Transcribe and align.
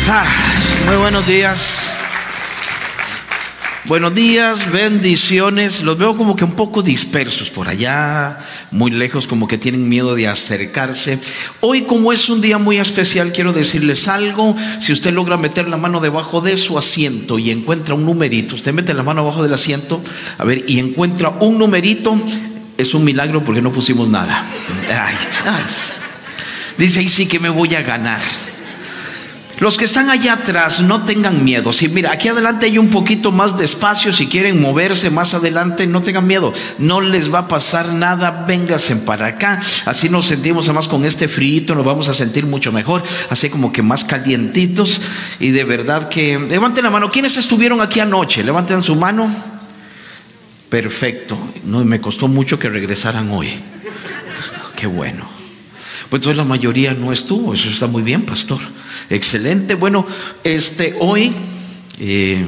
Ah, 0.07 0.34
muy 0.86 0.95
buenos 0.95 1.27
días. 1.27 1.91
Buenos 3.92 4.16
días, 4.16 4.71
bendiciones. 4.71 5.82
Los 5.82 5.98
veo 5.98 6.16
como 6.16 6.38
que 6.38 6.46
un 6.46 6.54
poco 6.54 6.82
dispersos 6.82 7.50
por 7.50 7.68
allá, 7.68 8.40
muy 8.72 8.90
lejos, 8.90 9.27
como 9.27 9.49
que 9.49 9.58
tienen 9.58 9.90
miedo 9.90 10.16
de 10.16 10.30
acercarse. 10.30 11.20
Hoy, 11.59 11.82
como 11.82 12.13
es 12.13 12.30
un 12.30 12.40
día 12.40 12.58
muy 12.58 12.77
especial, 12.77 13.34
quiero 13.34 13.52
decirles 13.52 14.08
algo. 14.08 14.55
Si 14.80 14.94
usted 14.94 15.12
logra 15.12 15.35
meter 15.35 15.68
la 15.68 15.76
mano 15.76 15.99
debajo 15.99 16.40
de 16.40 16.55
su 16.55 16.77
asiento 16.77 17.38
y 17.38 17.52
encuentra 17.52 17.94
un 17.94 18.05
numerito, 18.05 18.55
usted 18.55 18.73
mete 18.73 18.94
la 18.94 19.04
mano 19.04 19.23
debajo 19.23 19.44
del 19.44 19.54
asiento, 19.54 20.02
a 20.38 20.46
ver, 20.46 20.63
y 20.70 20.80
encuentra 20.80 21.27
un 21.41 21.58
numerito, 21.58 22.16
es 22.77 22.94
un 22.94 23.04
milagro 23.04 23.44
porque 23.44 23.62
no 23.62 23.73
pusimos 23.73 24.08
nada. 24.08 24.46
Ay, 24.88 25.16
ay. 25.46 25.63
Dice, 26.77 26.99
ahí 26.99 27.10
sí 27.10 27.26
que 27.26 27.41
me 27.41 27.49
voy 27.49 27.76
a 27.76 27.82
ganar. 27.82 28.21
Los 29.61 29.77
que 29.77 29.85
están 29.85 30.09
allá 30.09 30.33
atrás 30.33 30.81
no 30.81 31.03
tengan 31.03 31.45
miedo. 31.45 31.71
Si 31.71 31.88
mira, 31.88 32.11
aquí 32.11 32.27
adelante 32.29 32.65
hay 32.65 32.79
un 32.79 32.89
poquito 32.89 33.31
más 33.31 33.59
de 33.59 33.65
espacio. 33.65 34.11
Si 34.11 34.25
quieren 34.25 34.59
moverse 34.59 35.11
más 35.11 35.35
adelante, 35.35 35.85
no 35.85 36.01
tengan 36.01 36.25
miedo. 36.25 36.51
No 36.79 36.99
les 36.99 37.31
va 37.31 37.39
a 37.41 37.47
pasar 37.47 37.93
nada. 37.93 38.43
Vénganse 38.47 38.95
para 38.95 39.27
acá. 39.27 39.59
Así 39.85 40.09
nos 40.09 40.26
sentimos 40.26 40.65
además 40.65 40.87
con 40.87 41.05
este 41.05 41.27
frío. 41.27 41.76
Nos 41.76 41.85
vamos 41.85 42.07
a 42.07 42.15
sentir 42.15 42.48
mucho 42.48 42.71
mejor. 42.71 43.03
Así 43.29 43.51
como 43.51 43.71
que 43.71 43.84
más 43.84 44.03
calientitos. 44.03 44.99
Y 45.40 45.51
de 45.51 45.63
verdad 45.63 46.09
que 46.09 46.40
levanten 46.40 46.84
la 46.84 46.90
mano. 46.90 47.12
¿Quiénes 47.12 47.37
estuvieron 47.37 47.81
aquí 47.81 47.99
anoche? 47.99 48.43
Levanten 48.43 48.81
su 48.81 48.96
mano. 48.96 49.31
Perfecto. 50.70 51.37
No 51.65 51.85
me 51.85 52.01
costó 52.01 52.27
mucho 52.27 52.57
que 52.57 52.68
regresaran 52.68 53.29
hoy. 53.29 53.53
Qué 54.75 54.87
bueno. 54.87 55.30
Pues 56.12 56.26
la 56.26 56.43
mayoría 56.43 56.93
no 56.93 57.13
estuvo, 57.13 57.54
eso 57.54 57.70
está 57.70 57.87
muy 57.87 58.04
bien, 58.04 58.23
pastor. 58.23 58.59
Excelente. 59.09 59.76
Bueno, 59.76 60.05
este 60.43 60.93
hoy 60.99 61.31
eh, 62.01 62.45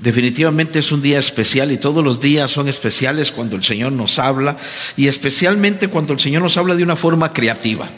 definitivamente 0.00 0.78
es 0.78 0.92
un 0.92 1.02
día 1.02 1.18
especial 1.18 1.72
y 1.72 1.78
todos 1.78 2.04
los 2.04 2.20
días 2.20 2.48
son 2.48 2.68
especiales 2.68 3.32
cuando 3.32 3.56
el 3.56 3.64
Señor 3.64 3.90
nos 3.90 4.20
habla 4.20 4.56
y 4.96 5.08
especialmente 5.08 5.88
cuando 5.88 6.12
el 6.12 6.20
Señor 6.20 6.42
nos 6.42 6.56
habla 6.56 6.76
de 6.76 6.84
una 6.84 6.94
forma 6.94 7.32
creativa. 7.32 7.90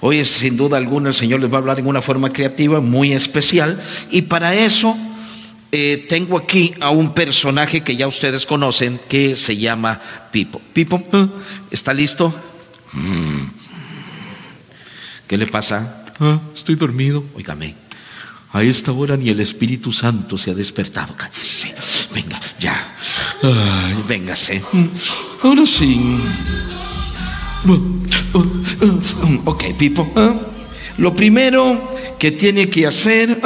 Hoy 0.00 0.22
sin 0.26 0.58
duda 0.58 0.76
alguna 0.76 1.08
el 1.08 1.14
Señor 1.14 1.40
les 1.40 1.50
va 1.50 1.54
a 1.54 1.60
hablar 1.60 1.78
en 1.78 1.86
una 1.86 2.02
forma 2.02 2.30
creativa 2.30 2.82
muy 2.82 3.12
especial 3.12 3.80
y 4.10 4.20
para 4.20 4.54
eso 4.54 4.94
eh, 5.72 6.04
tengo 6.06 6.36
aquí 6.36 6.74
a 6.80 6.90
un 6.90 7.14
personaje 7.14 7.80
que 7.80 7.96
ya 7.96 8.08
ustedes 8.08 8.44
conocen 8.44 9.00
que 9.08 9.36
se 9.36 9.56
llama 9.56 10.02
Pipo. 10.32 10.60
Pipo, 10.74 11.02
¿está 11.70 11.94
listo? 11.94 12.34
¿Qué 15.26 15.36
le 15.36 15.46
pasa? 15.46 16.04
Ah, 16.20 16.40
estoy 16.54 16.74
dormido. 16.74 17.24
Óigame, 17.34 17.74
a 18.52 18.62
esta 18.62 18.92
hora 18.92 19.16
ni 19.16 19.28
el 19.28 19.40
Espíritu 19.40 19.92
Santo 19.92 20.38
se 20.38 20.50
ha 20.50 20.54
despertado. 20.54 21.14
Cállese. 21.14 21.74
Venga, 22.14 22.40
ya. 22.58 22.94
Ay, 23.42 23.96
véngase. 24.08 24.62
Ahora 25.42 25.66
sí. 25.66 26.18
Ok, 29.44 29.64
Pipo. 29.78 30.10
Lo 30.96 31.14
primero 31.14 31.96
que 32.18 32.32
tiene 32.32 32.68
que 32.68 32.86
hacer 32.86 33.40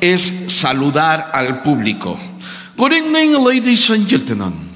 es 0.00 0.32
saludar 0.48 1.30
al 1.32 1.62
público. 1.62 2.18
Good 2.76 2.92
evening, 2.92 3.32
ladies 3.44 3.90
and 3.90 4.08
gentlemen. 4.08 4.67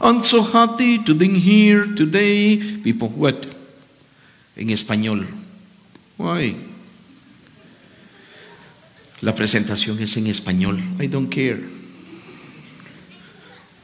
I'm 0.00 0.24
so 0.24 0.42
happy 0.42 0.98
to 1.04 1.14
be 1.14 1.28
here 1.28 1.84
today. 1.94 2.56
People, 2.82 3.08
what? 3.08 3.46
En 4.56 4.70
español. 4.70 5.26
Why? 6.16 6.56
La 9.20 9.34
presentación 9.34 10.00
es 10.00 10.16
en 10.16 10.26
español. 10.26 10.80
I 10.98 11.06
don't 11.06 11.28
care. 11.28 11.60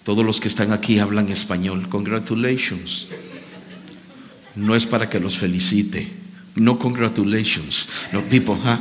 Todos 0.05 0.25
los 0.25 0.41
que 0.41 0.49
están 0.49 0.72
aquí 0.72 0.99
hablan 0.99 1.28
español. 1.28 1.88
Congratulations. 1.91 3.09
No 4.55 4.75
es 4.75 4.87
para 4.87 5.10
que 5.10 5.21
los 5.21 5.37
felicite. 5.37 6.09
No 6.55 6.78
congratulations. 6.78 7.88
No, 8.12 8.22
people, 8.22 8.56
¿ah? 8.65 8.81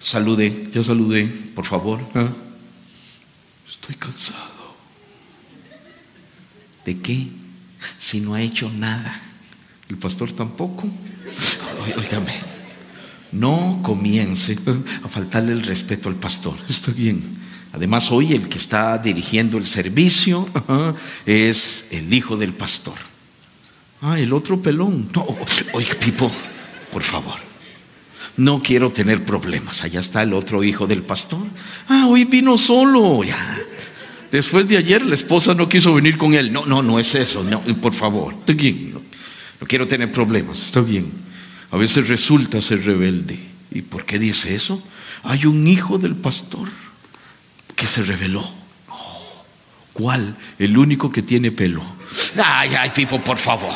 Salude. 0.00 0.70
Yo 0.72 0.82
saludé, 0.82 1.26
por 1.54 1.66
favor. 1.66 2.00
¿ah? 2.14 2.30
Estoy 3.68 3.96
cansado. 3.96 4.57
¿De 6.88 6.96
qué? 7.00 7.26
Si 7.98 8.18
no 8.18 8.32
ha 8.32 8.40
hecho 8.40 8.70
nada. 8.70 9.14
El 9.90 9.98
pastor 9.98 10.32
tampoco. 10.32 10.88
Óigame, 11.98 12.32
no 13.32 13.80
comience 13.82 14.56
a 15.04 15.06
faltarle 15.06 15.52
el 15.52 15.64
respeto 15.64 16.08
al 16.08 16.14
pastor. 16.14 16.54
Está 16.66 16.90
bien. 16.90 17.22
Además, 17.74 18.10
hoy 18.10 18.32
el 18.32 18.48
que 18.48 18.56
está 18.56 18.96
dirigiendo 18.96 19.58
el 19.58 19.66
servicio 19.66 20.48
es 21.26 21.88
el 21.90 22.10
hijo 22.14 22.38
del 22.38 22.54
pastor. 22.54 22.96
Ah, 24.00 24.18
el 24.18 24.32
otro 24.32 24.62
pelón. 24.62 25.10
No, 25.14 25.26
oye, 25.74 25.94
Pipo, 25.94 26.32
por 26.90 27.02
favor. 27.02 27.36
No 28.38 28.62
quiero 28.62 28.92
tener 28.92 29.26
problemas. 29.26 29.84
Allá 29.84 30.00
está 30.00 30.22
el 30.22 30.32
otro 30.32 30.64
hijo 30.64 30.86
del 30.86 31.02
pastor. 31.02 31.44
Ah, 31.86 32.06
hoy 32.08 32.24
vino 32.24 32.56
solo. 32.56 33.24
Ya. 33.24 33.58
Después 34.30 34.68
de 34.68 34.76
ayer 34.76 35.04
la 35.04 35.14
esposa 35.14 35.54
no 35.54 35.68
quiso 35.68 35.94
venir 35.94 36.16
con 36.16 36.34
él. 36.34 36.52
No, 36.52 36.66
no, 36.66 36.82
no 36.82 36.98
es 36.98 37.14
eso. 37.14 37.42
No, 37.42 37.62
por 37.76 37.94
favor. 37.94 38.34
Está 38.34 38.52
bien. 38.52 38.92
No, 38.92 39.00
no 39.60 39.66
quiero 39.66 39.86
tener 39.86 40.12
problemas. 40.12 40.60
Está 40.60 40.80
bien. 40.80 41.10
A 41.70 41.76
veces 41.76 42.08
resulta 42.08 42.60
ser 42.62 42.84
rebelde. 42.84 43.38
¿Y 43.70 43.82
por 43.82 44.04
qué 44.04 44.18
dice 44.18 44.54
eso? 44.54 44.82
Hay 45.22 45.46
un 45.46 45.66
hijo 45.66 45.98
del 45.98 46.14
pastor 46.14 46.68
que 47.74 47.86
se 47.86 48.02
rebeló. 48.02 48.58
¿Cuál? 49.92 50.36
El 50.58 50.78
único 50.78 51.10
que 51.10 51.22
tiene 51.22 51.50
pelo. 51.50 51.82
Ay, 52.42 52.70
ay, 52.78 52.90
Pipo, 52.94 53.20
por 53.20 53.36
favor. 53.36 53.72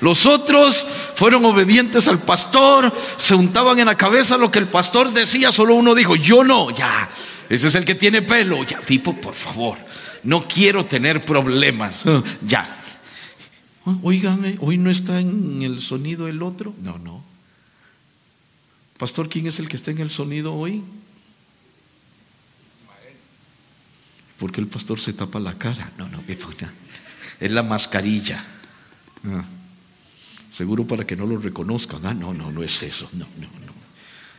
Los 0.00 0.26
otros 0.26 0.84
fueron 1.14 1.44
obedientes 1.44 2.08
al 2.08 2.18
pastor, 2.18 2.92
se 3.18 3.34
untaban 3.34 3.78
en 3.78 3.86
la 3.86 3.96
cabeza 3.96 4.36
lo 4.36 4.50
que 4.50 4.58
el 4.58 4.66
pastor 4.66 5.12
decía, 5.12 5.52
solo 5.52 5.74
uno 5.74 5.94
dijo, 5.94 6.16
yo 6.16 6.42
no, 6.42 6.70
ya. 6.70 7.08
Ese 7.52 7.68
es 7.68 7.74
el 7.74 7.84
que 7.84 7.94
tiene 7.94 8.22
pelo. 8.22 8.64
Ya, 8.64 8.80
Pipo, 8.80 9.14
por 9.14 9.34
favor. 9.34 9.76
No 10.22 10.40
quiero 10.40 10.86
tener 10.86 11.22
problemas. 11.22 12.02
Ya. 12.46 12.66
Oigan, 14.02 14.56
hoy 14.60 14.78
no 14.78 14.88
está 14.88 15.20
en 15.20 15.60
el 15.60 15.82
sonido 15.82 16.28
el 16.28 16.42
otro. 16.42 16.74
No, 16.80 16.96
no. 16.96 17.22
Pastor, 18.96 19.28
¿quién 19.28 19.48
es 19.48 19.58
el 19.58 19.68
que 19.68 19.76
está 19.76 19.90
en 19.90 19.98
el 19.98 20.10
sonido 20.10 20.54
hoy? 20.54 20.82
Porque 24.38 24.62
el 24.62 24.66
pastor 24.66 24.98
se 24.98 25.12
tapa 25.12 25.38
la 25.38 25.52
cara. 25.58 25.92
No, 25.98 26.08
no, 26.08 26.24
es 26.26 27.50
la 27.50 27.62
mascarilla. 27.62 28.42
Ah. 29.26 29.44
Seguro 30.56 30.86
para 30.86 31.06
que 31.06 31.16
no 31.16 31.26
lo 31.26 31.36
reconozcan. 31.36 32.06
Ah, 32.06 32.14
no, 32.14 32.32
no, 32.32 32.50
no 32.50 32.62
es 32.62 32.82
eso. 32.82 33.10
No, 33.12 33.26
no, 33.36 33.48
no. 33.66 33.72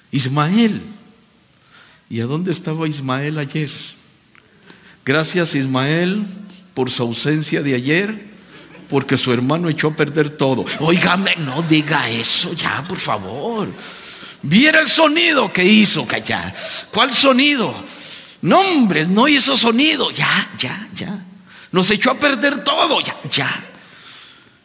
Ismael. 0.10 0.82
¿Y 2.14 2.22
a 2.22 2.28
dónde 2.28 2.52
estaba 2.52 2.88
Ismael 2.88 3.40
ayer? 3.40 3.72
Gracias 5.04 5.56
Ismael 5.56 6.24
por 6.76 6.92
su 6.92 7.02
ausencia 7.02 7.64
de 7.64 7.74
ayer, 7.74 8.28
porque 8.88 9.18
su 9.18 9.34
hermano 9.34 9.68
echó 9.68 9.88
a 9.88 9.96
perder 9.96 10.30
todo. 10.30 10.64
Óigame, 10.80 11.36
no 11.38 11.64
diga 11.64 12.08
eso 12.08 12.54
ya, 12.54 12.86
por 12.88 13.00
favor. 13.00 13.68
Viera 14.44 14.82
el 14.82 14.90
sonido 14.90 15.52
que 15.52 15.66
hizo, 15.66 16.08
ya. 16.24 16.54
¿Cuál 16.92 17.16
sonido? 17.16 17.74
No, 18.44 18.60
hombre, 18.60 19.08
no 19.08 19.28
hizo 19.28 19.58
sonido. 19.58 20.12
Ya, 20.12 20.52
ya, 20.60 20.88
ya. 20.94 21.20
Nos 21.72 21.90
echó 21.90 22.12
a 22.12 22.20
perder 22.20 22.64
todo. 22.64 23.02
Ya, 23.02 23.16
ya. 23.32 23.66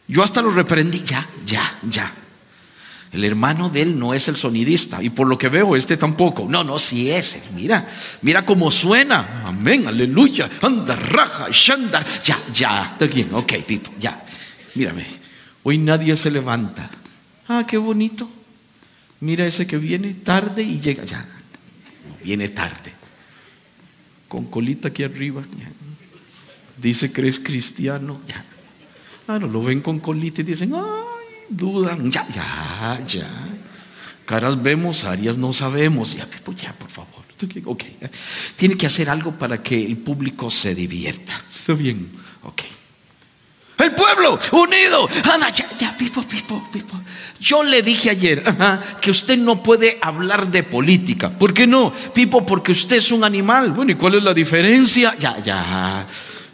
Yo 0.07 0.21
hasta 0.21 0.43
lo 0.43 0.51
reprendí. 0.51 1.01
Ya, 1.03 1.27
ya, 1.47 1.79
ya. 1.81 2.13
El 3.11 3.23
hermano 3.23 3.69
de 3.69 3.81
él 3.81 3.97
no 3.97 4.13
es 4.13 4.27
el 4.27 4.35
sonidista. 4.35 5.01
Y 5.01 5.09
por 5.09 5.27
lo 5.27 5.37
que 5.37 5.49
veo, 5.49 5.75
este 5.75 5.97
tampoco. 5.97 6.45
No, 6.47 6.63
no, 6.63 6.77
sí 6.77 7.09
es. 7.09 7.41
Mira, 7.55 7.87
mira 8.21 8.45
cómo 8.45 8.69
suena. 8.69 9.43
Amén, 9.45 9.87
aleluya. 9.87 10.49
Anda, 10.61 10.95
raja, 10.95 11.47
shanda. 11.51 12.05
Ya, 12.23 12.37
ya. 12.53 12.97
Bien, 13.11 13.33
ok, 13.33 13.53
Pipo, 13.65 13.91
ya. 13.99 14.23
Mírame. 14.75 15.05
Hoy 15.63 15.79
nadie 15.79 16.15
se 16.17 16.29
levanta. 16.29 16.89
Ah, 17.47 17.65
qué 17.67 17.77
bonito. 17.77 18.29
Mira 19.21 19.45
ese 19.45 19.65
que 19.65 19.77
viene 19.77 20.13
tarde 20.13 20.61
y 20.61 20.79
llega. 20.79 21.03
Ya. 21.03 21.27
Viene 22.23 22.49
tarde. 22.49 22.93
Con 24.27 24.45
colita 24.45 24.89
aquí 24.89 25.01
arriba. 25.01 25.41
Dice 26.77 27.11
que 27.11 27.21
eres 27.21 27.39
cristiano. 27.39 28.21
Ya. 28.27 28.45
Claro, 29.25 29.47
lo 29.47 29.63
ven 29.63 29.81
con 29.81 29.99
colita 29.99 30.41
y 30.41 30.43
dicen, 30.43 30.73
ay, 30.75 31.18
dudan, 31.49 32.11
ya, 32.11 32.25
ya, 32.33 33.01
ya. 33.05 33.29
Caras 34.25 34.61
vemos, 34.61 35.05
áreas 35.05 35.37
no 35.37 35.51
sabemos. 35.53 36.15
Ya, 36.15 36.27
pues 36.43 36.61
ya, 36.61 36.73
por 36.73 36.89
favor. 36.89 37.23
Ok. 37.65 37.83
Tiene 38.55 38.75
que 38.75 38.85
hacer 38.85 39.09
algo 39.09 39.31
para 39.31 39.63
que 39.63 39.83
el 39.83 39.97
público 39.97 40.51
se 40.51 40.75
divierta. 40.75 41.41
Está 41.51 41.73
bien. 41.73 42.09
Ok. 42.43 42.63
El 43.79 43.91
pueblo 43.93 44.37
unido. 44.51 45.07
Ana, 45.33 45.49
ya, 45.49 45.67
ya, 45.79 45.97
pipo, 45.97 46.21
pipo, 46.23 46.67
pipo. 46.71 46.99
Yo 47.39 47.63
le 47.63 47.81
dije 47.81 48.09
ayer 48.09 48.43
que 48.99 49.09
usted 49.09 49.37
no 49.37 49.63
puede 49.63 49.97
hablar 50.01 50.51
de 50.51 50.63
política. 50.63 51.29
¿Por 51.29 51.53
qué 51.53 51.65
no? 51.65 51.93
Pipo, 52.13 52.45
porque 52.45 52.73
usted 52.73 52.97
es 52.97 53.11
un 53.11 53.23
animal. 53.23 53.71
Bueno, 53.71 53.93
¿y 53.93 53.95
cuál 53.95 54.15
es 54.15 54.23
la 54.23 54.33
diferencia? 54.33 55.15
Ya, 55.17 55.39
ya. 55.39 56.05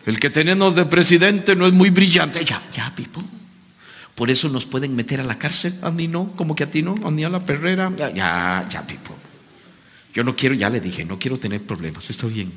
El 0.06 0.20
que 0.20 0.30
tenemos 0.30 0.76
de 0.76 0.86
presidente 0.86 1.56
no 1.56 1.66
es 1.66 1.74
muy 1.74 1.90
brillante. 1.90 2.46
Ya, 2.46 2.62
ya, 2.72 2.94
Pipo. 2.96 3.22
Por 4.16 4.32
eso 4.32 4.48
nos 4.48 4.66
pueden 4.66 4.96
meter 4.96 5.20
a 5.20 5.24
la 5.24 5.38
cárcel. 5.38 5.78
A 5.82 5.92
mí 5.92 6.08
no, 6.08 6.32
como 6.36 6.56
que 6.56 6.64
a 6.64 6.72
ti 6.72 6.82
no, 6.82 6.96
a 7.04 7.12
mí 7.12 7.24
a 7.24 7.30
la 7.30 7.46
perrera. 7.46 7.92
Ya, 7.98 8.12
ya, 8.14 8.68
ya, 8.70 8.88
Pipo. 8.88 9.14
Yo 10.14 10.24
no 10.24 10.36
quiero, 10.36 10.56
ya 10.56 10.70
le 10.70 10.80
dije, 10.80 11.04
no 11.04 11.20
quiero 11.20 11.38
tener 11.38 11.62
problemas. 11.62 12.10
Está 12.10 12.28
bien. 12.28 12.52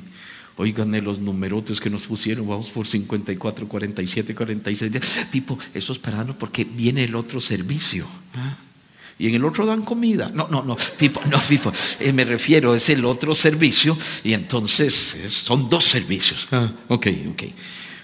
Oíganme 0.55 1.01
los 1.01 1.19
numerotes 1.19 1.79
que 1.79 1.89
nos 1.89 2.03
pusieron, 2.03 2.47
vamos 2.47 2.69
por 2.69 2.85
54, 2.85 3.67
47, 3.67 4.35
46. 4.35 5.27
Pipo, 5.31 5.57
eso 5.73 5.93
es 5.93 5.99
para 5.99 6.25
porque 6.25 6.65
viene 6.65 7.03
el 7.05 7.15
otro 7.15 7.39
servicio. 7.39 8.07
¿ah? 8.35 8.57
Y 9.17 9.27
en 9.27 9.35
el 9.35 9.45
otro 9.45 9.65
dan 9.65 9.83
comida. 9.83 10.31
No, 10.33 10.47
no, 10.47 10.63
no, 10.63 10.77
Pipo, 10.97 11.21
no, 11.29 11.39
Pipo. 11.41 11.71
Eh, 11.99 12.13
me 12.13 12.23
refiero, 12.23 12.73
es 12.73 12.89
el 12.89 13.03
otro 13.03 13.35
servicio. 13.35 13.97
Y 14.23 14.33
entonces 14.33 15.17
son 15.29 15.69
dos 15.69 15.83
servicios. 15.83 16.47
Ah, 16.51 16.71
ok, 16.87 17.07
ok. 17.31 17.43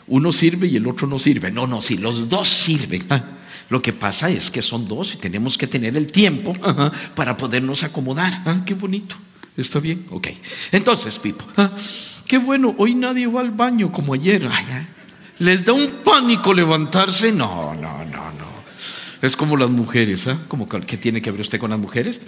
Uno 0.07 0.31
sirve 0.33 0.67
y 0.67 0.75
el 0.75 0.85
otro 0.87 1.07
no 1.07 1.17
sirve. 1.17 1.51
No, 1.51 1.67
no, 1.67 1.81
sí, 1.81 1.97
los 1.97 2.27
dos 2.29 2.47
sirven. 2.47 3.05
Ah, 3.09 3.23
lo 3.69 3.81
que 3.81 3.94
pasa 3.94 4.30
es 4.30 4.51
que 4.51 4.62
son 4.62 4.88
dos 4.88 5.13
y 5.13 5.18
tenemos 5.18 5.57
que 5.57 5.68
tener 5.68 5.95
el 5.97 6.07
tiempo 6.07 6.53
para 7.15 7.38
podernos 7.38 7.83
acomodar. 7.83 8.42
Ah, 8.45 8.62
qué 8.65 8.74
bonito. 8.74 9.15
¿Está 9.57 9.80
bien? 9.80 10.06
Ok. 10.09 10.27
Entonces, 10.71 11.18
Pipo, 11.18 11.45
qué 12.27 12.38
bueno, 12.38 12.75
hoy 12.77 12.95
nadie 12.95 13.27
va 13.27 13.42
al 13.42 13.51
baño 13.51 13.92
como 13.92 14.13
ayer. 14.13 14.50
¿Les 15.39 15.63
da 15.63 15.74
un 15.74 16.03
pánico 16.03 16.53
levantarse? 16.53 17.31
No, 17.31 17.74
no, 17.74 18.03
no, 18.06 18.31
no. 18.31 18.56
Es 19.21 19.36
como 19.36 19.57
las 19.57 19.69
mujeres, 19.69 20.27
¿ah? 20.27 20.38
Como 20.48 20.68
¿Qué 20.68 20.98
tiene 20.98 21.21
que 21.21 21.31
ver 21.31 21.41
usted 21.41 21.59
con 21.59 21.71
las 21.71 21.80
mujeres? 21.80 22.19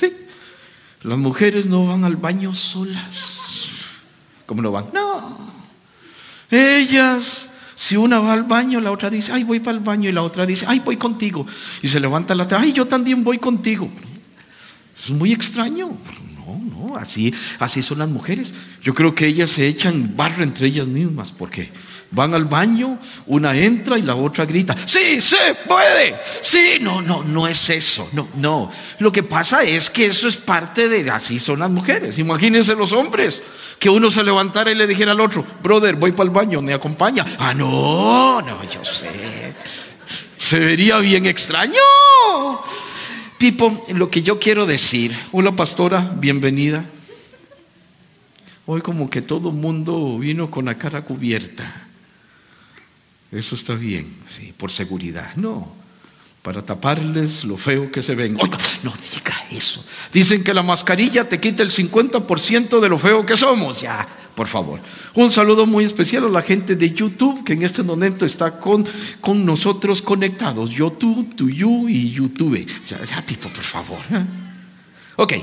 Las 1.03 1.17
mujeres 1.17 1.65
no 1.65 1.85
van 1.85 2.03
al 2.03 2.15
baño 2.15 2.55
solas. 2.55 3.37
¿Cómo 4.45 4.61
no 4.61 4.71
van? 4.71 4.87
No. 4.93 5.37
Ellas, 6.49 7.46
si 7.77 7.95
una 7.95 8.19
va 8.19 8.33
al 8.33 8.43
baño, 8.43 8.81
la 8.81 8.91
otra 8.91 9.11
dice, 9.11 9.31
ay, 9.31 9.43
voy 9.43 9.59
para 9.59 9.77
el 9.77 9.83
baño, 9.83 10.09
y 10.09 10.11
la 10.11 10.23
otra 10.23 10.47
dice, 10.47 10.65
ay, 10.67 10.79
voy 10.79 10.97
contigo. 10.97 11.45
Y 11.83 11.87
se 11.87 11.99
levanta 11.99 12.33
la 12.33 12.43
otra, 12.45 12.59
ay, 12.59 12.73
yo 12.73 12.87
también 12.87 13.23
voy 13.23 13.37
contigo. 13.37 13.87
Es 15.03 15.11
muy 15.11 15.31
extraño. 15.31 15.95
No, 16.35 16.59
no, 16.59 16.97
así, 16.97 17.31
así 17.59 17.83
son 17.83 17.99
las 17.99 18.09
mujeres. 18.09 18.51
Yo 18.81 18.95
creo 18.95 19.13
que 19.13 19.27
ellas 19.27 19.51
se 19.51 19.67
echan 19.67 20.15
barro 20.17 20.43
entre 20.43 20.65
ellas 20.65 20.87
mismas 20.87 21.31
porque 21.31 21.69
van 22.11 22.33
al 22.33 22.45
baño, 22.45 22.99
una 23.25 23.55
entra 23.55 23.97
y 23.97 24.01
la 24.01 24.15
otra 24.15 24.45
grita, 24.45 24.75
sí, 24.85 25.21
se 25.21 25.55
puede, 25.67 26.15
sí, 26.41 26.77
no, 26.81 27.01
no, 27.01 27.23
no 27.23 27.47
es 27.47 27.69
eso, 27.69 28.07
no, 28.13 28.29
no. 28.35 28.71
Lo 28.99 29.11
que 29.11 29.23
pasa 29.23 29.63
es 29.63 29.89
que 29.89 30.07
eso 30.07 30.27
es 30.27 30.37
parte 30.37 30.89
de, 30.89 31.09
así 31.09 31.39
son 31.39 31.59
las 31.59 31.69
mujeres. 31.69 32.17
Imagínense 32.17 32.75
los 32.75 32.91
hombres, 32.91 33.41
que 33.79 33.89
uno 33.89 34.09
se 34.11 34.23
levantara 34.23 34.71
y 34.71 34.75
le 34.75 34.87
dijera 34.87 35.11
al 35.11 35.21
otro, 35.21 35.45
brother, 35.61 35.95
voy 35.95 36.11
para 36.11 36.25
el 36.25 36.33
baño, 36.33 36.61
me 36.61 36.73
acompaña. 36.73 37.25
Ah, 37.39 37.53
no, 37.53 38.41
no, 38.41 38.63
yo 38.69 38.83
sé. 38.83 39.53
Se 40.37 40.59
vería 40.59 40.97
bien 40.99 41.25
extraño. 41.25 41.73
Pipo, 43.37 43.85
lo 43.89 44.09
que 44.09 44.21
yo 44.23 44.39
quiero 44.39 44.65
decir, 44.65 45.17
hola 45.31 45.55
pastora, 45.55 46.11
bienvenida. 46.15 46.85
Hoy 48.65 48.81
como 48.81 49.09
que 49.09 49.21
todo 49.21 49.51
mundo 49.51 50.17
vino 50.17 50.49
con 50.49 50.65
la 50.65 50.77
cara 50.77 51.03
cubierta. 51.03 51.86
Eso 53.31 53.55
está 53.55 53.73
bien, 53.75 54.07
sí, 54.35 54.53
por 54.55 54.71
seguridad. 54.71 55.35
No, 55.35 55.71
para 56.41 56.61
taparles 56.61 57.43
lo 57.43 57.57
feo 57.57 57.91
que 57.91 58.01
se 58.01 58.15
ven. 58.15 58.35
no 58.83 58.93
diga 59.13 59.35
eso. 59.51 59.83
Dicen 60.13 60.43
que 60.43 60.53
la 60.53 60.63
mascarilla 60.63 61.27
te 61.27 61.39
quita 61.39 61.61
el 61.61 61.71
50% 61.71 62.79
de 62.79 62.89
lo 62.89 62.97
feo 62.97 63.25
que 63.25 63.35
somos. 63.35 63.81
Ya, 63.81 64.07
por 64.33 64.47
favor. 64.47 64.79
Un 65.15 65.29
saludo 65.29 65.65
muy 65.65 65.83
especial 65.83 66.25
a 66.25 66.29
la 66.29 66.41
gente 66.41 66.75
de 66.77 66.93
YouTube 66.93 67.43
que 67.43 67.53
en 67.53 67.63
este 67.63 67.83
momento 67.83 68.25
está 68.25 68.59
con, 68.59 68.85
con 69.19 69.45
nosotros 69.45 70.01
conectados. 70.01 70.69
YouTube, 70.69 71.51
you 71.51 71.89
y 71.89 72.11
YouTube. 72.11 72.65
Ya, 72.87 73.03
ya, 73.03 73.21
Pipo, 73.25 73.49
por 73.49 73.63
favor. 73.63 73.99
¿eh? 74.11 74.23
Ok, 75.17 75.33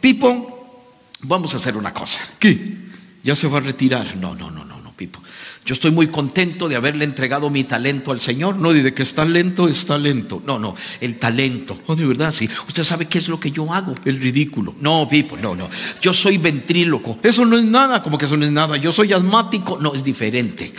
Pipo, 0.00 0.88
vamos 1.22 1.54
a 1.54 1.58
hacer 1.58 1.76
una 1.76 1.94
cosa. 1.94 2.18
¿Qué? 2.38 2.76
¿Ya 3.22 3.36
se 3.36 3.46
va 3.46 3.58
a 3.58 3.60
retirar? 3.60 4.16
No, 4.16 4.34
no, 4.34 4.50
no, 4.50 4.64
no, 4.64 4.77
Pipo. 4.98 5.22
Yo 5.64 5.74
estoy 5.74 5.92
muy 5.92 6.08
contento 6.08 6.68
de 6.68 6.74
haberle 6.74 7.04
entregado 7.04 7.50
mi 7.50 7.62
talento 7.62 8.10
al 8.10 8.18
Señor. 8.18 8.56
No, 8.56 8.72
de 8.72 8.92
que 8.92 9.04
está 9.04 9.24
lento, 9.24 9.68
está 9.68 9.96
lento. 9.96 10.42
No, 10.44 10.58
no, 10.58 10.74
el 11.00 11.20
talento. 11.20 11.78
No, 11.86 11.94
de 11.94 12.04
verdad, 12.04 12.32
sí. 12.32 12.50
Usted 12.66 12.82
sabe 12.82 13.06
qué 13.06 13.18
es 13.18 13.28
lo 13.28 13.38
que 13.38 13.52
yo 13.52 13.72
hago, 13.72 13.94
el 14.04 14.20
ridículo. 14.20 14.74
No, 14.80 15.06
Pipo, 15.08 15.36
no, 15.36 15.54
no. 15.54 15.70
Yo 16.02 16.12
soy 16.12 16.38
ventríloco. 16.38 17.18
Eso 17.22 17.44
no 17.44 17.56
es 17.56 17.64
nada, 17.64 18.02
como 18.02 18.18
que 18.18 18.26
eso 18.26 18.36
no 18.36 18.44
es 18.44 18.50
nada. 18.50 18.76
Yo 18.76 18.90
soy 18.90 19.12
asmático. 19.12 19.78
No, 19.80 19.94
es 19.94 20.02
diferente. 20.02 20.74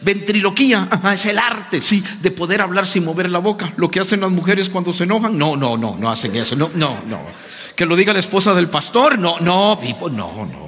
Ventriloquía 0.00 0.88
es 1.12 1.26
el 1.26 1.38
arte, 1.38 1.82
sí, 1.82 2.04
de 2.22 2.30
poder 2.30 2.60
hablar 2.60 2.86
sin 2.86 3.04
mover 3.04 3.28
la 3.30 3.40
boca. 3.40 3.72
Lo 3.76 3.90
que 3.90 3.98
hacen 3.98 4.20
las 4.20 4.30
mujeres 4.30 4.70
cuando 4.70 4.92
se 4.92 5.02
enojan. 5.02 5.36
No, 5.36 5.56
no, 5.56 5.76
no, 5.76 5.96
no 5.98 6.08
hacen 6.08 6.36
eso. 6.36 6.54
No, 6.54 6.70
no, 6.72 7.00
no. 7.08 7.20
Que 7.74 7.84
lo 7.84 7.96
diga 7.96 8.12
la 8.12 8.20
esposa 8.20 8.54
del 8.54 8.68
pastor. 8.68 9.18
No, 9.18 9.40
no, 9.40 9.76
Pipo, 9.80 10.08
no, 10.08 10.46
no. 10.46 10.65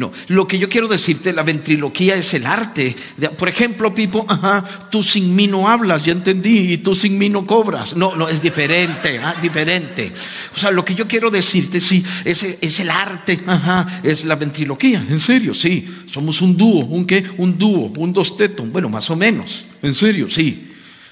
No, 0.00 0.10
lo 0.28 0.46
que 0.46 0.58
yo 0.58 0.70
quiero 0.70 0.88
decirte, 0.88 1.30
la 1.34 1.42
ventriloquía 1.42 2.14
es 2.14 2.32
el 2.32 2.46
arte. 2.46 2.96
por 3.36 3.50
ejemplo, 3.50 3.94
Pipo, 3.94 4.24
ajá, 4.26 4.64
tú 4.90 5.02
sin 5.02 5.36
mí 5.36 5.46
no 5.46 5.68
hablas, 5.68 6.02
ya 6.02 6.12
entendí, 6.12 6.72
y 6.72 6.78
tú 6.78 6.94
sin 6.94 7.18
mí 7.18 7.28
no 7.28 7.44
cobras. 7.44 7.94
No, 7.94 8.16
no, 8.16 8.26
es 8.26 8.40
diferente, 8.40 9.18
ah, 9.18 9.36
diferente. 9.42 10.10
O 10.56 10.58
sea, 10.58 10.70
lo 10.70 10.86
que 10.86 10.94
yo 10.94 11.06
quiero 11.06 11.30
decirte, 11.30 11.82
sí, 11.82 12.02
es, 12.24 12.42
es 12.62 12.80
el 12.80 12.88
arte, 12.88 13.40
ajá, 13.46 14.00
es 14.02 14.24
la 14.24 14.36
ventriloquía, 14.36 15.04
en 15.06 15.20
serio, 15.20 15.52
sí. 15.52 15.86
Somos 16.10 16.40
un 16.40 16.56
dúo, 16.56 16.86
¿un 16.86 17.04
qué? 17.04 17.22
Un 17.36 17.58
dúo, 17.58 17.92
un 17.98 18.14
dosteto, 18.14 18.64
bueno, 18.64 18.88
más 18.88 19.10
o 19.10 19.16
menos, 19.16 19.66
en 19.82 19.94
serio, 19.94 20.30
sí. 20.30 20.68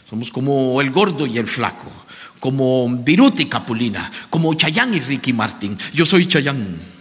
Somos 0.09 0.30
como 0.30 0.80
el 0.80 0.90
gordo 0.90 1.26
y 1.26 1.37
el 1.37 1.47
flaco, 1.47 1.92
como 2.40 2.88
Viruti 3.04 3.42
y 3.42 3.47
Capulina, 3.47 4.11
como 4.30 4.54
Chayán 4.54 4.95
y 4.95 5.00
Ricky 5.00 5.35
Martin. 5.35 5.76
Yo 5.92 6.07
soy 6.07 6.26
Chayán. 6.26 6.98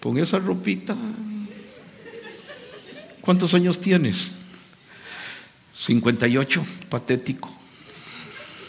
Con 0.00 0.18
esa 0.18 0.38
ropita. 0.38 0.96
¿Cuántos 3.20 3.54
años 3.54 3.80
tienes? 3.80 4.32
58, 5.74 6.64
patético. 6.88 7.57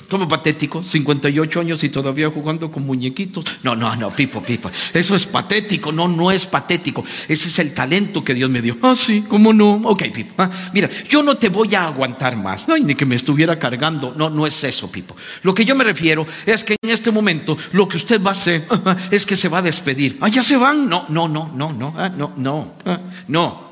¿Cómo 0.10 0.28
patético? 0.28 0.82
58 0.82 1.60
años 1.60 1.84
y 1.84 1.90
todavía 1.90 2.30
jugando 2.32 2.72
con 2.72 2.86
muñequitos. 2.86 3.46
No, 3.62 3.76
no, 3.76 3.96
no, 3.96 4.10
Pipo, 4.16 4.42
Pipo. 4.42 4.72
Eso 4.94 5.16
es 5.16 5.26
patético. 5.26 5.92
No, 5.92 6.08
no 6.08 6.32
es 6.32 6.46
patético. 6.46 7.04
Ese 7.28 7.48
es 7.48 7.60
el 7.60 7.76
talento 7.76 8.24
que 8.24 8.34
Dios 8.34 8.50
me 8.50 8.62
dio. 8.62 8.78
Ah, 8.82 8.96
sí, 8.98 9.24
¿cómo 9.28 9.54
no? 9.54 9.74
Ok, 9.86 10.04
Pipo. 10.12 10.34
Ah, 10.40 10.50
mira, 10.74 10.90
yo 11.08 11.22
no 11.22 11.38
te 11.38 11.50
voy 11.50 11.76
a 11.76 11.86
aguantar 11.86 12.36
más. 12.36 12.68
Ay, 12.68 12.84
ni 12.84 12.96
que 12.96 13.06
me 13.06 13.16
estuviera 13.16 13.60
cargando. 13.60 14.14
No, 14.18 14.32
no 14.32 14.48
es 14.48 14.64
eso, 14.64 14.92
Pipo. 14.92 15.16
Lo 15.44 15.54
que 15.54 15.64
yo 15.64 15.76
me 15.76 15.84
refiero 15.84 16.26
es 16.46 16.64
que 16.64 16.76
en 16.82 16.90
este 16.90 17.12
momento 17.12 17.56
lo 17.74 17.88
que 17.88 17.98
usted 17.98 18.20
va 18.20 18.30
a 18.30 18.32
hacer 18.32 18.68
es 19.12 19.28
que 19.28 19.38
se 19.38 19.48
va 19.48 19.60
a 19.60 19.62
despedir. 19.62 20.18
Ah, 20.22 20.28
ya 20.28 20.42
se 20.42 20.58
van. 20.58 20.90
No, 20.90 21.06
no, 21.10 21.28
no, 21.28 21.52
no, 21.54 21.72
no, 21.72 21.94
ah, 21.96 22.10
no, 22.10 22.34
no, 22.36 22.74
ah, 22.86 23.00
no. 23.28 23.70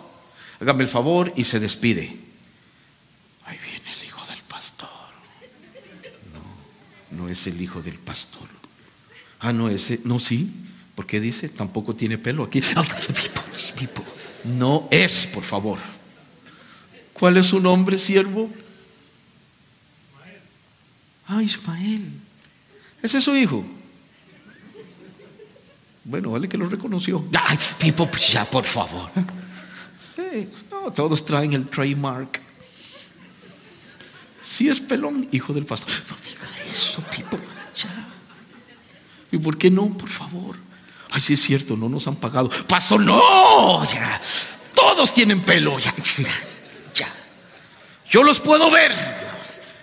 Hágame 0.59 0.83
el 0.83 0.89
favor 0.89 1.33
y 1.35 1.43
se 1.45 1.59
despide. 1.59 2.26
No 7.11 7.29
es 7.29 7.47
el 7.47 7.61
hijo 7.61 7.81
del 7.81 7.95
pastor. 7.95 8.47
Ah, 9.39 9.53
no, 9.53 9.69
ese, 9.69 10.01
no, 10.03 10.19
sí, 10.19 10.51
porque 10.95 11.19
dice, 11.19 11.49
tampoco 11.49 11.95
tiene 11.95 12.17
pelo 12.17 12.43
aquí. 12.43 12.61
No 14.43 14.87
es, 14.91 15.27
por 15.27 15.43
favor. 15.43 15.79
¿Cuál 17.13 17.37
es 17.37 17.47
su 17.47 17.59
nombre, 17.59 17.97
siervo? 17.97 18.49
Ah, 21.27 21.43
Ismael. 21.43 22.05
Ese 23.01 23.17
es 23.17 23.23
su 23.23 23.35
hijo. 23.35 23.65
Bueno, 26.03 26.31
vale 26.31 26.47
que 26.47 26.57
lo 26.57 26.69
reconoció. 26.69 27.27
Ay, 27.33 27.57
Pipo, 27.79 28.09
pues 28.09 28.31
ya, 28.31 28.49
por 28.49 28.63
favor. 28.63 29.11
no, 30.71 30.91
todos 30.93 31.25
traen 31.25 31.53
el 31.53 31.67
trademark. 31.67 32.41
Si 34.41 34.69
es 34.69 34.79
pelón, 34.79 35.27
hijo 35.31 35.53
del 35.53 35.65
pastor. 35.65 35.91
Eso, 36.77 37.01
Pipo, 37.01 37.37
¿Y 39.31 39.37
por 39.39 39.57
qué 39.57 39.69
no? 39.69 39.89
Por 39.97 40.09
favor. 40.09 40.55
Ay, 41.09 41.21
sí 41.21 41.33
es 41.33 41.41
cierto, 41.41 41.75
no 41.75 41.89
nos 41.89 42.07
han 42.07 42.15
pagado. 42.15 42.49
Pastor, 42.49 43.01
no, 43.01 43.83
ya. 43.85 44.21
Todos 44.73 45.13
tienen 45.13 45.41
pelo. 45.41 45.79
Ya, 45.79 45.93
ya. 46.93 47.07
Yo 48.09 48.23
los 48.23 48.39
puedo 48.39 48.69
ver 48.69 48.93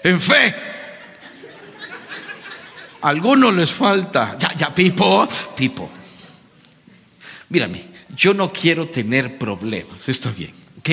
en 0.03 0.21
fe. 0.21 0.55
Algunos 3.03 3.53
les 3.55 3.71
falta. 3.71 4.37
Ya, 4.39 4.55
ya, 4.55 4.75
Pipo, 4.75 5.27
Pipo. 5.57 5.91
Mírame, 7.49 7.85
yo 8.17 8.33
no 8.33 8.51
quiero 8.51 8.89
tener 8.89 9.37
problemas. 9.37 10.09
Está 10.09 10.31
bien, 10.31 10.55
¿ok? 10.79 10.91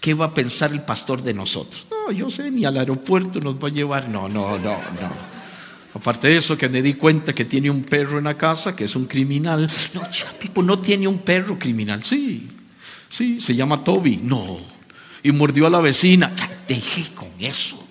¿Qué 0.00 0.14
va 0.14 0.26
a 0.26 0.34
pensar 0.34 0.72
el 0.72 0.82
pastor 0.82 1.22
de 1.22 1.34
nosotros? 1.34 1.86
No, 1.90 2.12
yo 2.12 2.30
sé, 2.30 2.50
ni 2.50 2.64
al 2.64 2.76
aeropuerto 2.76 3.40
nos 3.40 3.56
va 3.56 3.68
a 3.68 3.72
llevar. 3.72 4.08
No, 4.08 4.28
no, 4.28 4.58
no, 4.58 4.76
no. 4.76 5.38
Aparte 5.94 6.28
de 6.28 6.36
eso, 6.36 6.56
que 6.56 6.68
me 6.68 6.82
di 6.82 6.94
cuenta 6.94 7.34
que 7.34 7.44
tiene 7.44 7.70
un 7.70 7.82
perro 7.82 8.18
en 8.18 8.24
la 8.24 8.36
casa, 8.36 8.76
que 8.76 8.84
es 8.84 8.94
un 8.94 9.06
criminal. 9.06 9.68
No, 9.94 10.02
Pipo 10.38 10.62
no 10.62 10.78
tiene 10.78 11.08
un 11.08 11.18
perro 11.18 11.58
criminal. 11.58 12.04
Sí, 12.04 12.48
sí, 13.08 13.40
se 13.40 13.54
llama 13.54 13.82
Toby. 13.82 14.20
No. 14.22 14.58
Y 15.22 15.32
mordió 15.32 15.66
a 15.66 15.70
la 15.70 15.80
vecina. 15.80 16.32
Ya, 16.36 16.48
dejé 16.68 17.12
con 17.14 17.28
eso. 17.40 17.84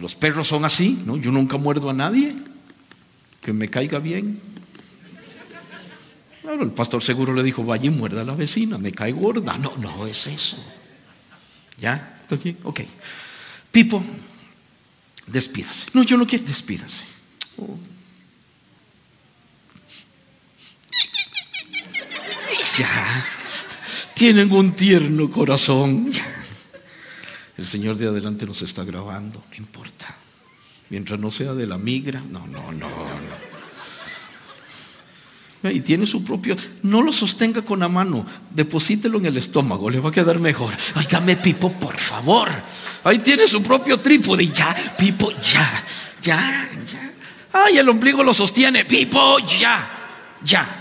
Los 0.00 0.14
perros 0.14 0.48
son 0.48 0.64
así, 0.64 1.00
¿no? 1.04 1.16
Yo 1.16 1.30
nunca 1.30 1.56
muerdo 1.56 1.90
a 1.90 1.92
nadie. 1.92 2.34
Que 3.40 3.52
me 3.52 3.68
caiga 3.68 4.00
bien. 4.00 4.40
Claro, 6.48 6.62
el 6.62 6.70
pastor 6.70 7.02
seguro 7.02 7.34
le 7.34 7.42
dijo, 7.42 7.62
vaya 7.62 7.88
y 7.88 7.90
muerda 7.90 8.22
a 8.22 8.24
la 8.24 8.34
vecina, 8.34 8.78
me 8.78 8.90
cae 8.90 9.12
gorda. 9.12 9.58
No, 9.58 9.76
no 9.76 10.06
es 10.06 10.26
eso. 10.28 10.56
¿Ya? 11.78 12.24
¿Aquí? 12.30 12.56
Ok. 12.62 12.80
Pipo, 13.70 14.02
despídase. 15.26 15.88
No, 15.92 16.04
yo 16.04 16.16
no 16.16 16.26
quiero, 16.26 16.46
despídase. 16.46 17.04
Oh. 17.58 17.78
Ya, 22.78 23.26
tienen 24.14 24.50
un 24.50 24.72
tierno 24.72 25.30
corazón. 25.30 26.10
El 27.58 27.66
Señor 27.66 27.98
de 27.98 28.08
adelante 28.08 28.46
nos 28.46 28.62
está 28.62 28.84
grabando, 28.84 29.44
no 29.50 29.56
importa. 29.58 30.16
Mientras 30.88 31.20
no 31.20 31.30
sea 31.30 31.52
de 31.52 31.66
la 31.66 31.76
migra, 31.76 32.22
no, 32.22 32.46
no, 32.46 32.72
no, 32.72 32.88
no. 32.88 33.47
Y 35.62 35.80
tiene 35.80 36.06
su 36.06 36.22
propio, 36.22 36.54
no 36.84 37.02
lo 37.02 37.12
sostenga 37.12 37.62
con 37.62 37.80
la 37.80 37.88
mano, 37.88 38.24
deposítelo 38.50 39.18
en 39.18 39.26
el 39.26 39.36
estómago, 39.36 39.90
le 39.90 39.98
va 39.98 40.10
a 40.10 40.12
quedar 40.12 40.38
mejor. 40.38 40.72
Óigame, 40.94 41.36
Pipo, 41.36 41.72
por 41.72 41.96
favor. 41.96 42.48
Ahí 43.02 43.18
tiene 43.18 43.48
su 43.48 43.60
propio 43.60 43.98
trípode. 43.98 44.46
Ya, 44.46 44.74
Pipo, 44.96 45.32
ya, 45.32 45.84
ya, 46.22 46.68
ya. 46.92 47.12
Ay, 47.52 47.78
el 47.78 47.88
ombligo 47.88 48.22
lo 48.22 48.32
sostiene. 48.32 48.84
Pipo, 48.84 49.38
ya, 49.40 49.90
ya. 50.44 50.74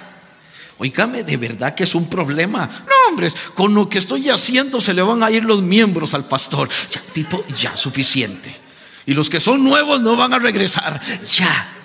Oígame, 0.77 1.23
de 1.23 1.37
verdad 1.37 1.73
que 1.73 1.85
es 1.85 1.95
un 1.95 2.07
problema. 2.07 2.69
No, 2.87 3.09
hombres, 3.09 3.35
con 3.55 3.73
lo 3.73 3.89
que 3.89 3.97
estoy 3.97 4.29
haciendo 4.29 4.79
se 4.79 4.93
le 4.93 5.01
van 5.01 5.23
a 5.23 5.31
ir 5.31 5.43
los 5.43 5.63
miembros 5.63 6.13
al 6.13 6.27
pastor. 6.27 6.69
Ya, 6.91 7.01
Pipo, 7.13 7.43
ya, 7.59 7.75
suficiente. 7.75 8.55
Y 9.07 9.15
los 9.15 9.27
que 9.27 9.41
son 9.41 9.63
nuevos 9.63 10.01
no 10.01 10.15
van 10.15 10.33
a 10.33 10.39
regresar. 10.39 11.01
Ya. 11.35 11.76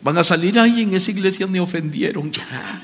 Van 0.00 0.16
a 0.18 0.24
salir, 0.24 0.58
ahí 0.58 0.82
en 0.82 0.94
esa 0.94 1.10
iglesia 1.10 1.46
me 1.46 1.60
ofendieron. 1.60 2.30
Ya. 2.30 2.82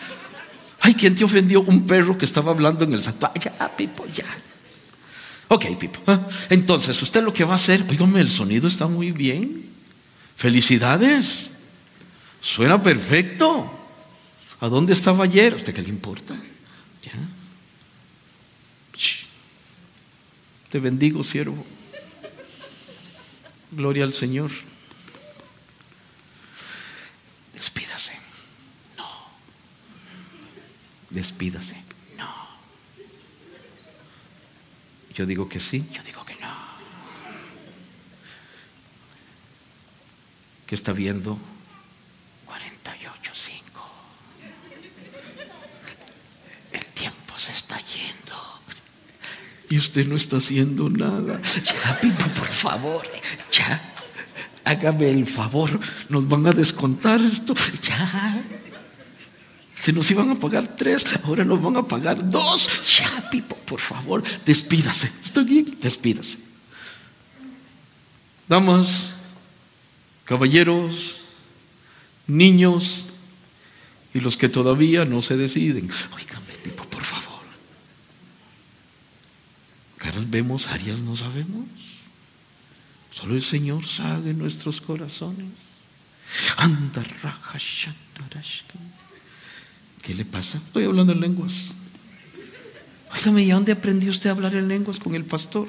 Ay, 0.80 0.94
¿quién 0.94 1.14
te 1.14 1.25
ofendió? 1.25 1.62
Un 1.62 1.87
perro 1.87 2.18
que 2.18 2.25
estaba 2.25 2.50
hablando 2.50 2.85
en 2.85 2.94
el 2.94 3.02
santuario. 3.02 3.40
Ya, 3.42 3.76
Pipo, 3.76 4.06
ya. 4.06 4.26
Ok, 5.49 5.66
Pipo. 5.78 6.12
¿eh? 6.12 6.18
Entonces, 6.50 7.00
usted 7.00 7.23
lo 7.23 7.33
que 7.33 7.44
va 7.44 7.52
a 7.52 7.56
hacer, 7.56 7.85
oígame, 7.88 8.21
el 8.21 8.30
sonido 8.30 8.68
está 8.68 8.87
muy 8.87 9.12
bien. 9.12 9.64
Felicidades. 10.37 11.50
Suena 12.40 12.83
perfecto. 12.83 13.71
¿A 14.61 14.68
dónde 14.68 14.92
estaba 14.92 15.25
ayer? 15.25 15.54
¿A 15.54 15.56
usted 15.56 15.75
qué 15.75 15.83
le 15.83 15.88
importa? 15.88 16.35
¿Ya? 17.02 17.12
Te 20.71 20.80
bendigo, 20.80 21.23
siervo. 21.23 21.64
Gloria 23.71 24.04
al 24.04 24.12
Señor. 24.12 24.50
Despídase. 27.52 28.12
No. 28.97 29.06
Despídase. 31.14 31.76
No. 32.18 32.28
Yo 35.14 35.25
digo 35.26 35.49
que 35.49 35.61
sí, 35.61 35.87
yo 35.92 36.02
digo 36.02 36.25
que 36.25 36.35
no. 36.35 36.52
¿Qué 40.66 40.75
está 40.75 40.92
viendo? 40.92 41.38
48.5. 42.49 43.61
El 46.73 46.85
tiempo 46.87 47.38
se 47.38 47.52
está 47.52 47.78
yendo. 47.78 48.35
Y 49.71 49.78
usted 49.78 50.09
no 50.09 50.16
está 50.16 50.38
haciendo 50.38 50.90
nada. 50.90 51.40
Ya, 51.42 52.00
Pipo, 52.00 52.25
por 52.30 52.49
favor. 52.49 53.06
Ya. 53.52 53.94
Hágame 54.64 55.11
el 55.11 55.28
favor. 55.28 55.78
Nos 56.09 56.26
van 56.26 56.44
a 56.49 56.52
descontar 56.52 57.21
esto. 57.21 57.54
Ya. 57.83 58.42
Se 59.85 59.93
nos 59.93 60.11
iban 60.11 60.31
a 60.31 60.35
pagar 60.35 60.67
tres, 60.67 61.05
ahora 61.25 61.45
nos 61.45 61.61
van 61.61 61.76
a 61.76 61.87
pagar 61.87 62.31
dos. 62.31 62.71
Ya, 62.97 63.29
Pipo, 63.29 63.55
por 63.55 63.79
favor, 63.79 64.25
despídase. 64.47 65.12
¿Estoy 65.23 65.45
bien? 65.45 65.76
Despídase. 65.79 66.38
Damas, 68.49 69.11
caballeros, 70.25 71.17
niños 72.26 73.05
y 74.14 74.21
los 74.21 74.38
que 74.38 74.49
todavía 74.49 75.05
no 75.05 75.21
se 75.21 75.37
deciden. 75.37 75.91
Oígame, 76.14 76.55
Pipo, 76.62 76.85
por 76.85 77.05
favor. 77.05 77.45
Caras 79.99 80.31
vemos, 80.31 80.67
áreas 80.69 80.99
no 81.00 81.14
sabemos. 81.14 81.69
Solo 83.12 83.35
el 83.35 83.43
Señor 83.43 83.85
sabe 83.87 84.33
nuestros 84.33 84.81
corazones. 84.81 85.53
Anda, 86.57 87.05
raja, 87.23 87.59
¿Qué 90.04 90.12
le 90.12 90.25
pasa? 90.25 90.58
Estoy 90.58 90.84
hablando 90.84 91.12
en 91.12 91.20
lenguas. 91.20 91.73
Óigame, 93.14 93.42
¿y 93.42 93.50
dónde 93.50 93.73
aprendió 93.73 94.11
usted 94.11 94.28
a 94.28 94.32
hablar 94.32 94.54
en 94.54 94.68
lenguas 94.68 94.99
con 94.99 95.14
el 95.14 95.25
pastor? 95.25 95.66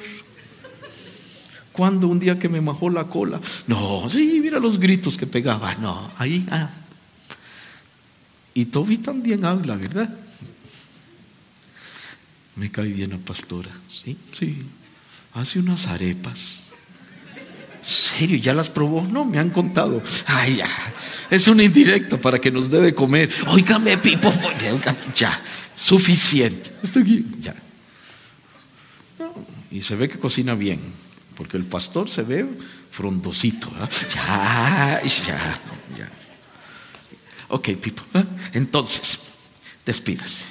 ¿Cuándo 1.72 2.08
un 2.08 2.20
día 2.20 2.38
que 2.38 2.50
me 2.50 2.60
majó 2.60 2.90
la 2.90 3.06
cola? 3.06 3.40
No, 3.68 4.10
sí, 4.10 4.40
mira 4.42 4.60
los 4.60 4.80
gritos 4.80 5.18
que 5.18 5.26
pegaba. 5.26 5.76
No, 5.76 6.12
ahí. 6.18 6.46
Ah. 6.52 6.70
Y 8.54 8.66
Toby 8.66 8.98
también 8.98 9.46
habla, 9.46 9.76
¿verdad? 9.76 10.14
Me 12.56 12.72
cae 12.72 12.88
bien 12.88 13.12
la 13.12 13.18
pastora, 13.18 13.72
sí, 13.90 14.18
sí. 14.38 14.64
Hace 15.34 15.60
unas 15.60 15.88
arepas. 15.88 16.64
¿Serio? 17.86 18.38
¿Ya 18.38 18.56
las 18.56 18.72
probó? 18.72 19.06
No, 19.12 19.26
me 19.26 19.38
han 19.38 19.52
contado. 19.52 20.02
Ay, 20.26 20.56
ya. 20.56 20.68
Es 21.30 21.48
un 21.48 21.62
indirecto 21.62 22.20
para 22.20 22.42
que 22.42 22.50
nos 22.50 22.72
dé 22.72 22.82
de 22.82 22.96
comer. 22.96 23.30
Óigame, 23.46 24.00
Pipo, 24.00 24.34
ya. 25.14 25.40
Suficiente. 25.76 26.72
Estoy 26.82 27.04
aquí, 27.04 27.26
ya. 27.40 27.56
Y 29.70 29.84
se 29.84 29.96
ve 29.96 30.10
que 30.10 30.18
cocina 30.18 30.56
bien, 30.56 30.80
porque 31.38 31.58
el 31.58 31.66
pastor 31.66 32.10
se 32.10 32.24
ve 32.24 32.48
frondosito. 32.90 33.72
Ya, 34.16 35.00
ya, 35.04 35.60
ya. 35.96 36.12
Ok, 37.50 37.70
Pipo. 37.80 38.02
¿eh? 38.16 38.24
Entonces, 38.54 39.20
despídase. 39.86 40.46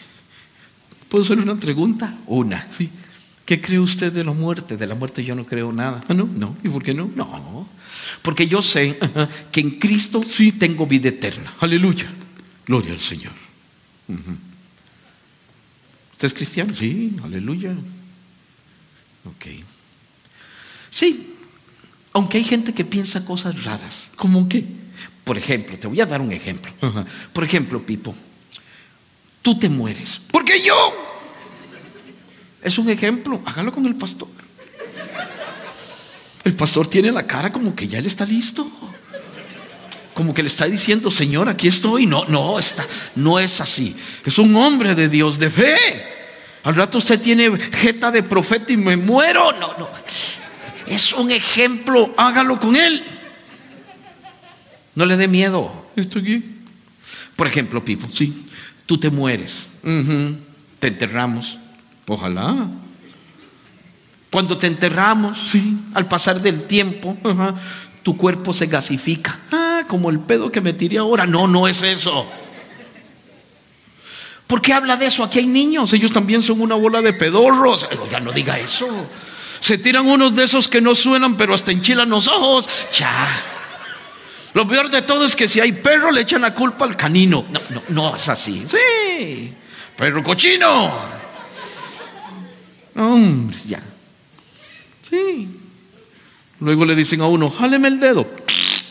¿Puedo 1.08 1.24
hacer 1.24 1.38
una 1.38 1.56
pregunta? 1.56 2.16
Una. 2.26 2.64
Sí. 2.70 2.88
¿Qué 3.44 3.60
cree 3.60 3.78
usted 3.78 4.12
de 4.12 4.24
la 4.24 4.32
muerte? 4.32 4.76
De 4.76 4.86
la 4.86 4.94
muerte 4.94 5.22
yo 5.24 5.34
no 5.34 5.44
creo 5.44 5.72
nada. 5.72 6.02
Ah, 6.08 6.14
no, 6.14 6.24
no. 6.24 6.56
¿Y 6.62 6.68
por 6.68 6.82
qué 6.82 6.94
no? 6.94 7.10
No. 7.14 7.68
Porque 8.22 8.46
yo 8.46 8.62
sé 8.62 8.98
que 9.52 9.60
en 9.60 9.72
Cristo 9.72 10.22
sí 10.22 10.52
tengo 10.52 10.86
vida 10.86 11.10
eterna. 11.10 11.52
Aleluya. 11.60 12.10
Gloria 12.66 12.92
al 12.92 13.00
Señor. 13.00 13.32
¿Usted 16.12 16.26
es 16.26 16.34
cristiano? 16.34 16.74
Sí, 16.74 17.16
aleluya. 17.22 17.72
Ok. 19.26 19.46
Sí, 20.90 21.34
aunque 22.12 22.38
hay 22.38 22.44
gente 22.44 22.72
que 22.72 22.84
piensa 22.84 23.24
cosas 23.24 23.64
raras. 23.64 24.04
¿Cómo 24.16 24.48
qué? 24.48 24.64
Por 25.24 25.36
ejemplo, 25.36 25.78
te 25.78 25.86
voy 25.86 26.00
a 26.00 26.06
dar 26.06 26.20
un 26.20 26.32
ejemplo. 26.32 26.72
Por 27.32 27.44
ejemplo, 27.44 27.82
Pipo, 27.84 28.14
tú 29.42 29.58
te 29.58 29.68
mueres. 29.68 30.20
Porque 30.30 30.62
yo 30.64 30.74
es 32.64 32.78
un 32.78 32.88
ejemplo, 32.88 33.40
hágalo 33.44 33.72
con 33.72 33.86
el 33.86 33.94
pastor. 33.94 34.28
El 36.42 36.54
pastor 36.54 36.86
tiene 36.86 37.12
la 37.12 37.26
cara 37.26 37.52
como 37.52 37.74
que 37.74 37.88
ya 37.88 37.98
él 37.98 38.06
está 38.06 38.26
listo. 38.26 38.70
Como 40.12 40.34
que 40.34 40.42
le 40.42 40.48
está 40.48 40.66
diciendo, 40.66 41.10
Señor, 41.10 41.48
aquí 41.48 41.68
estoy. 41.68 42.06
No, 42.06 42.24
no, 42.26 42.58
está, 42.58 42.86
no 43.16 43.38
es 43.38 43.60
así. 43.60 43.96
Es 44.24 44.38
un 44.38 44.54
hombre 44.56 44.94
de 44.94 45.08
Dios, 45.08 45.38
de 45.38 45.50
fe. 45.50 45.76
Al 46.62 46.76
rato 46.76 46.98
usted 46.98 47.20
tiene 47.20 47.50
jeta 47.58 48.10
de 48.10 48.22
profeta 48.22 48.72
y 48.72 48.76
me 48.76 48.96
muero. 48.96 49.52
No, 49.52 49.76
no. 49.78 49.88
Es 50.86 51.12
un 51.12 51.30
ejemplo, 51.30 52.14
hágalo 52.16 52.60
con 52.60 52.76
él. 52.76 53.04
No 54.94 55.06
le 55.06 55.16
dé 55.16 55.28
miedo. 55.28 55.90
Estoy 55.96 56.22
aquí. 56.22 56.44
Por 57.36 57.46
ejemplo, 57.46 57.84
Pipo, 57.84 58.08
sí, 58.14 58.46
tú 58.86 58.98
te 58.98 59.10
mueres 59.10 59.66
te 60.84 60.88
enterramos. 60.88 61.58
Ojalá. 62.06 62.54
Cuando 64.30 64.58
te 64.58 64.66
enterramos, 64.66 65.38
sí, 65.52 65.78
al 65.94 66.08
pasar 66.08 66.40
del 66.40 66.64
tiempo, 66.64 67.16
tu 68.02 68.16
cuerpo 68.16 68.52
se 68.52 68.66
gasifica. 68.66 69.38
Ah, 69.52 69.84
como 69.86 70.10
el 70.10 70.18
pedo 70.18 70.50
que 70.50 70.60
me 70.60 70.72
tiré 70.72 70.98
ahora. 70.98 71.24
No, 71.26 71.46
no 71.46 71.68
es 71.68 71.82
eso. 71.82 72.26
¿Por 74.46 74.60
qué 74.60 74.72
habla 74.72 74.96
de 74.96 75.06
eso? 75.06 75.24
Aquí 75.24 75.38
hay 75.38 75.46
niños, 75.46 75.92
ellos 75.92 76.12
también 76.12 76.42
son 76.42 76.60
una 76.60 76.74
bola 76.74 77.00
de 77.00 77.12
pedorros. 77.12 77.86
Ya 78.10 78.20
no 78.20 78.32
diga 78.32 78.58
eso. 78.58 78.86
Se 79.60 79.78
tiran 79.78 80.06
unos 80.06 80.34
de 80.34 80.44
esos 80.44 80.68
que 80.68 80.80
no 80.80 80.94
suenan, 80.94 81.36
pero 81.36 81.54
hasta 81.54 81.70
enchilan 81.72 82.10
los 82.10 82.28
ojos. 82.28 82.68
Ya. 82.98 83.26
Lo 84.52 84.68
peor 84.68 84.90
de 84.90 85.02
todo 85.02 85.26
es 85.26 85.34
que 85.34 85.48
si 85.48 85.60
hay 85.60 85.72
perro 85.72 86.10
le 86.12 86.20
echan 86.20 86.42
la 86.42 86.52
culpa 86.52 86.84
al 86.84 86.96
canino. 86.96 87.44
No, 87.50 87.60
no, 87.70 87.82
no 87.88 88.16
es 88.16 88.28
así. 88.28 88.66
Sí, 88.68 89.52
perro 89.96 90.22
cochino. 90.22 91.13
Hombre, 92.96 93.56
ya. 93.66 93.82
Sí. 95.08 95.48
Luego 96.60 96.84
le 96.84 96.94
dicen 96.94 97.20
a 97.20 97.26
uno, 97.26 97.50
jáleme 97.50 97.88
el 97.88 98.00
dedo. 98.00 98.28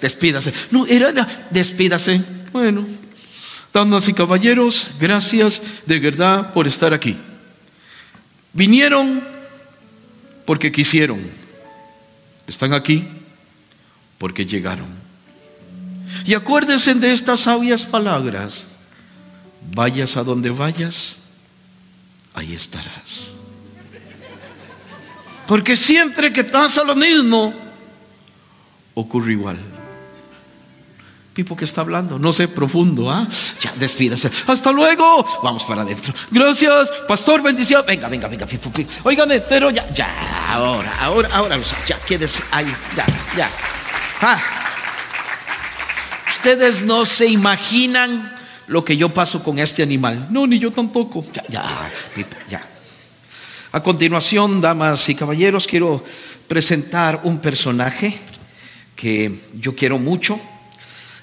despídase. 0.00 0.52
No, 0.70 0.86
era, 0.86 1.12
despídase. 1.50 2.20
Bueno, 2.52 2.86
damas 3.72 4.08
y 4.08 4.12
caballeros, 4.12 4.92
gracias 5.00 5.60
de 5.86 5.98
verdad 5.98 6.52
por 6.52 6.68
estar 6.68 6.94
aquí. 6.94 7.16
Vinieron 8.52 9.22
porque 10.44 10.70
quisieron. 10.70 11.41
Están 12.52 12.74
aquí 12.74 13.08
porque 14.18 14.44
llegaron. 14.44 14.88
Y 16.26 16.34
acuérdense 16.34 16.94
de 16.94 17.14
estas 17.14 17.40
sabias 17.40 17.82
palabras. 17.82 18.64
Vayas 19.74 20.18
a 20.18 20.22
donde 20.22 20.50
vayas, 20.50 21.16
ahí 22.34 22.52
estarás. 22.52 23.32
Porque 25.46 25.78
siempre 25.78 26.30
que 26.30 26.44
pasa 26.44 26.84
lo 26.84 26.94
mismo, 26.94 27.54
ocurre 28.94 29.32
igual. 29.32 29.58
Pipo 31.32 31.56
que 31.56 31.64
está 31.64 31.80
hablando, 31.80 32.18
no 32.18 32.30
sé, 32.30 32.46
profundo, 32.46 33.10
¿ah? 33.10 33.26
Ya, 33.62 33.72
despídase. 33.76 34.30
Hasta 34.46 34.70
luego. 34.70 35.24
Vamos 35.42 35.64
para 35.64 35.80
adentro. 35.80 36.12
Gracias, 36.30 36.90
pastor, 37.08 37.42
bendición. 37.42 37.82
Venga, 37.86 38.08
venga, 38.08 38.28
venga, 38.28 38.44
Pipo, 38.44 38.70
Pipo. 38.70 38.90
Oigan, 39.04 39.30
pero 39.48 39.70
ya, 39.70 39.88
ya, 39.94 40.08
ahora, 40.52 40.92
ahora, 41.00 41.28
ahora, 41.32 41.58
ya, 41.86 41.98
quédese 42.00 42.42
ahí, 42.50 42.66
ya, 42.94 43.06
ya. 43.34 43.50
Ah. 44.20 44.42
Ustedes 46.36 46.82
no 46.82 47.06
se 47.06 47.26
imaginan 47.28 48.36
lo 48.66 48.84
que 48.84 48.98
yo 48.98 49.08
paso 49.08 49.42
con 49.42 49.58
este 49.58 49.82
animal. 49.82 50.26
No, 50.28 50.46
ni 50.46 50.58
yo 50.58 50.70
tampoco. 50.70 51.24
Ya, 51.32 51.44
ya, 51.48 51.90
Pipo, 52.14 52.36
ya. 52.50 52.62
A 53.72 53.82
continuación, 53.82 54.60
damas 54.60 55.08
y 55.08 55.14
caballeros, 55.14 55.66
quiero 55.66 56.04
presentar 56.46 57.20
un 57.24 57.38
personaje 57.38 58.18
que 58.94 59.40
yo 59.54 59.74
quiero 59.74 59.98
mucho. 59.98 60.38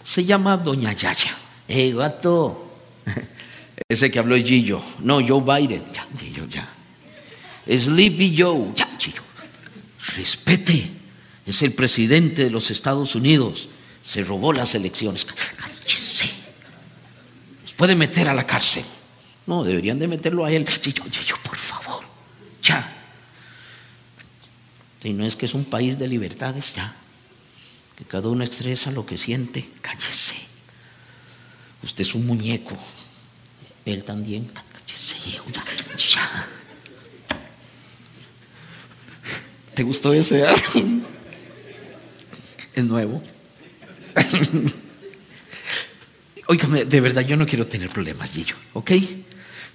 Se 0.10 0.26
llama 0.26 0.58
Doña 0.58 0.92
Yaya. 0.92 1.38
¡Eh, 1.68 1.94
gato! 1.94 2.74
Ese 3.88 4.10
que 4.10 4.18
habló 4.18 4.36
es 4.36 4.44
Gillo. 4.44 4.82
No, 5.02 5.20
Joe 5.22 5.40
Biden. 5.40 5.84
Ya, 5.94 6.08
Gillo, 6.20 6.48
ya. 6.48 6.68
Sleepy 7.68 8.36
Joe. 8.36 8.72
Ya, 8.76 8.90
Gillo. 8.98 9.22
Respete. 10.16 10.90
Es 11.46 11.62
el 11.62 11.74
presidente 11.74 12.46
de 12.46 12.50
los 12.50 12.72
Estados 12.72 13.14
Unidos. 13.14 13.70
Se 14.04 14.24
robó 14.24 14.52
las 14.52 14.74
elecciones. 14.74 15.26
Cállese. 15.26 16.32
Nos 17.62 17.74
puede 17.74 17.96
meter 17.96 18.30
a 18.30 18.34
la 18.34 18.48
cárcel. 18.48 18.86
No, 19.46 19.64
deberían 19.64 20.00
de 20.00 20.08
meterlo 20.08 20.44
a 20.44 20.52
él. 20.52 20.68
Gillo, 20.68 21.04
Gillo, 21.04 21.36
por 21.44 21.58
favor. 21.58 22.04
Ya. 22.64 22.96
Si 25.04 25.14
no 25.14 25.24
es 25.24 25.36
que 25.36 25.46
es 25.46 25.54
un 25.54 25.66
país 25.66 26.00
de 26.00 26.08
libertades, 26.08 26.74
ya. 26.74 26.96
Cada 28.08 28.30
uno 28.30 28.44
expresa 28.44 28.92
lo 28.92 29.06
que 29.06 29.18
siente. 29.18 29.70
Cállese. 29.82 30.36
Usted 31.84 32.02
es 32.02 32.16
un 32.16 32.26
muñeco. 32.26 32.78
Él 33.86 34.04
también. 34.04 34.46
Cállese. 34.46 35.18
Ya. 36.14 36.48
¿Te 39.76 39.84
gustó 39.84 40.14
ese? 40.14 40.46
es 42.76 42.84
nuevo. 42.84 43.22
Óigame, 46.48 46.86
de 46.86 47.02
verdad 47.02 47.22
yo 47.22 47.38
no 47.38 47.46
quiero 47.46 47.68
tener 47.68 47.90
problemas, 47.90 48.32
Gillo, 48.32 48.56
¿ok? 48.74 48.92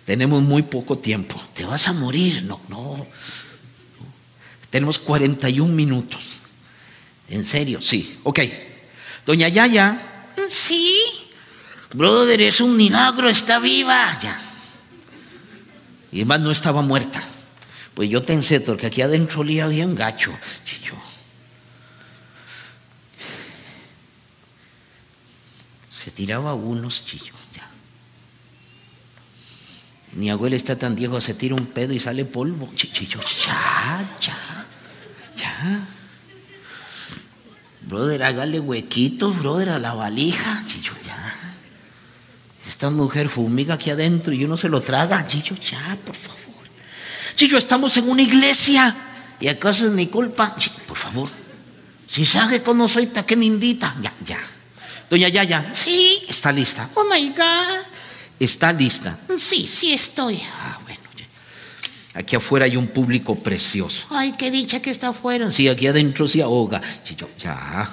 Tenemos 0.05 0.43
muy 0.43 0.63
poco 0.63 0.99
tiempo. 0.99 1.41
Te 1.55 1.65
vas 1.65 1.89
a 1.89 1.93
morir. 1.93 2.43
No, 2.45 2.61
no. 2.69 3.07
Tenemos 4.71 4.99
41 4.99 5.73
minutos. 5.73 6.34
¿En 7.29 7.47
serio? 7.47 7.81
Sí. 7.81 8.19
Ok. 8.23 8.41
Doña 9.27 9.49
Yaya. 9.49 10.01
Sí. 10.49 10.97
Brother, 11.95 12.41
es 12.43 12.61
un 12.61 12.77
milagro, 12.77 13.29
está 13.29 13.59
viva. 13.59 14.19
Ya. 14.21 14.41
Y 16.13 16.19
además 16.19 16.41
no 16.41 16.51
estaba 16.51 16.83
muerta. 16.83 17.23
Pues 17.95 18.11
yo 18.11 18.25
pensé, 18.25 18.61
porque 18.61 18.87
aquí 18.87 19.03
adentro 19.03 19.41
olía 19.41 19.67
bien 19.67 19.95
gacho. 19.95 20.37
Chillo. 20.65 20.95
Se 25.91 26.11
tiraba 26.11 26.55
unos 26.55 27.05
chillos. 27.07 27.35
Mi 30.15 30.31
abuela 30.31 30.55
está 30.55 30.79
tan 30.79 30.95
viejo, 30.95 31.21
se 31.21 31.35
tira 31.35 31.57
un 31.57 31.67
pedo 31.67 31.93
y 31.93 31.99
sale 31.99 32.25
polvo. 32.25 32.71
Chichillo, 32.77 33.21
ya, 33.45 34.17
ya, 34.21 34.67
ya. 35.37 35.89
Brother, 37.87 38.23
hágale 38.23 38.61
huequitos, 38.61 39.39
brother, 39.39 39.71
a 39.71 39.79
la 39.79 39.95
valija. 39.95 40.65
Chicho, 40.67 40.95
ya. 41.07 41.35
Esta 42.67 42.91
mujer 42.91 43.29
fumiga 43.29 43.75
aquí 43.75 43.91
adentro 43.91 44.33
y 44.33 44.45
uno 44.45 44.57
se 44.57 44.69
lo 44.69 44.81
traga. 44.81 45.27
Chicho, 45.27 45.55
ya, 45.55 45.97
por 46.05 46.17
favor. 46.17 46.39
Chicho, 47.37 47.59
estamos 47.59 47.97
en 47.97 48.09
una 48.09 48.23
iglesia. 48.23 48.95
¿Y 49.41 49.49
acaso 49.49 49.85
es 49.85 49.91
mi 49.91 50.07
culpa? 50.07 50.55
Sí, 50.59 50.71
por 50.87 50.97
favor. 50.97 51.29
Si 52.11 52.25
sabe 52.25 52.63
que 52.63 52.75
no 52.75 52.89
soy 52.89 53.09
tan 53.09 53.43
indita. 53.43 53.95
Ya, 54.01 54.13
ya. 54.25 54.39
Doña 55.11 55.29
Yaya, 55.29 55.73
sí, 55.75 56.23
está 56.29 56.51
lista. 56.53 56.89
Oh 56.95 57.05
my 57.13 57.29
God. 57.31 57.85
Está 58.41 58.73
lista. 58.73 59.19
Sí, 59.39 59.67
sí 59.67 59.93
estoy. 59.93 60.41
Ah. 60.43 60.79
Aquí 62.15 62.37
afuera 62.37 62.65
hay 62.67 62.77
un 62.77 62.87
público 62.87 63.35
precioso. 63.35 64.07
Ay, 64.11 64.33
qué 64.39 64.53
dicha 64.53 64.81
que 64.81 64.91
está 64.91 65.09
afuera. 65.09 65.51
Sí, 65.51 65.69
aquí 65.69 65.89
adentro 65.89 66.29
se 66.29 66.43
ahoga. 66.43 66.81
Sí, 67.03 67.17
yo, 67.17 67.29
ya. 67.39 67.91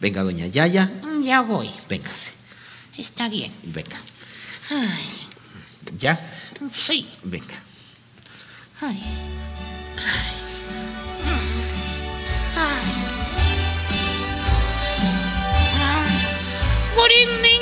Venga, 0.00 0.22
doña 0.22 0.46
Yaya. 0.46 0.90
Ya 1.22 1.40
voy. 1.40 1.68
Véngase. 1.88 2.30
Está 2.96 3.28
bien. 3.28 3.52
Venga. 3.64 3.96
Ay. 4.70 5.04
¿Ya? 5.98 6.18
Sí. 6.70 7.08
Venga. 7.24 7.54
Ay. 8.80 9.02
Ay. 9.98 10.34
Ay. 12.56 13.02
Good 16.96 17.10
evening. 17.10 17.60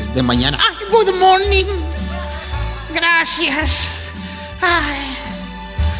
Es 0.00 0.14
de 0.14 0.22
mañana. 0.22 0.58
Ah, 0.60 0.74
good 0.90 1.14
morning. 1.18 1.66
Gracias. 2.92 3.97
Ay. 4.60 5.14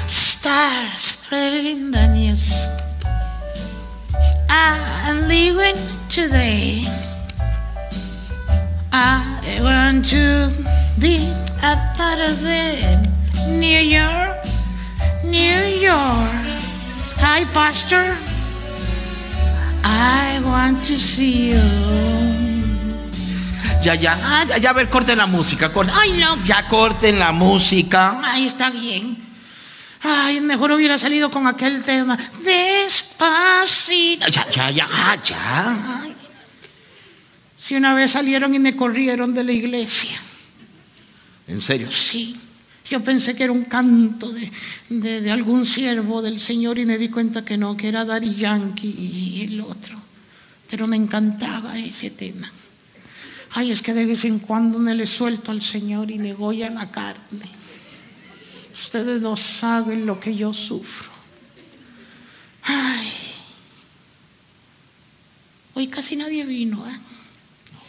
Stars 0.06 1.02
spreading 1.02 1.90
the 1.90 2.06
news. 2.08 2.54
I'm 4.50 5.28
leaving 5.28 5.76
today. 6.08 6.84
I 8.92 9.60
want 9.62 10.06
to 10.06 10.50
be 10.98 11.16
a 11.62 11.76
part 11.96 12.18
of 12.18 12.38
it. 12.44 13.06
New 13.58 13.80
York, 13.80 14.44
New 15.24 15.62
York. 15.80 16.46
Hi, 17.20 17.44
Pastor. 17.52 18.16
I 19.84 20.40
want 20.44 20.80
to 20.84 20.96
see 20.96 21.50
you. 21.50 22.47
Ya, 23.82 23.94
ya, 23.94 24.18
ah, 24.20 24.44
ya, 24.44 24.58
ya, 24.58 24.70
a 24.70 24.72
ver, 24.72 24.88
corten 24.88 25.16
la 25.16 25.26
música, 25.26 25.72
corten. 25.72 25.94
Ay, 25.96 26.18
no. 26.18 26.42
Ya 26.42 26.66
corten 26.66 27.18
la 27.18 27.32
música. 27.32 28.20
Ay, 28.22 28.46
está 28.48 28.70
bien. 28.70 29.16
Ay, 30.02 30.40
mejor 30.40 30.72
hubiera 30.72 30.98
salido 30.98 31.30
con 31.30 31.46
aquel 31.46 31.82
tema. 31.84 32.18
Despacito. 32.42 34.26
Ya, 34.28 34.50
ya, 34.50 34.70
ya, 34.70 34.88
ah, 34.90 35.16
ya. 35.22 36.04
Si 37.58 37.76
una 37.76 37.94
vez 37.94 38.12
salieron 38.12 38.54
y 38.54 38.58
me 38.58 38.74
corrieron 38.76 39.32
de 39.34 39.44
la 39.44 39.52
iglesia. 39.52 40.18
¿En 41.46 41.60
serio? 41.60 41.90
Sí. 41.92 42.38
Yo 42.90 43.02
pensé 43.04 43.36
que 43.36 43.44
era 43.44 43.52
un 43.52 43.64
canto 43.64 44.32
de, 44.32 44.50
de, 44.88 45.30
algún 45.30 45.66
siervo 45.66 46.22
del 46.22 46.40
Señor 46.40 46.78
y 46.78 46.86
me 46.86 46.96
di 46.96 47.10
cuenta 47.10 47.44
que 47.44 47.58
no, 47.58 47.76
que 47.76 47.88
era 47.88 48.04
Daddy 48.04 48.34
Yankee 48.34 48.88
y 48.88 49.44
el 49.44 49.60
otro. 49.60 50.00
Pero 50.70 50.86
me 50.86 50.96
encantaba 50.96 51.78
ese 51.78 52.10
tema. 52.10 52.50
Ay, 53.52 53.72
es 53.72 53.82
que 53.82 53.94
de 53.94 54.06
vez 54.06 54.24
en 54.24 54.38
cuando 54.38 54.78
me 54.78 54.94
le 54.94 55.06
suelto 55.06 55.50
al 55.50 55.62
Señor 55.62 56.10
y 56.10 56.18
a 56.62 56.70
la 56.70 56.90
carne. 56.90 57.48
Ustedes 58.72 59.20
no 59.20 59.36
saben 59.36 60.06
lo 60.06 60.20
que 60.20 60.36
yo 60.36 60.52
sufro. 60.54 61.10
Ay. 62.62 63.12
Hoy 65.74 65.88
casi 65.88 66.16
nadie 66.16 66.44
vino, 66.44 66.86
¿eh? 66.88 66.98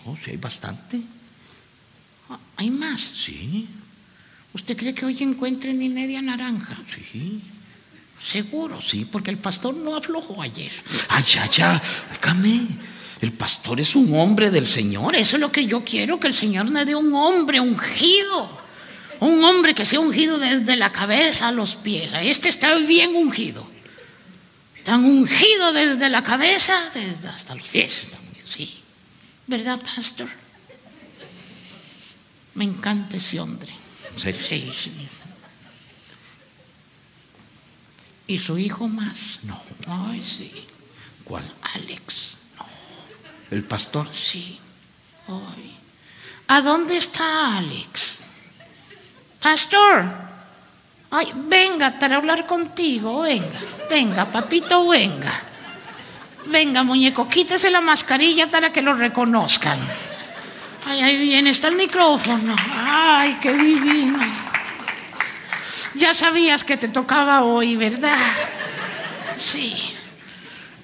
No, 0.06 0.18
sí 0.24 0.32
hay 0.32 0.38
bastante. 0.38 1.02
¿Hay 2.58 2.70
más? 2.70 3.02
Sí. 3.02 3.68
¿Usted 4.54 4.78
cree 4.78 4.94
que 4.94 5.06
hoy 5.06 5.18
encuentre 5.22 5.74
ni 5.74 5.90
media 5.90 6.22
naranja? 6.22 6.78
Sí. 6.88 7.42
Seguro, 8.24 8.82
sí, 8.82 9.06
porque 9.06 9.32
el 9.32 9.38
pastor 9.38 9.76
no 9.76 9.96
aflojó 9.96 10.42
ayer. 10.42 10.72
Ay, 11.08 11.24
ya, 11.24 11.50
ya. 11.50 11.82
El 13.22 13.34
pastor 13.34 13.80
es 13.82 13.96
un 13.96 14.16
hombre 14.16 14.50
del 14.50 14.68
Señor. 14.68 15.16
Eso 15.16 15.36
es 15.36 15.42
lo 15.42 15.52
que 15.52 15.66
yo 15.66 15.84
quiero, 15.84 16.20
que 16.20 16.28
el 16.28 16.36
Señor 16.36 16.66
me 16.66 16.86
dé 16.86 16.96
un 16.96 17.14
hombre 17.14 17.60
ungido. 17.60 18.60
Un 19.20 19.44
hombre 19.44 19.76
que 19.76 19.86
sea 19.86 20.00
ungido 20.00 20.38
desde 20.38 20.78
la 20.78 20.92
cabeza 20.92 21.50
a 21.50 21.52
los 21.52 21.76
pies. 21.76 22.10
Este 22.22 22.48
está 22.48 22.76
bien 22.76 23.14
ungido. 23.16 23.68
Tan 24.86 25.04
ungido 25.04 25.74
desde 25.74 26.08
la 26.08 26.24
cabeza 26.24 26.74
desde 26.94 27.28
hasta 27.28 27.56
los 27.56 27.68
pies. 27.68 28.04
Sí. 28.48 28.80
¿Verdad, 29.48 29.82
pastor? 29.82 30.30
Me 32.54 32.64
encanta 32.64 33.18
ese 33.18 33.40
hombre. 33.40 33.74
Sí, 34.16 34.34
sí. 34.34 34.72
¿Y 38.28 38.40
su 38.40 38.58
hijo 38.58 38.88
más? 38.88 39.40
No. 39.44 39.62
Ay, 39.88 40.24
sí. 40.24 40.52
¿Cuál? 41.26 41.44
Alex. 41.76 42.39
¿El 43.52 43.64
pastor? 43.64 44.08
Sí. 44.14 44.60
Ay. 45.28 45.78
¿A 46.48 46.62
dónde 46.62 46.98
está 46.98 47.58
Alex? 47.58 48.18
Pastor. 49.42 50.06
Ay, 51.12 51.32
venga 51.36 51.98
para 52.00 52.18
hablar 52.18 52.46
contigo. 52.46 53.22
Venga. 53.22 53.60
Venga, 53.90 54.26
papito, 54.26 54.88
venga. 54.88 55.34
Venga, 56.46 56.84
muñeco, 56.84 57.28
quítese 57.28 57.70
la 57.70 57.82
mascarilla 57.82 58.50
para 58.50 58.72
que 58.72 58.82
lo 58.82 58.94
reconozcan. 58.94 59.80
Ay, 60.88 61.02
ahí 61.02 61.18
viene, 61.18 61.52
está 61.52 61.68
el 61.68 61.76
micrófono. 61.76 62.56
Ay, 62.76 63.38
qué 63.42 63.54
divino. 63.54 64.20
Ya 65.96 66.14
sabías 66.14 66.64
que 66.64 66.78
te 66.78 66.88
tocaba 66.88 67.44
hoy, 67.44 67.76
¿verdad? 67.76 68.18
Sí. 69.38 69.96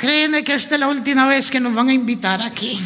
Créeme 0.06 0.44
que 0.44 0.54
esta 0.54 0.76
es 0.76 0.80
la 0.80 0.88
última 0.88 1.26
vez 1.26 1.50
que 1.50 1.60
nos 1.60 1.74
van 1.74 1.90
a 1.90 1.94
invitar 1.94 2.40
aquí. 2.44 2.80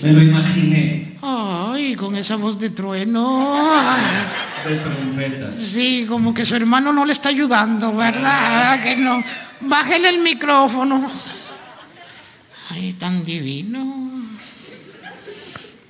Me 0.00 0.12
lo 0.12 0.20
imaginé. 0.20 1.16
Ay, 1.22 1.94
con 1.94 2.16
esa 2.16 2.34
voz 2.34 2.58
de 2.58 2.70
trueno. 2.70 3.54
De 4.66 4.76
trompetas. 4.78 5.54
Sí, 5.54 6.04
como 6.08 6.34
que 6.34 6.44
su 6.44 6.56
hermano 6.56 6.92
no 6.92 7.04
le 7.04 7.12
está 7.12 7.28
ayudando, 7.28 7.94
¿verdad? 7.94 8.82
Que 8.82 8.96
no. 8.96 9.22
Bájele 9.60 10.08
el 10.08 10.18
micrófono. 10.18 11.08
Ay, 12.70 12.94
tan 12.94 13.24
divino. 13.24 14.10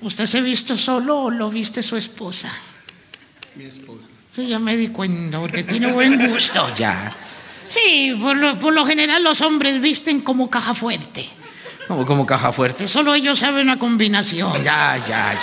¿Usted 0.02 0.26
se 0.26 0.38
ha 0.38 0.42
visto 0.42 0.76
solo 0.76 1.22
o 1.22 1.30
lo 1.30 1.48
viste 1.48 1.82
su 1.82 1.96
esposa? 1.96 2.52
Mi 3.56 3.64
esposa. 3.64 4.04
Sí, 4.30 4.46
ya 4.46 4.58
me 4.58 4.76
di 4.76 4.88
cuenta, 4.88 5.40
porque 5.40 5.62
tiene 5.62 5.90
buen 5.90 6.28
gusto 6.28 6.68
ya. 6.74 7.10
Sí, 7.72 8.14
por 8.20 8.36
lo, 8.36 8.84
general 8.84 9.22
los 9.22 9.40
hombres 9.40 9.80
visten 9.80 10.20
como 10.20 10.50
caja 10.50 10.74
fuerte. 10.74 11.26
¿Cómo 11.88 12.04
como 12.04 12.26
caja 12.26 12.52
fuerte? 12.52 12.86
Solo 12.86 13.14
ellos 13.14 13.38
saben 13.38 13.62
una 13.62 13.78
combinación. 13.78 14.52
Ya, 14.62 14.98
ya, 14.98 15.32
ya. 15.32 15.38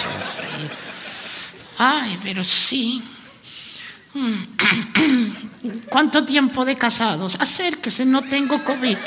Ay, 1.80 2.20
pero 2.22 2.44
sí. 2.44 3.02
¿Cuánto 5.90 6.24
tiempo 6.24 6.66
de 6.66 6.76
casados? 6.76 7.36
Acérquese, 7.40 8.06
no 8.06 8.22
tengo 8.22 8.64
COVID. 8.64 8.98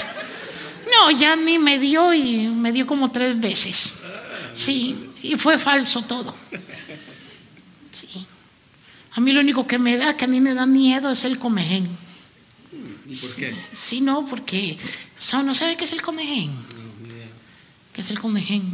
No, 0.90 1.10
ya 1.12 1.34
a 1.34 1.36
mí 1.36 1.60
me 1.60 1.78
dio 1.78 2.12
y 2.12 2.48
me 2.48 2.72
dio 2.72 2.88
como 2.88 3.12
tres 3.12 3.38
veces. 3.38 3.94
Sí, 4.52 5.10
y 5.22 5.36
fue 5.36 5.58
falso 5.58 6.02
todo. 6.02 6.34
Sí. 7.92 8.26
A 9.12 9.20
mí 9.20 9.32
lo 9.32 9.40
único 9.40 9.64
que 9.64 9.78
me 9.78 9.96
da, 9.96 10.16
que 10.16 10.24
a 10.24 10.28
mí 10.28 10.40
me 10.40 10.54
da 10.54 10.66
miedo, 10.66 11.12
es 11.12 11.22
el 11.22 11.38
comején. 11.38 11.88
¿Y 13.12 13.16
por 13.16 13.34
qué? 13.34 13.54
Sí, 13.76 14.00
no, 14.00 14.24
porque. 14.24 14.78
¿No 15.32 15.54
sabe 15.54 15.76
qué 15.76 15.84
es 15.84 15.92
el 15.92 16.00
comején? 16.00 16.50
¿Qué 17.92 18.00
es 18.00 18.10
el 18.10 18.18
comején? 18.18 18.72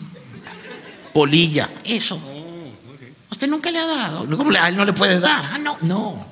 Polilla. 1.13 1.69
Eso. 1.83 2.15
Oh, 2.17 2.73
¿Usted 3.33 3.49
nunca 3.49 3.71
le 3.73 3.81
ha 3.81 3.87
dado? 3.87 4.37
¿Cómo 4.37 4.51
le, 4.53 4.59
a 4.59 4.69
él 4.69 4.77
no 4.77 4.85
le 4.85 4.93
puede 4.93 5.19
dar? 5.19 5.45
Ah, 5.53 5.59
no. 5.59 5.77
No. 5.83 6.27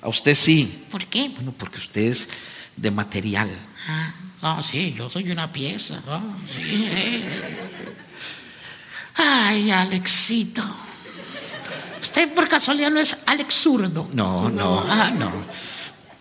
A 0.00 0.08
usted 0.08 0.34
sí. 0.34 0.84
¿Por 0.90 1.04
qué? 1.06 1.28
Bueno, 1.28 1.52
porque 1.56 1.78
usted 1.78 2.00
es 2.00 2.28
de 2.76 2.90
material. 2.90 3.50
Ah, 4.40 4.62
sí, 4.68 4.94
yo 4.96 5.10
soy 5.10 5.30
una 5.30 5.52
pieza. 5.52 6.02
Ah, 6.08 6.22
sí. 6.56 7.22
Ay, 9.14 9.70
Alexito. 9.70 10.64
Usted 12.00 12.32
por 12.32 12.48
casualidad 12.48 12.90
no 12.90 12.98
es 12.98 13.16
Alex 13.26 13.54
zurdo. 13.54 14.08
No, 14.14 14.48
no, 14.48 14.84
ah, 14.88 15.10
no. 15.18 15.30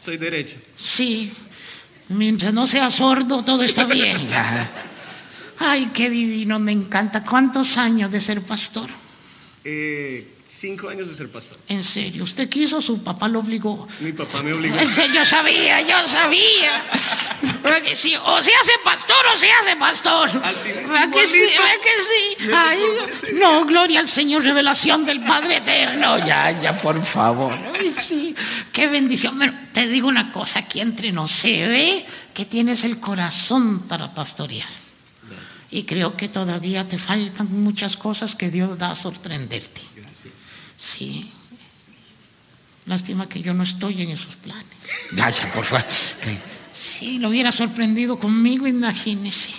Soy 0.04 0.18
derecho. 0.18 0.56
Sí. 0.78 1.32
Mientras 2.10 2.54
no 2.54 2.66
sea 2.66 2.90
sordo, 2.90 3.44
todo 3.44 3.62
está 3.62 3.86
bien. 3.86 4.18
Ay, 5.60 5.92
qué 5.94 6.10
divino, 6.10 6.58
me 6.58 6.72
encanta. 6.72 7.24
¿Cuántos 7.24 7.78
años 7.78 8.12
de 8.12 8.20
ser 8.20 8.42
pastor? 8.42 8.90
Eh, 9.64 10.28
Cinco 10.54 10.90
años 10.90 11.08
de 11.08 11.16
ser 11.16 11.32
pastor. 11.32 11.58
¿En 11.70 11.82
serio? 11.82 12.26
¿Usted 12.26 12.50
quiso 12.50 12.82
su 12.82 13.02
papá 13.02 13.30
lo 13.30 13.40
obligó? 13.40 13.88
Mi 14.02 14.12
papá 14.12 14.44
me 14.44 14.52
obligó. 14.52 14.78
En 14.78 14.88
serio, 14.88 15.22
yo 15.22 15.26
sabía, 15.26 15.80
yo 15.82 16.08
sabía. 16.08 17.82
que 17.82 17.96
sí, 17.96 18.14
o 18.18 18.44
se 18.44 18.52
hace 18.54 18.74
pastor 18.84 19.26
o 19.34 19.40
se 19.40 19.50
hace 19.50 19.76
pastor. 19.78 20.30
Así, 20.44 20.70
que 20.70 21.28
sí? 21.28 21.40
que 21.82 22.44
sí? 22.44 22.50
Ay, 22.54 22.80
no, 23.40 23.66
gloria 23.66 24.02
al 24.02 24.10
Señor, 24.10 24.44
revelación 24.44 25.06
del 25.06 25.22
Padre 25.22 25.58
Eterno. 25.58 26.20
Ya, 26.20 26.52
ya, 26.60 26.78
por 26.78 27.04
favor. 27.06 27.54
Ay, 27.80 27.96
sí, 27.98 28.36
qué 28.74 28.88
bendición. 28.88 29.40
te 29.72 29.88
digo 29.88 30.10
una 30.10 30.34
cosa 30.34 30.60
aquí 30.60 30.82
entre 30.82 31.14
nos. 31.14 31.32
Se 31.32 31.66
ve 31.66 32.06
que 32.34 32.44
tienes 32.44 32.84
el 32.84 33.00
corazón 33.00 33.80
para 33.88 34.14
pastorear. 34.14 34.70
Y 35.72 35.84
creo 35.84 36.18
que 36.18 36.28
todavía 36.28 36.86
te 36.90 37.00
faltan 37.00 37.48
muchas 37.50 37.96
cosas 37.96 38.36
que 38.36 38.52
Dios 38.52 38.78
da 38.78 38.92
a 38.92 38.96
sorprenderte. 38.98 39.91
Sí. 40.82 41.32
Lástima 42.86 43.30
que 43.30 43.42
yo 43.42 43.54
no 43.54 43.64
estoy 43.64 44.02
en 44.02 44.10
esos 44.10 44.36
planes. 44.36 44.66
Vaya, 45.12 45.54
por 45.54 45.66
favor. 45.66 45.86
Sí, 46.74 47.20
lo 47.20 47.30
hubiera 47.30 47.52
sorprendido 47.52 48.18
conmigo, 48.18 48.66
imagínese. 48.68 49.50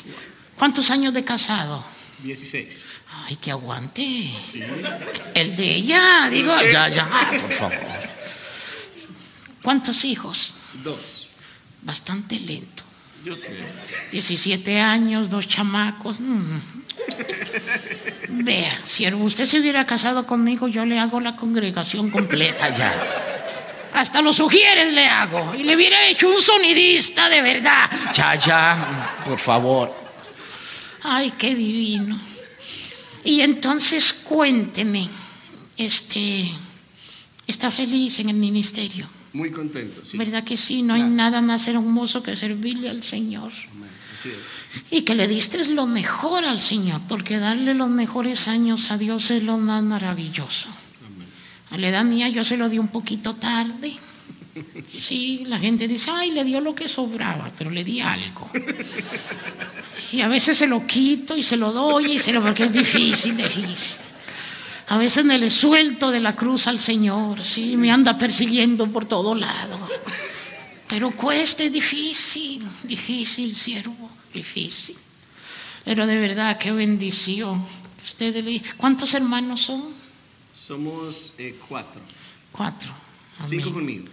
¿Cuántos 0.58 0.90
años 0.90 1.14
de 1.14 1.24
casado? 1.24 1.84
16. 2.24 2.84
Ay, 3.26 3.36
que 3.36 3.50
aguante. 3.50 4.30
El 5.34 5.56
de 5.56 5.74
ella, 5.74 6.28
digo. 6.30 6.52
Ya, 6.72 6.88
ya, 6.88 7.08
por 7.40 7.50
favor. 7.52 7.78
¿Cuántos 9.62 10.04
hijos? 10.04 10.54
Dos. 10.82 11.28
Bastante 11.82 12.38
lento. 12.40 12.82
Yo 13.24 13.36
sé. 13.36 13.56
17 14.10 14.80
años, 14.80 15.30
dos 15.30 15.46
chamacos. 15.46 16.18
mm. 16.18 16.60
Vea, 18.34 18.80
si 18.84 19.06
usted 19.12 19.46
se 19.46 19.60
hubiera 19.60 19.86
casado 19.86 20.26
conmigo, 20.26 20.66
yo 20.66 20.86
le 20.86 20.98
hago 20.98 21.20
la 21.20 21.36
congregación 21.36 22.10
completa 22.10 22.68
ya. 22.76 22.94
Hasta 23.92 24.22
los 24.22 24.36
sugieres 24.36 24.92
le 24.92 25.06
hago. 25.06 25.54
Y 25.54 25.64
le 25.64 25.76
hubiera 25.76 26.06
hecho 26.06 26.28
un 26.28 26.40
sonidista 26.40 27.28
de 27.28 27.42
verdad. 27.42 27.90
Ya, 28.14 28.34
ya, 28.34 29.20
por 29.24 29.38
favor. 29.38 29.94
Ay, 31.02 31.32
qué 31.36 31.54
divino. 31.54 32.18
Y 33.24 33.42
entonces 33.42 34.12
cuénteme, 34.14 35.08
este, 35.76 36.50
¿está 37.46 37.70
feliz 37.70 38.18
en 38.18 38.30
el 38.30 38.36
ministerio? 38.36 39.08
Muy 39.34 39.50
contento, 39.50 40.04
sí. 40.04 40.16
¿Verdad 40.16 40.42
que 40.42 40.56
sí? 40.56 40.82
No 40.82 40.94
hay 40.94 41.02
nada 41.02 41.40
más 41.42 41.68
hermoso 41.68 42.22
que 42.22 42.36
servirle 42.36 42.88
al 42.88 43.02
Señor. 43.02 43.52
Amén. 43.72 43.90
Así 44.12 44.30
es. 44.30 44.61
Y 44.90 45.02
que 45.02 45.14
le 45.14 45.28
diste 45.28 45.64
lo 45.66 45.86
mejor 45.86 46.44
al 46.44 46.60
Señor, 46.60 47.00
porque 47.08 47.38
darle 47.38 47.74
los 47.74 47.90
mejores 47.90 48.48
años 48.48 48.90
a 48.90 48.98
Dios 48.98 49.30
es 49.30 49.42
lo 49.42 49.58
más 49.58 49.82
maravilloso. 49.82 50.68
A 51.70 51.78
la 51.78 51.88
edad 51.88 52.04
mía 52.04 52.28
yo 52.28 52.44
se 52.44 52.56
lo 52.56 52.68
di 52.68 52.78
un 52.78 52.88
poquito 52.88 53.34
tarde. 53.34 53.92
Sí, 54.92 55.44
la 55.46 55.58
gente 55.58 55.88
dice, 55.88 56.10
ay, 56.10 56.30
le 56.30 56.44
dio 56.44 56.60
lo 56.60 56.74
que 56.74 56.88
sobraba, 56.88 57.50
pero 57.56 57.70
le 57.70 57.84
di 57.84 58.00
algo. 58.00 58.50
Y 60.12 60.20
a 60.20 60.28
veces 60.28 60.58
se 60.58 60.66
lo 60.66 60.86
quito 60.86 61.36
y 61.36 61.42
se 61.42 61.56
lo 61.56 61.72
doy 61.72 62.12
y 62.12 62.18
se 62.18 62.32
lo 62.32 62.42
porque 62.42 62.64
es 62.64 62.72
difícil, 62.72 63.34
difícil. 63.34 63.96
A 64.88 64.98
veces 64.98 65.24
me 65.24 65.38
le 65.38 65.50
suelto 65.50 66.10
de 66.10 66.20
la 66.20 66.36
cruz 66.36 66.66
al 66.66 66.78
Señor, 66.78 67.42
sí, 67.42 67.78
me 67.78 67.90
anda 67.90 68.18
persiguiendo 68.18 68.86
por 68.88 69.06
todo 69.06 69.34
lado. 69.34 69.78
Pero 70.86 71.12
cuesta, 71.12 71.62
es 71.62 71.72
difícil, 71.72 72.62
difícil, 72.82 73.56
siervo, 73.56 74.01
difícil. 74.32 74.96
Pero 75.84 76.06
de 76.06 76.18
verdad, 76.18 76.58
qué 76.58 76.72
bendición. 76.72 77.64
Ustedes 78.04 78.44
le- 78.44 78.62
¿Cuántos 78.76 79.14
hermanos 79.14 79.62
son? 79.62 79.82
Somos 80.52 81.34
eh, 81.38 81.56
cuatro. 81.68 82.00
Cuatro. 82.52 82.92
Cinco 83.46 83.72
conmigo. 83.72 84.04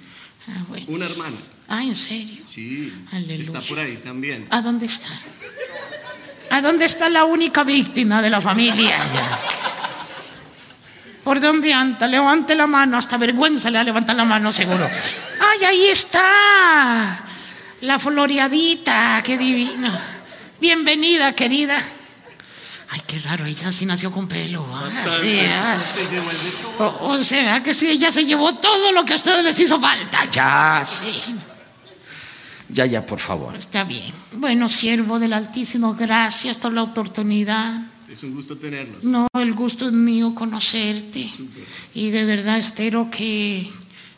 Ah, 0.47 0.63
bueno. 0.67 0.85
Una 0.89 1.05
hermana. 1.05 1.35
Ah, 1.67 1.83
¿en 1.83 1.95
serio? 1.95 2.41
Sí. 2.45 2.91
Aleluya. 3.11 3.41
Está 3.41 3.61
por 3.61 3.77
ahí 3.79 3.97
también. 3.97 4.47
¿A 4.49 4.61
dónde 4.61 4.87
está? 4.87 5.09
¿A 6.49 6.61
dónde 6.61 6.85
está 6.85 7.09
la 7.09 7.25
única 7.25 7.63
víctima 7.63 8.21
de 8.23 8.29
la 8.31 8.41
familia? 8.41 8.97
¿Por 11.23 11.39
dónde 11.39 11.71
anda? 11.73 12.07
Levante 12.07 12.55
la 12.55 12.65
mano, 12.65 12.97
hasta 12.97 13.17
vergüenza 13.17 13.69
le 13.69 13.77
va 13.77 13.81
a 13.81 13.83
levantar 13.83 14.15
la 14.15 14.25
mano 14.25 14.51
seguro. 14.51 14.83
¡Ay, 15.41 15.63
ahí 15.65 15.85
está! 15.87 17.23
La 17.81 17.97
floreadita, 17.97 19.21
qué 19.23 19.37
divino. 19.37 19.97
Bienvenida, 20.59 21.33
querida. 21.33 21.81
Ay, 22.89 23.01
qué 23.07 23.19
raro, 23.19 23.45
ella 23.45 23.71
sí 23.71 23.85
nació 23.85 24.11
con 24.11 24.27
pelo. 24.27 24.65
ah, 24.73 24.89
sí, 25.21 25.39
ah. 25.51 25.77
Se 25.79 26.01
llevó 26.09 26.29
el 26.31 26.37
de 26.37 26.51
todo. 26.77 26.87
O, 27.01 27.11
o 27.13 27.23
sea, 27.23 27.63
que 27.63 27.73
sí, 27.73 27.87
ella 27.87 28.11
se 28.11 28.25
llevó 28.25 28.55
todo 28.55 28.91
lo 28.91 29.05
que 29.05 29.13
a 29.13 29.15
ustedes 29.15 29.43
les 29.43 29.59
hizo 29.59 29.79
falta. 29.79 30.29
Ya, 30.31 30.85
Sí. 30.85 31.35
ya, 32.69 32.85
ya, 32.85 33.05
por 33.05 33.19
favor. 33.19 33.55
Está 33.55 33.83
bien. 33.83 34.11
Bueno, 34.33 34.67
siervo 34.69 35.19
del 35.19 35.33
Altísimo, 35.33 35.93
gracias 35.93 36.57
por 36.57 36.73
la 36.73 36.83
oportunidad. 36.83 37.79
Es 38.11 38.23
un 38.23 38.33
gusto 38.33 38.57
tenerlos. 38.57 39.03
No, 39.03 39.27
el 39.39 39.53
gusto 39.53 39.85
es 39.85 39.93
mío 39.93 40.33
conocerte. 40.33 41.29
Y 41.93 42.09
de 42.09 42.25
verdad 42.25 42.57
espero 42.57 43.09
que 43.11 43.69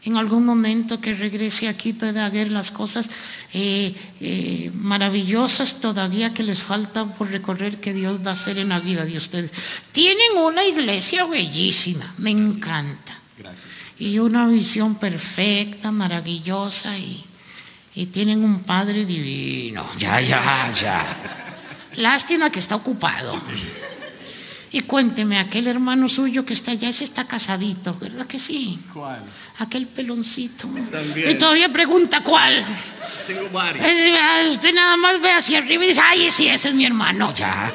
en 0.04 0.18
algún 0.18 0.46
momento 0.46 1.00
que 1.00 1.14
regrese 1.14 1.68
aquí 1.68 1.94
pueda 1.94 2.30
ver 2.30 2.50
las 2.50 2.72
cosas 2.72 3.08
eh, 3.54 3.94
eh, 4.20 4.72
maravillosas 4.74 5.80
todavía 5.80 6.34
que 6.34 6.44
les 6.44 6.62
falta 6.62 7.06
por 7.06 7.30
recorrer 7.30 7.80
que 7.80 7.94
Dios 7.94 8.26
va 8.26 8.32
a 8.32 8.34
hacer 8.34 8.58
en 8.58 8.70
la 8.70 8.80
vida 8.80 9.06
de 9.06 9.18
ustedes. 9.18 9.52
Tienen 9.92 10.38
una 10.38 10.66
iglesia 10.66 11.26
bellísima, 11.26 12.14
me 12.18 12.32
encanta. 12.32 13.20
Gracias. 13.38 13.66
Y 14.00 14.18
una 14.18 14.48
visión 14.48 14.96
perfecta, 14.96 15.92
maravillosa 15.92 16.98
y, 16.98 17.24
y 17.94 18.08
tienen 18.08 18.44
un 18.44 18.64
padre 18.64 19.06
divino. 19.06 19.86
Ya, 20.00 20.20
ya, 20.20 20.74
ya. 20.82 21.18
Lástima 21.98 22.50
que 22.50 22.60
está 22.60 22.76
ocupado. 22.76 23.40
Y 24.74 24.82
cuénteme, 24.82 25.38
aquel 25.38 25.68
hermano 25.68 26.08
suyo 26.08 26.46
que 26.46 26.54
está 26.54 26.72
allá, 26.72 26.88
ese 26.90 27.04
está 27.04 27.26
casadito, 27.28 27.94
¿verdad 28.00 28.26
que 28.26 28.40
sí? 28.40 28.80
¿Cuál? 28.94 29.22
Aquel 29.58 29.86
peloncito. 29.86 30.70
También. 30.90 31.32
Y 31.32 31.36
todavía 31.36 31.70
pregunta 31.70 32.24
cuál. 32.24 32.64
Tengo 33.28 33.50
varios. 33.50 33.86
Es- 33.86 34.16
ah, 34.18 34.44
usted 34.50 34.74
nada 34.74 34.96
más 34.96 35.20
ve 35.22 35.30
hacia 35.32 35.58
arriba 35.58 35.84
y 35.84 35.88
dice, 35.90 36.00
ay, 36.02 36.32
sí, 36.32 36.48
ese 36.48 36.70
es 36.70 36.74
mi 36.76 36.86
hermano. 36.86 37.34
Ya. 37.36 37.74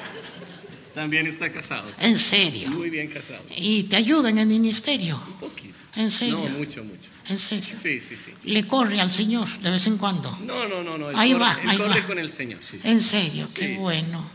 También 0.94 1.26
está 1.26 1.52
casado. 1.52 1.84
En 2.00 2.18
serio. 2.18 2.70
Muy 2.70 2.88
bien 2.88 3.08
casado. 3.08 3.42
Y 3.54 3.82
te 3.82 3.96
ayuda 3.96 4.30
en 4.30 4.38
el 4.38 4.46
ministerio. 4.46 5.20
Un 5.26 5.34
poquito. 5.34 5.74
En 5.96 6.10
serio. 6.10 6.48
No, 6.50 6.58
mucho, 6.58 6.82
mucho. 6.82 7.10
En 7.28 7.38
serio. 7.38 7.74
Sí, 7.78 8.00
sí, 8.00 8.16
sí. 8.16 8.32
Le 8.44 8.66
corre 8.66 8.98
al 9.02 9.10
Señor 9.12 9.46
de 9.58 9.70
vez 9.70 9.86
en 9.86 9.98
cuando. 9.98 10.30
No, 10.40 10.66
no, 10.66 10.82
no, 10.82 10.96
no. 10.96 11.10
él 11.10 11.16
Ahí 11.18 11.32
corre, 11.32 11.44
va, 11.44 11.58
él 11.62 11.68
ahí 11.68 11.76
corre 11.76 12.00
va. 12.00 12.06
con 12.06 12.18
el 12.18 12.32
Señor. 12.32 12.60
Sí. 12.62 12.80
En 12.84 13.02
serio, 13.02 13.46
qué 13.54 13.66
Sí, 13.66 13.74
bueno. 13.74 14.30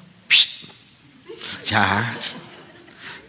Ya. 1.65 2.15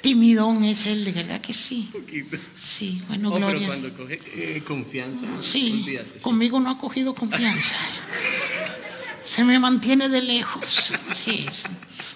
Timidón 0.03 0.65
es 0.65 0.85
él, 0.87 1.05
de 1.05 1.13
verdad 1.13 1.41
que 1.41 1.55
sí. 1.55 1.89
Un 1.95 2.01
poquito. 2.03 2.37
Sí, 2.63 3.01
bueno, 3.09 3.29
Oh, 3.31 3.35
pero 3.35 3.47
gloria. 3.47 3.67
cuando 3.69 3.93
coge 3.95 4.21
eh, 4.35 4.63
confianza, 4.67 5.27
Sí, 5.41 5.83
olvídate. 5.85 6.19
conmigo 6.19 6.61
no 6.61 6.71
ha 6.71 6.79
cogido 6.79 7.15
confianza. 7.15 7.77
Se 9.25 9.45
me 9.45 9.59
mantiene 9.59 10.09
de 10.09 10.21
lejos. 10.23 10.93
Sí. 11.25 11.47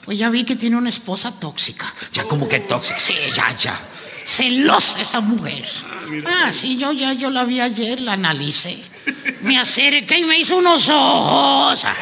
Pues 0.05 0.19
ya 0.19 0.29
vi 0.31 0.45
que 0.45 0.57
tiene 0.57 0.77
una 0.77 0.91
esposa 0.91 1.33
tóxica. 1.39 1.93
Ya 2.13 2.25
como 2.25 2.49
que 2.49 2.61
tóxico. 2.61 2.99
Sí, 3.01 3.15
ya, 3.35 3.57
ya. 3.57 3.81
Celosa 4.27 5.01
esa 5.01 5.21
mujer. 5.21 5.65
mira. 6.11 6.29
Ah, 6.45 6.53
sí, 6.53 6.77
yo 6.77 6.93
ya 6.93 7.13
yo 7.13 7.31
la 7.31 7.45
vi 7.45 7.61
ayer, 7.61 8.01
la 8.01 8.15
analicé. 8.15 8.77
Me 9.43 9.59
acerqué 9.59 10.19
y 10.19 10.25
me 10.25 10.39
hizo 10.41 10.57
unos 10.57 10.89
ojos. 10.89 11.85
Ah, 11.85 11.95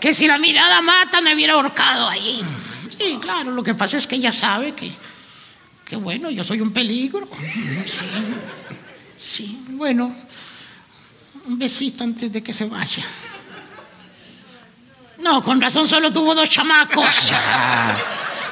Que 0.00 0.12
si 0.12 0.26
la 0.26 0.36
mirada 0.38 0.82
mata 0.82 1.22
me 1.22 1.34
hubiera 1.34 1.54
ahorcado 1.54 2.08
ahí. 2.08 2.42
Sí, 2.98 3.18
claro, 3.20 3.50
lo 3.50 3.62
que 3.62 3.74
pasa 3.74 3.98
es 3.98 4.06
que 4.06 4.16
ella 4.16 4.32
sabe 4.32 4.72
que, 4.72 4.92
que 5.84 5.96
bueno, 5.96 6.30
yo 6.30 6.44
soy 6.44 6.60
un 6.60 6.72
peligro. 6.72 7.28
Sí, 7.86 8.04
sí, 9.18 9.58
bueno, 9.70 10.14
un 11.46 11.58
besito 11.58 12.04
antes 12.04 12.32
de 12.32 12.42
que 12.42 12.52
se 12.52 12.66
vaya. 12.66 13.04
No, 15.18 15.42
con 15.42 15.60
razón 15.60 15.88
solo 15.88 16.12
tuvo 16.12 16.34
dos 16.34 16.48
chamacos. 16.48 17.06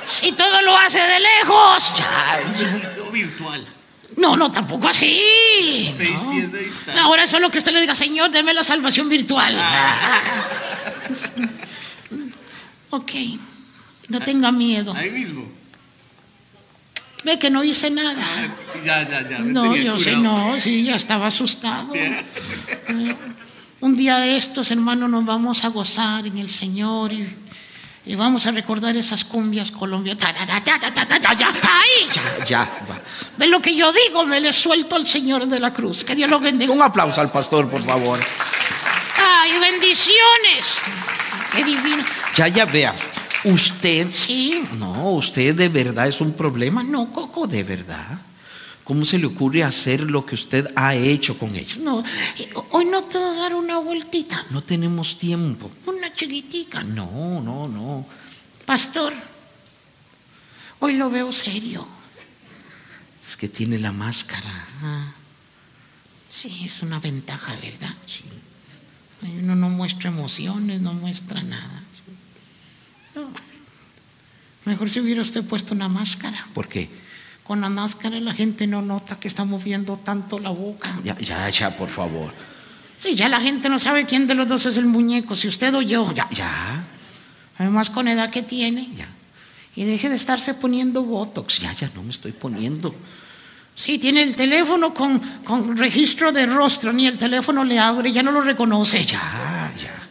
Si 0.04 0.32
todo 0.32 0.60
lo 0.62 0.76
hace 0.76 0.98
de 0.98 1.20
lejos. 1.20 1.92
Ya. 1.96 2.38
Un 2.46 2.58
besito 2.58 3.10
virtual. 3.10 3.66
No, 4.16 4.36
no, 4.36 4.50
tampoco 4.52 4.88
así. 4.88 5.20
Seis 5.90 6.22
no. 6.22 6.30
pies 6.30 6.52
de 6.52 6.64
distancia. 6.64 7.02
Ahora 7.02 7.26
solo 7.26 7.50
que 7.50 7.58
usted 7.58 7.72
le 7.72 7.80
diga, 7.80 7.94
Señor, 7.94 8.30
deme 8.30 8.54
la 8.54 8.62
salvación 8.62 9.08
virtual. 9.08 9.56
ok, 12.90 13.10
no 14.08 14.20
tenga 14.20 14.52
miedo. 14.52 14.94
Ahí 14.96 15.10
mismo. 15.10 15.44
Ve 17.24 17.38
que 17.38 17.48
no 17.48 17.64
hice 17.64 17.90
nada. 17.90 18.22
Ah, 18.22 18.46
sí, 18.72 18.78
ya, 18.84 19.08
ya, 19.08 19.26
ya. 19.28 19.38
me 19.38 19.52
No, 19.52 19.74
yo 19.74 19.98
sé, 19.98 20.14
no, 20.16 20.60
sí, 20.60 20.84
ya 20.84 20.96
estaba 20.96 21.28
asustado. 21.28 21.90
Un 23.80 23.96
día 23.96 24.18
de 24.18 24.36
estos, 24.36 24.70
hermanos, 24.70 25.08
nos 25.08 25.24
vamos 25.24 25.64
a 25.64 25.68
gozar 25.68 26.26
en 26.26 26.36
el 26.36 26.50
Señor 26.50 27.12
y, 27.14 27.26
y 28.04 28.14
vamos 28.14 28.46
a 28.46 28.50
recordar 28.50 28.94
esas 28.96 29.24
cumbias 29.24 29.70
colombianas. 29.70 30.36
¡Ay! 30.36 32.08
Ya, 32.12 32.44
ya. 32.44 32.60
va. 32.90 33.00
¿Ven 33.38 33.50
lo 33.50 33.62
que 33.62 33.74
yo 33.74 33.90
digo? 33.92 34.26
Me 34.26 34.40
le 34.40 34.52
suelto 34.52 34.94
al 34.94 35.06
Señor 35.06 35.46
de 35.46 35.60
la 35.60 35.72
cruz. 35.72 36.04
Que 36.04 36.14
Dios 36.14 36.28
lo 36.28 36.40
bendiga. 36.40 36.72
Un 36.72 36.82
aplauso 36.82 37.22
al 37.22 37.32
pastor, 37.32 37.70
por 37.70 37.82
favor. 37.82 38.20
¡Ay, 39.18 39.58
bendiciones! 39.58 40.78
¡Qué 41.52 41.64
divino! 41.64 42.04
Ya, 42.36 42.48
ya, 42.48 42.66
vea. 42.66 42.94
Usted, 43.44 44.10
Sí. 44.10 44.64
no, 44.78 45.10
usted 45.12 45.54
de 45.54 45.68
verdad 45.68 46.08
es 46.08 46.20
un 46.20 46.32
problema. 46.32 46.82
No, 46.82 47.12
Coco, 47.12 47.46
de 47.46 47.62
verdad. 47.62 48.18
¿Cómo 48.84 49.04
se 49.04 49.18
le 49.18 49.26
ocurre 49.26 49.62
hacer 49.62 50.10
lo 50.10 50.26
que 50.26 50.34
usted 50.34 50.70
ha 50.76 50.94
hecho 50.94 51.38
con 51.38 51.54
ellos? 51.56 51.78
No, 51.78 52.00
eh, 52.38 52.52
hoy 52.70 52.84
no 52.86 53.02
te 53.04 53.16
voy 53.18 53.28
a 53.36 53.40
dar 53.40 53.54
una 53.54 53.78
vueltita, 53.78 54.44
No 54.50 54.62
tenemos 54.62 55.18
tiempo. 55.18 55.70
una 55.86 56.12
chiquitica. 56.14 56.82
No, 56.82 57.40
no, 57.40 57.66
no. 57.68 58.06
Pastor, 58.66 59.14
hoy 60.80 60.96
lo 60.96 61.08
veo 61.10 61.32
serio. 61.32 61.86
Es 63.28 63.36
que 63.38 63.48
tiene 63.48 63.78
la 63.78 63.90
máscara. 63.92 64.66
Ah, 64.82 65.12
sí, 66.32 66.62
es 66.66 66.82
una 66.82 66.98
ventaja, 67.00 67.54
¿verdad? 67.56 67.94
Ay, 69.22 69.38
Uno 69.42 69.54
no 69.54 69.70
muestra 69.70 70.10
emociones, 70.10 70.80
no 70.82 70.92
muestra 70.92 71.42
nada. 71.42 71.82
No. 73.14 73.28
Mejor 74.64 74.88
si 74.90 75.00
hubiera 75.00 75.22
usted 75.22 75.44
puesto 75.44 75.74
una 75.74 75.88
máscara. 75.88 76.46
¿Por 76.54 76.68
qué? 76.68 76.88
Con 77.42 77.60
la 77.60 77.68
máscara 77.68 78.18
la 78.20 78.32
gente 78.32 78.66
no 78.66 78.80
nota 78.80 79.20
que 79.20 79.28
está 79.28 79.44
moviendo 79.44 79.98
tanto 80.02 80.38
la 80.38 80.50
boca. 80.50 80.98
Ya, 81.04 81.16
ya, 81.18 81.48
ya, 81.50 81.76
por 81.76 81.90
favor. 81.90 82.32
Sí, 82.98 83.14
ya 83.14 83.28
la 83.28 83.40
gente 83.40 83.68
no 83.68 83.78
sabe 83.78 84.06
quién 84.06 84.26
de 84.26 84.34
los 84.34 84.48
dos 84.48 84.64
es 84.64 84.78
el 84.78 84.86
muñeco, 84.86 85.36
si 85.36 85.48
usted 85.48 85.74
o 85.74 85.82
yo. 85.82 86.10
Ya, 86.14 86.26
ya, 86.30 86.82
Además, 87.58 87.90
con 87.90 88.08
edad 88.08 88.30
que 88.30 88.42
tiene. 88.42 88.88
ya. 88.96 89.06
Y 89.76 89.84
deje 89.84 90.08
de 90.08 90.16
estarse 90.16 90.54
poniendo 90.54 91.02
botox. 91.02 91.58
Ya, 91.58 91.72
ya, 91.72 91.90
no 91.94 92.02
me 92.02 92.12
estoy 92.12 92.32
poniendo. 92.32 92.94
Sí, 93.76 93.98
tiene 93.98 94.22
el 94.22 94.36
teléfono 94.36 94.94
con, 94.94 95.18
con 95.44 95.76
registro 95.76 96.32
de 96.32 96.46
rostro, 96.46 96.92
ni 96.92 97.06
el 97.06 97.18
teléfono 97.18 97.64
le 97.64 97.78
abre, 97.78 98.12
ya 98.12 98.22
no 98.22 98.30
lo 98.30 98.40
reconoce. 98.40 99.04
Ya. 99.04 99.20
Ya, 99.20 99.82
ya. 99.82 100.08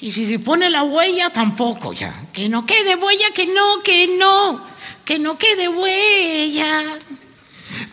Y 0.00 0.12
si 0.12 0.26
se 0.26 0.38
pone 0.38 0.68
la 0.68 0.82
huella, 0.82 1.30
tampoco, 1.30 1.92
ya. 1.92 2.26
Que 2.32 2.48
no 2.48 2.66
quede 2.66 2.96
huella, 2.96 3.30
que 3.34 3.46
no, 3.46 3.82
que 3.82 4.16
no. 4.18 4.64
Que 5.04 5.18
no 5.18 5.38
quede 5.38 5.68
huella. 5.68 6.98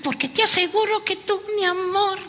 Porque 0.03 0.27
te 0.29 0.43
aseguro 0.43 1.05
que 1.05 1.15
tú, 1.15 1.41
mi 1.57 1.63
amor. 1.63 2.19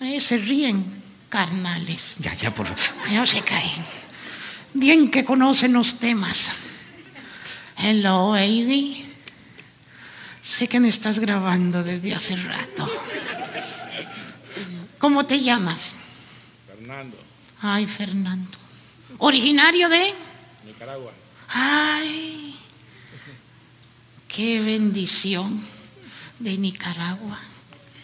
Eh, 0.00 0.20
se 0.20 0.38
ríen, 0.38 1.02
carnales. 1.28 2.16
Ya, 2.18 2.34
ya, 2.34 2.54
por 2.54 2.66
favor. 2.66 3.04
Pero 3.08 3.26
se 3.26 3.42
caen. 3.42 3.84
Bien 4.72 5.10
que 5.10 5.24
conocen 5.24 5.72
los 5.72 5.98
temas. 5.98 6.50
Hello, 7.78 8.30
baby. 8.30 9.04
Sé 10.40 10.68
que 10.68 10.80
me 10.80 10.88
estás 10.88 11.18
grabando 11.18 11.82
desde 11.82 12.14
hace 12.14 12.36
rato. 12.36 12.88
¿Cómo 14.98 15.26
te 15.26 15.42
llamas? 15.42 15.94
Fernando, 16.66 17.18
Ay, 17.60 17.86
Fernando. 17.86 18.50
¿Originario 19.18 19.88
de? 19.88 20.12
Nicaragua. 20.66 21.12
Ay, 21.48 22.54
qué 24.28 24.60
bendición 24.60 25.62
de 26.38 26.58
Nicaragua. 26.58 27.38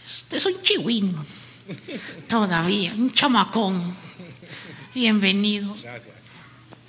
Este 0.07 0.39
es 0.39 0.47
un 0.47 0.63
chihuín. 0.63 1.15
Todavía, 2.29 2.95
un 2.97 3.13
chamacón. 3.13 3.95
Bienvenido. 4.95 5.75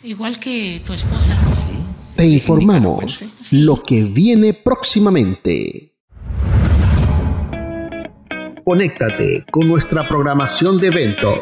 Igual 0.03 0.39
que 0.39 0.81
tu 0.85 0.93
esposa. 0.93 1.37
Sí. 1.55 1.77
Te 2.15 2.25
informamos 2.25 3.23
lo 3.51 3.81
que 3.81 4.03
viene 4.03 4.53
próximamente. 4.53 5.93
Conéctate 8.63 9.45
con 9.51 9.67
nuestra 9.67 10.07
programación 10.07 10.79
de 10.79 10.87
eventos. 10.87 11.41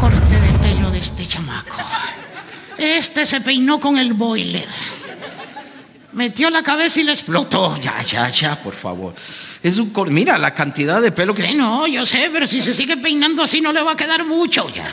Corte 0.00 0.40
de 0.40 0.58
pelo 0.58 0.90
de 0.90 0.98
este 0.98 1.26
chamaco. 1.26 1.76
Este 2.76 3.26
se 3.26 3.40
peinó 3.40 3.80
con 3.80 3.98
el 3.98 4.12
boiler. 4.12 4.66
Metió 6.12 6.50
la 6.50 6.62
cabeza 6.62 7.00
y 7.00 7.04
le 7.04 7.12
explotó. 7.12 7.76
Ya, 7.80 8.02
ya, 8.02 8.28
ya, 8.28 8.60
por 8.62 8.74
favor. 8.74 9.14
Es 9.62 9.78
un 9.78 9.90
cor- 9.90 10.10
Mira 10.10 10.38
la 10.38 10.54
cantidad 10.54 11.00
de 11.00 11.12
pelo 11.12 11.34
que. 11.34 11.44
Eh, 11.44 11.54
No, 11.54 11.86
yo 11.86 12.06
sé, 12.06 12.30
pero 12.32 12.46
si 12.46 12.60
se 12.62 12.74
sigue 12.74 12.96
peinando 12.96 13.42
así 13.42 13.60
no 13.60 13.72
le 13.72 13.82
va 13.82 13.92
a 13.92 13.96
quedar 13.96 14.24
mucho 14.24 14.68
ya. 14.72 14.92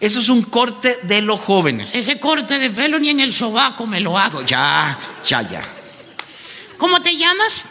Eso 0.00 0.20
es 0.20 0.28
un 0.30 0.42
corte 0.42 0.98
de 1.02 1.20
los 1.20 1.40
jóvenes. 1.40 1.90
Ese 1.94 2.18
corte 2.18 2.58
de 2.58 2.70
pelo 2.70 2.98
ni 2.98 3.10
en 3.10 3.20
el 3.20 3.34
sobaco 3.34 3.86
me 3.86 4.00
lo 4.00 4.16
hago. 4.18 4.42
Ya, 4.42 4.96
ya, 5.26 5.42
ya. 5.42 5.62
¿Cómo 6.78 7.02
te 7.02 7.14
llamas? 7.16 7.66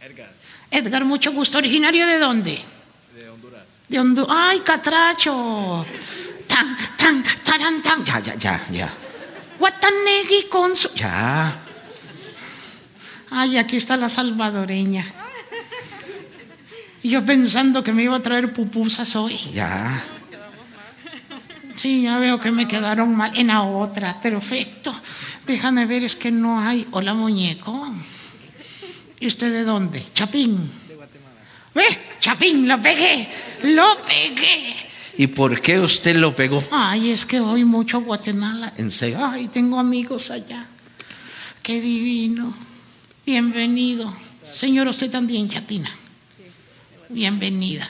Edgar, 0.00 0.32
Edgar, 0.70 1.04
mucho 1.04 1.32
gusto. 1.32 1.58
¿Originario 1.58 2.06
de 2.06 2.18
dónde? 2.18 2.62
De 3.92 4.00
Honduras. 4.00 4.34
¡Ay, 4.34 4.60
catracho! 4.60 5.84
Tan, 6.48 6.76
tan, 6.96 7.22
taran, 7.44 7.82
tan. 7.82 8.04
Ya, 8.04 8.18
ya, 8.20 8.34
ya, 8.34 8.66
ya. 8.72 8.92
Guatanegui 9.58 10.48
con 10.50 10.74
su... 10.76 10.88
Ya. 10.94 11.54
Ay, 13.30 13.58
aquí 13.58 13.76
está 13.76 13.96
la 13.96 14.08
salvadoreña. 14.08 15.04
Y 17.02 17.10
yo 17.10 17.24
pensando 17.24 17.84
que 17.84 17.92
me 17.92 18.02
iba 18.02 18.16
a 18.16 18.20
traer 18.20 18.52
pupusas 18.52 19.14
hoy. 19.14 19.36
Ya. 19.52 20.02
Sí, 21.76 22.02
ya 22.02 22.18
veo 22.18 22.40
que 22.40 22.50
me 22.50 22.66
quedaron 22.66 23.14
mal. 23.14 23.30
En 23.36 23.48
la 23.48 23.62
otra, 23.62 24.20
perfecto. 24.20 24.94
Déjame 25.46 25.84
ver, 25.84 26.04
es 26.04 26.16
que 26.16 26.30
no 26.30 26.60
hay. 26.60 26.86
Hola, 26.92 27.12
muñeco. 27.12 27.92
¿Y 29.20 29.26
usted 29.26 29.52
de 29.52 29.64
dónde? 29.64 30.04
Chapín. 30.14 30.81
¿Ve? 31.74 31.82
Chapín, 32.20 32.68
lo 32.68 32.80
pegué. 32.80 33.28
Lo 33.64 34.02
pegué. 34.04 34.74
¿Y 35.18 35.26
por 35.26 35.60
qué 35.60 35.78
usted 35.80 36.16
lo 36.16 36.34
pegó? 36.34 36.62
Ay, 36.70 37.10
es 37.10 37.26
que 37.26 37.40
voy 37.40 37.64
mucho 37.64 37.98
a 37.98 38.00
Guatemala. 38.00 38.72
En 38.76 38.90
serio. 38.90 39.18
Ay, 39.22 39.48
tengo 39.48 39.78
amigos 39.78 40.30
allá. 40.30 40.66
Qué 41.62 41.80
divino. 41.80 42.54
Bienvenido. 43.24 44.14
Señor, 44.52 44.88
usted 44.88 45.10
también, 45.10 45.48
Chatina. 45.48 45.90
Bienvenida. 47.08 47.88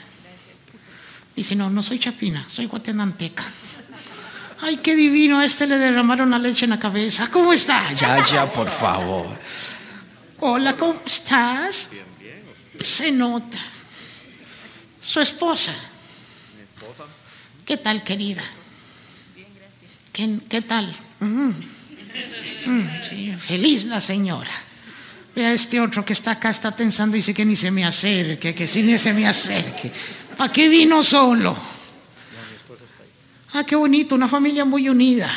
Dice, 1.35 1.55
no, 1.55 1.69
no 1.69 1.81
soy 1.81 1.99
chapina, 1.99 2.45
soy 2.51 2.67
guatemalteca. 2.67 3.43
Ay, 4.61 4.77
qué 4.77 4.95
divino, 4.95 5.39
a 5.39 5.45
este 5.45 5.65
le 5.65 5.77
derramaron 5.77 6.29
la 6.29 6.39
leche 6.39 6.65
en 6.65 6.71
la 6.71 6.79
cabeza. 6.79 7.29
¿Cómo 7.31 7.51
está? 7.51 7.91
Ya, 7.93 8.23
ya, 8.25 8.51
por 8.51 8.69
favor. 8.69 9.27
Hola, 10.39 10.73
¿cómo 10.73 11.01
estás? 11.05 11.89
Se 12.79 13.11
nota. 13.11 13.57
Su 15.03 15.19
esposa. 15.19 15.73
¿Qué 17.65 17.77
tal, 17.77 18.03
querida? 18.03 18.43
¿Qué, 20.11 20.37
qué 20.49 20.61
tal? 20.61 20.93
Mm. 21.19 21.49
Mm, 22.65 22.89
sí, 23.09 23.35
feliz 23.35 23.85
la 23.85 23.99
señora. 23.99 24.51
Vea 25.35 25.53
este 25.53 25.79
otro 25.81 26.05
que 26.05 26.13
está 26.13 26.31
acá, 26.31 26.49
está 26.49 26.75
pensando 26.75 27.17
y 27.17 27.19
dice 27.19 27.33
que 27.33 27.43
ni 27.43 27.55
se 27.55 27.71
me 27.71 27.83
acerque, 27.83 28.53
que 28.53 28.67
si 28.67 28.83
ni 28.83 28.97
se 28.97 29.13
me 29.13 29.27
acerque. 29.27 29.91
¿Para 30.37 30.51
qué 30.51 30.69
vino 30.69 31.03
solo? 31.03 31.57
Ah, 33.53 33.63
qué 33.63 33.75
bonito, 33.75 34.15
una 34.15 34.27
familia 34.27 34.65
muy 34.65 34.87
unida. 34.89 35.31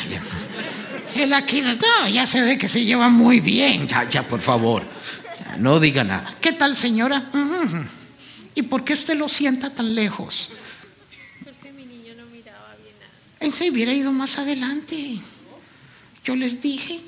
Él 1.15 1.33
aquí, 1.33 1.61
no, 1.61 2.07
ya 2.09 2.27
se 2.27 2.41
ve 2.41 2.57
que 2.57 2.67
se 2.67 2.85
llevan 2.85 3.13
muy 3.13 3.39
bien. 3.39 3.87
Ya, 3.87 4.03
ya, 4.07 4.23
por 4.23 4.41
favor. 4.41 4.83
Ya, 5.39 5.57
no 5.57 5.79
diga 5.79 6.03
nada. 6.03 6.35
¿Qué 6.39 6.53
tal, 6.53 6.77
señora? 6.77 7.29
Ujú. 7.33 7.96
¿Y 8.57 8.63
por 8.63 8.83
qué 8.83 8.93
usted 8.93 9.15
lo 9.15 9.29
sienta 9.29 9.69
tan 9.69 9.93
lejos? 9.93 10.49
Porque 11.43 11.71
mi 11.73 11.85
niño 11.85 12.15
no 12.15 12.25
miraba 12.25 12.75
bien 12.81 12.95
nada. 12.99 13.11
Él 13.39 13.53
se 13.53 13.69
hubiera 13.69 13.93
ido 13.93 14.11
más 14.11 14.39
adelante. 14.39 15.19
Yo 16.25 16.35
les 16.35 16.59
dije. 16.59 16.99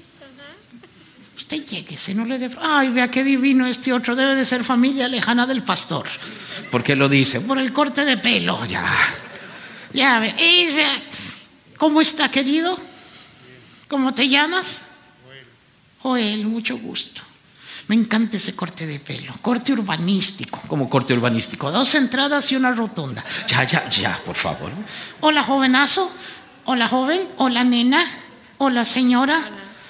Usted 1.36 1.66
lléguese, 1.66 2.14
no 2.14 2.26
le 2.26 2.38
dé. 2.38 2.52
Ay, 2.62 2.90
vea 2.90 3.10
qué 3.10 3.24
divino 3.24 3.66
este 3.66 3.92
otro. 3.92 4.16
Debe 4.16 4.36
de 4.36 4.46
ser 4.46 4.64
familia 4.64 5.08
lejana 5.08 5.48
del 5.48 5.64
pastor. 5.64 6.06
¿Por 6.70 6.84
qué 6.84 6.96
lo 6.96 7.10
dice? 7.10 7.42
Por 7.42 7.58
el 7.58 7.74
corte 7.74 8.06
de 8.06 8.18
pelo. 8.18 8.64
Ya. 8.68 8.88
Ya, 9.92 10.20
vea. 10.20 10.36
¿Cómo 11.78 12.00
está, 12.00 12.30
querido? 12.30 12.80
¿Cómo 13.88 14.14
te 14.14 14.30
llamas? 14.30 14.82
Joel, 16.04 16.46
mucho 16.46 16.78
gusto. 16.78 17.24
Me 17.90 17.96
encanta 17.96 18.38
ese 18.38 18.56
corte 18.56 18.86
de 18.86 19.00
pelo. 19.00 19.34
Corte 19.42 19.74
urbanístico. 19.74 20.62
Como 20.68 20.88
corte 20.88 21.16
urbanístico. 21.16 21.72
Dos 21.72 21.96
entradas 21.96 22.52
y 22.52 22.56
una 22.56 22.72
rotonda. 22.72 23.26
Ya, 23.48 23.64
ya, 23.64 23.90
ya, 23.90 24.22
por 24.24 24.36
favor. 24.36 24.70
Hola, 25.22 25.42
jovenazo. 25.42 26.12
Hola, 26.66 26.88
joven. 26.88 27.20
Hola, 27.38 27.64
nena. 27.64 28.06
Hola, 28.60 28.86
señora. 28.86 29.42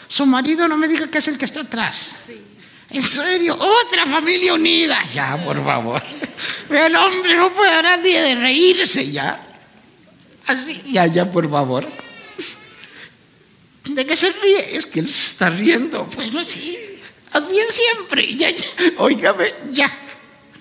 Su 0.08 0.26
marido 0.26 0.66
no 0.70 0.78
me 0.78 0.88
diga 0.88 1.12
que 1.12 1.18
es 1.18 1.28
el 1.28 1.38
que 1.38 1.44
está 1.44 1.60
atrás. 1.60 2.12
En 2.90 3.04
serio, 3.04 3.60
otra 3.60 4.06
familia 4.06 4.54
unida. 4.54 4.98
Ya, 5.14 5.36
por 5.44 5.62
favor. 5.62 6.02
El 6.70 6.96
hombre 6.96 7.36
no 7.36 7.52
puede 7.52 7.74
hablar 7.76 8.00
ni 8.00 8.12
de 8.14 8.36
reírse 8.36 9.12
ya. 9.12 9.46
Así, 10.48 10.84
ya, 10.90 11.06
ya, 11.06 11.30
por 11.30 11.50
favor. 11.50 11.86
¿De 13.84 14.06
qué 14.06 14.16
se 14.16 14.32
ríe? 14.32 14.78
Es 14.78 14.86
que 14.86 15.02
él 15.02 15.08
se 15.10 15.32
está 15.32 15.50
riendo. 15.50 16.06
Bueno, 16.16 16.40
sí. 16.46 16.89
Así 17.32 17.58
es 17.60 17.76
siempre. 17.76 18.36
Ya, 18.36 18.50
ya. 18.50 18.66
Óigame, 18.98 19.54
ya. 19.72 19.92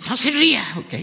No 0.08 0.16
se 0.16 0.30
ría. 0.30 0.64
Ok. 0.76 0.94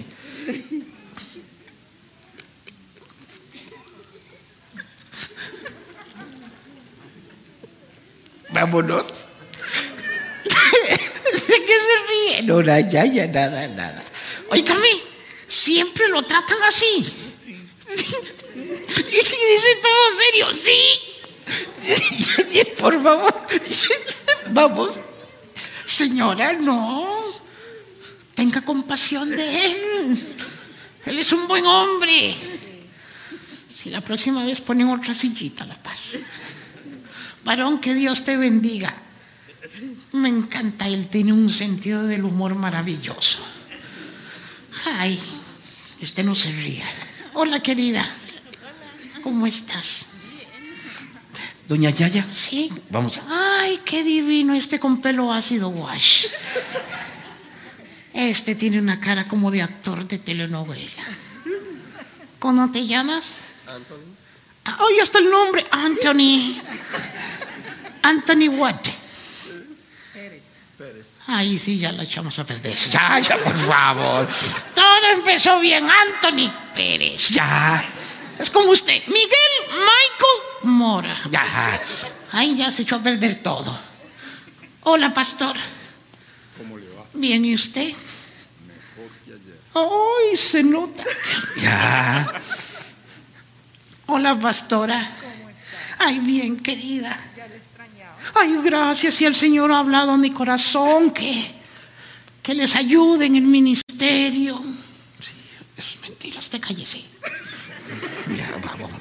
Vámonos. 8.49 9.05
¿De 10.45 11.65
qué 11.65 11.75
se 11.77 11.95
ríe? 12.07 12.43
No, 12.43 12.61
ya, 12.61 12.79
ya, 12.79 13.27
nada, 13.27 13.67
nada. 13.67 14.03
Óigame, 14.49 15.01
siempre 15.47 16.07
lo 16.07 16.23
tratan 16.23 16.57
así. 16.63 17.05
Y 18.97 19.17
dice 19.17 19.75
todo 19.81 20.11
serio, 20.17 20.47
sí. 20.53 20.79
Por 22.79 23.01
favor. 23.01 23.33
Vamos. 24.47 24.91
Señora, 25.85 26.53
no. 26.53 27.05
Tenga 28.33 28.61
compasión 28.61 29.29
de 29.29 29.65
él. 29.65 30.37
Él 31.05 31.19
es 31.19 31.31
un 31.31 31.47
buen 31.47 31.65
hombre. 31.65 32.35
Si 33.69 33.89
la 33.89 34.01
próxima 34.01 34.43
vez 34.43 34.61
ponen 34.61 34.89
otra 34.89 35.13
sillita, 35.13 35.65
la 35.65 35.77
paz. 35.77 35.99
Varón, 37.43 37.79
que 37.79 37.93
Dios 37.93 38.23
te 38.23 38.35
bendiga. 38.35 38.93
Me 40.13 40.29
encanta, 40.29 40.87
él 40.87 41.07
tiene 41.07 41.33
un 41.33 41.53
sentido 41.53 42.03
del 42.03 42.23
humor 42.23 42.55
maravilloso. 42.55 43.39
Ay, 44.85 45.19
usted 46.01 46.23
no 46.23 46.35
se 46.35 46.51
ría. 46.51 46.85
Hola, 47.33 47.61
querida. 47.61 48.05
¿Cómo 49.21 49.45
estás? 49.45 50.14
Doña 51.67 51.89
Yaya, 51.89 52.23
Sí. 52.33 52.71
Vamos. 52.89 53.19
Ay, 53.29 53.81
qué 53.83 54.03
divino 54.03 54.53
este 54.53 54.79
con 54.79 55.01
pelo 55.01 55.33
ácido 55.33 55.69
wash. 55.69 56.27
Este 58.13 58.55
tiene 58.55 58.79
una 58.79 58.99
cara 58.99 59.27
como 59.27 59.51
de 59.51 59.61
actor 59.61 60.07
de 60.07 60.19
telenovela. 60.19 61.03
¿Cómo 62.39 62.71
te 62.71 62.85
llamas? 62.85 63.37
Anthony. 63.67 64.15
Ay, 64.63 64.99
hasta 65.01 65.19
el 65.19 65.29
nombre, 65.29 65.65
Anthony. 65.71 66.61
Anthony 68.03 68.49
what? 68.49 68.75
Ay, 71.27 71.57
sí, 71.57 71.79
ya 71.79 71.91
la 71.91 72.03
echamos 72.03 72.37
a 72.37 72.45
perder. 72.45 72.75
Ya, 72.91 73.19
ya, 73.19 73.37
por 73.37 73.57
favor. 73.57 74.27
Todo 74.75 75.11
empezó 75.15 75.59
bien, 75.59 75.87
Anthony 75.89 76.51
Pérez. 76.73 77.29
Ya. 77.29 77.83
Es 78.37 78.49
como 78.51 78.69
usted, 78.71 79.01
Miguel 79.07 79.53
Michael 79.69 80.54
Mora. 80.65 81.17
Ya. 81.31 81.81
Ay, 82.31 82.55
ya 82.55 82.71
se 82.71 82.81
echó 82.83 82.97
a 82.97 83.03
perder 83.03 83.41
todo. 83.41 83.77
Hola, 84.83 85.13
pastor. 85.13 85.55
¿Cómo 86.57 86.77
le 86.77 86.87
va? 86.89 87.05
Bien, 87.13 87.43
¿y 87.45 87.55
usted? 87.55 87.87
Mejor 87.87 89.11
que 89.25 89.33
ayer. 89.33 89.59
Ay, 89.73 90.37
se 90.37 90.63
nota. 90.63 91.03
ya. 91.61 92.41
Hola, 94.07 94.39
pastora. 94.39 95.09
Ay, 95.97 96.19
bien, 96.19 96.57
querida. 96.57 97.17
Ay, 98.35 98.57
gracias. 98.63 99.21
Y 99.21 99.25
el 99.25 99.35
Señor 99.35 99.71
ha 99.71 99.79
hablado 99.79 100.11
a 100.11 100.17
mi 100.17 100.31
corazón 100.31 101.11
que, 101.11 101.51
que 102.43 102.53
les 102.53 102.75
ayude 102.75 103.25
en 103.25 103.35
el 103.35 103.43
ministerio. 103.43 104.61
Sí, 105.19 105.33
es 105.77 105.97
mentira, 106.01 106.39
usted 106.39 106.59
cállese. 106.59 107.01
Ya, 108.35 108.49
vamos, 108.63 108.91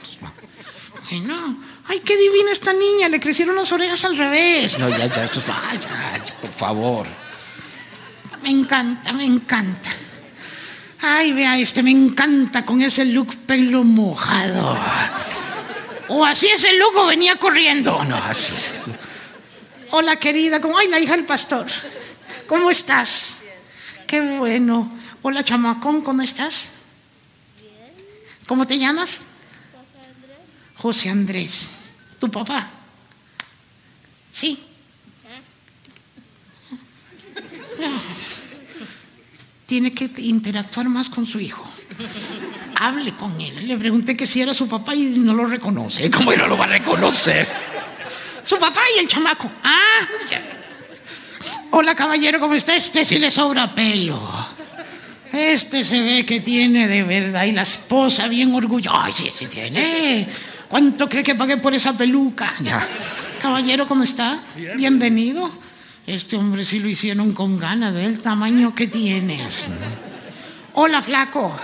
vamos. 1.21 1.37
Bueno, 1.37 1.57
ay, 1.87 2.01
qué 2.01 2.17
divina 2.17 2.53
esta 2.53 2.73
niña. 2.73 3.09
Le 3.09 3.21
crecieron 3.21 3.57
las 3.57 3.71
orejas 3.73 4.05
al 4.05 4.17
revés. 4.17 4.79
No, 4.79 4.89
ya, 4.89 5.07
ya, 5.07 5.31
ay, 5.71 5.79
ya, 5.79 6.35
por 6.41 6.53
favor. 6.53 7.07
Me 8.43 8.51
encanta, 8.51 9.13
me 9.13 9.25
encanta. 9.25 9.91
Ay, 11.01 11.33
vea 11.33 11.59
este, 11.59 11.83
me 11.83 11.91
encanta 11.91 12.65
con 12.65 12.81
ese 12.83 13.05
look 13.05 13.37
pelo 13.47 13.85
mojado. 13.85 14.79
O 16.09 16.25
así 16.25 16.47
ese 16.49 16.75
look 16.75 16.97
o 16.97 17.07
venía 17.07 17.37
corriendo. 17.37 18.03
No, 18.05 18.17
así 18.17 18.55
es. 18.55 18.73
Hola, 19.91 20.17
querida. 20.17 20.61
¿Cómo? 20.61 20.79
Ay, 20.79 20.89
la 20.89 20.99
hija 20.99 21.17
del 21.17 21.25
pastor. 21.25 21.67
¿Cómo 22.47 22.71
estás? 22.71 23.37
Qué 24.07 24.21
bueno. 24.21 24.91
Hola, 25.23 25.45
chamacón. 25.45 26.03
¿Cómo 26.03 26.23
estás? 26.23 26.69
¿Cómo 28.47 28.67
te 28.67 28.79
llamas? 28.79 29.21
José 30.85 31.09
Andrés. 31.09 31.63
¿Tu 32.21 32.31
papá? 32.31 32.69
Sí. 34.31 34.63
Tiene 39.65 39.95
que 39.95 40.11
interactuar 40.19 40.91
más 40.91 41.09
con 41.09 41.25
su 41.25 41.41
hijo. 41.41 41.65
Hable 42.75 43.15
con 43.15 43.41
él. 43.41 43.67
Le 43.67 43.79
pregunté 43.79 44.15
que 44.15 44.27
si 44.27 44.43
era 44.43 44.53
su 44.53 44.69
papá 44.69 44.95
y 44.95 45.05
no 45.21 45.33
lo 45.33 45.47
reconoce. 45.47 46.11
¿Cómo 46.11 46.35
no 46.35 46.47
lo 46.47 46.59
va 46.59 46.67
a 46.67 46.69
reconocer? 46.69 47.49
Su 48.45 48.59
papá 48.59 48.83
y 48.95 48.99
el 49.01 49.09
chamaco. 49.09 49.51
Ah. 49.63 50.07
Hola, 51.71 51.95
caballero, 51.95 52.39
¿cómo 52.39 52.53
está? 52.53 52.77
Este 52.77 53.07
sí 53.07 53.19
le 53.19 53.31
sobra 53.31 53.75
pelo. 53.75 54.21
Este 55.33 55.83
se 55.83 56.03
ve 56.03 56.27
que 56.27 56.41
tiene 56.41 56.87
de 56.87 57.05
verdad. 57.05 57.45
Y 57.45 57.53
la 57.53 57.63
esposa 57.63 58.29
bien 58.29 58.55
orgullosa. 58.55 59.05
Ay, 59.05 59.15
sí, 59.15 59.33
sí 59.35 59.47
tiene. 59.47 60.29
¿Cuánto 60.69 61.09
cree 61.09 61.23
que 61.23 61.35
pagué 61.35 61.57
por 61.57 61.75
esa 61.75 61.97
peluca? 61.97 62.53
Ya. 62.61 62.87
Caballero, 63.41 63.87
¿cómo 63.87 64.05
está? 64.05 64.41
Bienvenido. 64.77 65.51
Este 66.07 66.37
hombre 66.37 66.65
sí 66.65 66.79
lo 66.79 66.89
hicieron 66.89 67.33
con 67.33 67.59
ganas 67.59 67.95
del 67.95 68.21
tamaño 68.21 68.75
que 68.75 68.87
tienes. 68.87 69.67
Hola, 70.75 71.03
flaco. 71.03 71.55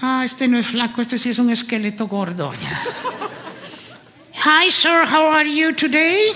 Ah, 0.00 0.22
este 0.24 0.48
no 0.48 0.58
es 0.58 0.66
flaco, 0.66 1.02
este 1.02 1.18
sí 1.18 1.30
es 1.30 1.38
un 1.38 1.50
esqueleto 1.50 2.06
gordo. 2.06 2.54
Ya. 2.54 2.82
Hi, 4.44 4.70
sir, 4.70 5.04
how 5.04 5.30
are 5.30 5.50
you 5.50 5.74
today? 5.74 6.32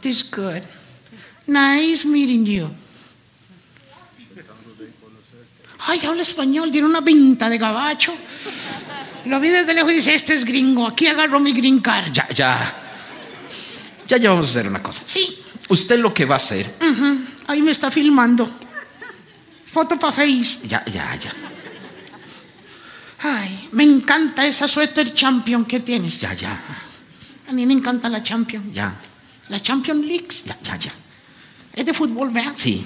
This 0.00 0.28
good. 0.28 0.62
Nice 1.46 2.06
meeting 2.06 2.44
you. 2.44 2.70
Ay, 5.78 6.00
habla 6.04 6.22
español, 6.22 6.72
tiene 6.72 6.88
una 6.88 7.02
pinta 7.02 7.48
de 7.48 7.58
gabacho. 7.58 8.12
Lo 9.26 9.40
vi 9.40 9.48
desde 9.48 9.74
lejos 9.74 9.92
y 9.92 9.96
dice, 9.96 10.14
este 10.14 10.34
es 10.34 10.44
gringo, 10.44 10.86
aquí 10.86 11.06
agarro 11.06 11.40
mi 11.40 11.52
green 11.52 11.80
card. 11.80 12.12
Ya, 12.12 12.28
ya. 12.28 12.74
Ya, 14.06 14.16
ya 14.18 14.30
vamos 14.30 14.46
a 14.46 14.50
hacer 14.50 14.68
una 14.68 14.82
cosa. 14.82 15.02
Sí, 15.06 15.42
Usted 15.68 15.98
lo 15.98 16.14
que 16.14 16.24
va 16.24 16.34
a 16.34 16.36
hacer. 16.36 16.74
ahí 17.48 17.60
me 17.60 17.72
está 17.72 17.90
filmando. 17.90 18.48
Foto 19.64 19.98
para 19.98 20.12
Face. 20.12 20.68
Ya, 20.68 20.84
ya, 20.86 21.14
ya. 21.16 21.32
Ay, 23.18 23.68
me 23.72 23.82
encanta 23.82 24.46
esa 24.46 24.68
suéter 24.68 25.12
champion 25.12 25.64
que 25.64 25.80
tienes. 25.80 26.20
Ya, 26.20 26.32
ya. 26.34 26.60
A 27.48 27.52
mí 27.52 27.66
me 27.66 27.72
encanta 27.72 28.08
la 28.08 28.22
champion. 28.22 28.72
Ya. 28.72 28.94
La 29.48 29.60
Champion 29.60 30.04
Leagues. 30.06 30.44
Ya, 30.44 30.58
ya, 30.62 30.76
ya. 30.76 30.92
Es 31.74 31.86
de 31.86 31.94
fútbol, 31.94 32.30
¿verdad? 32.30 32.52
Sí. 32.56 32.84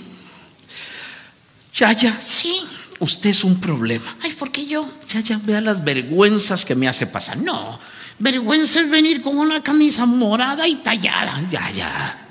Ya, 1.74 1.92
ya. 1.92 2.18
Sí. 2.20 2.60
Usted 3.00 3.30
es 3.30 3.44
un 3.44 3.58
problema. 3.58 4.14
Ay, 4.22 4.32
¿por 4.32 4.52
qué 4.52 4.66
yo? 4.66 4.88
Ya, 5.08 5.20
ya. 5.20 5.40
Vea 5.42 5.60
las 5.62 5.82
vergüenzas 5.82 6.66
que 6.66 6.74
me 6.74 6.86
hace 6.86 7.06
pasar. 7.06 7.38
No, 7.38 7.80
vergüenza 8.18 8.80
es 8.80 8.90
venir 8.90 9.22
con 9.22 9.38
una 9.38 9.62
camisa 9.62 10.04
morada 10.04 10.68
y 10.68 10.76
tallada. 10.76 11.42
Ya, 11.50 11.70
ya. 11.70 12.26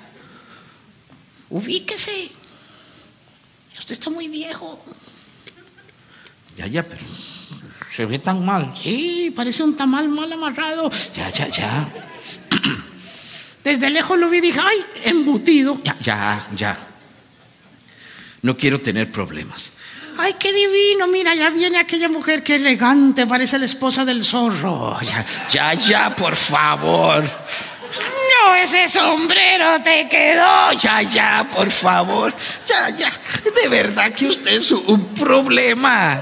Ubíquese. 1.49 2.29
Usted 3.79 3.93
está 3.93 4.11
muy 4.11 4.27
viejo. 4.27 4.79
Ya, 6.55 6.67
ya, 6.67 6.83
pero 6.83 7.03
se 7.95 8.05
ve 8.05 8.19
tan 8.19 8.45
mal. 8.45 8.71
Sí, 8.83 9.33
parece 9.35 9.63
un 9.63 9.75
tamal 9.75 10.07
mal 10.07 10.31
amarrado. 10.31 10.91
Ya, 11.15 11.31
ya, 11.31 11.47
ya. 11.47 11.89
Desde 13.63 13.89
lejos 13.89 14.19
lo 14.19 14.29
vi 14.29 14.37
y 14.37 14.41
dije, 14.41 14.59
ay, 14.61 14.77
embutido. 15.05 15.81
Ya, 15.83 15.97
ya, 15.99 16.47
ya. 16.55 16.77
No 18.43 18.55
quiero 18.55 18.79
tener 18.79 19.11
problemas. 19.11 19.71
Ay, 20.21 20.35
qué 20.37 20.51
divino. 20.51 21.07
Mira, 21.07 21.33
ya 21.33 21.49
viene 21.49 21.77
aquella 21.79 22.09
mujer 22.09 22.43
que 22.43 22.55
elegante, 22.55 23.25
parece 23.25 23.57
la 23.57 23.65
esposa 23.65 24.03
del 24.03 24.25
zorro. 24.25 24.99
Ya, 25.01 25.25
ya, 25.49 25.73
ya, 25.73 26.15
por 26.15 26.35
favor. 26.35 27.23
No, 27.23 28.55
ese 28.55 28.89
sombrero 28.89 29.81
te 29.81 30.09
quedó. 30.09 30.73
Ya, 30.73 31.01
ya, 31.01 31.49
por 31.49 31.71
favor. 31.71 32.33
Ya, 32.67 32.89
ya. 32.89 33.09
De 33.61 33.69
verdad 33.69 34.11
que 34.11 34.27
usted 34.27 34.59
es 34.59 34.71
un 34.71 35.13
problema. 35.13 36.21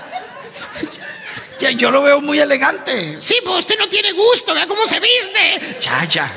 Ya, 1.60 1.72
yo 1.72 1.90
lo 1.90 2.04
veo 2.04 2.22
muy 2.22 2.40
elegante. 2.40 3.18
Sí, 3.20 3.38
pues 3.44 3.60
usted 3.60 3.80
no 3.80 3.90
tiene 3.90 4.12
gusto, 4.12 4.54
vea 4.54 4.68
cómo 4.68 4.86
se 4.86 5.00
viste. 5.00 5.80
Ya, 5.82 6.06
ya. 6.06 6.32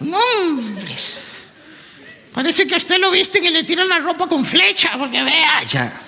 Hombres. 0.00 1.18
Parece 2.32 2.66
que 2.66 2.74
a 2.74 2.78
usted 2.78 2.96
lo 2.96 3.10
viste 3.10 3.40
y 3.40 3.50
le 3.50 3.64
tiran 3.64 3.88
la 3.90 3.98
ropa 3.98 4.26
con 4.26 4.44
flecha, 4.44 4.92
porque 4.98 5.22
vea. 5.22 5.62
Ya. 5.70 6.05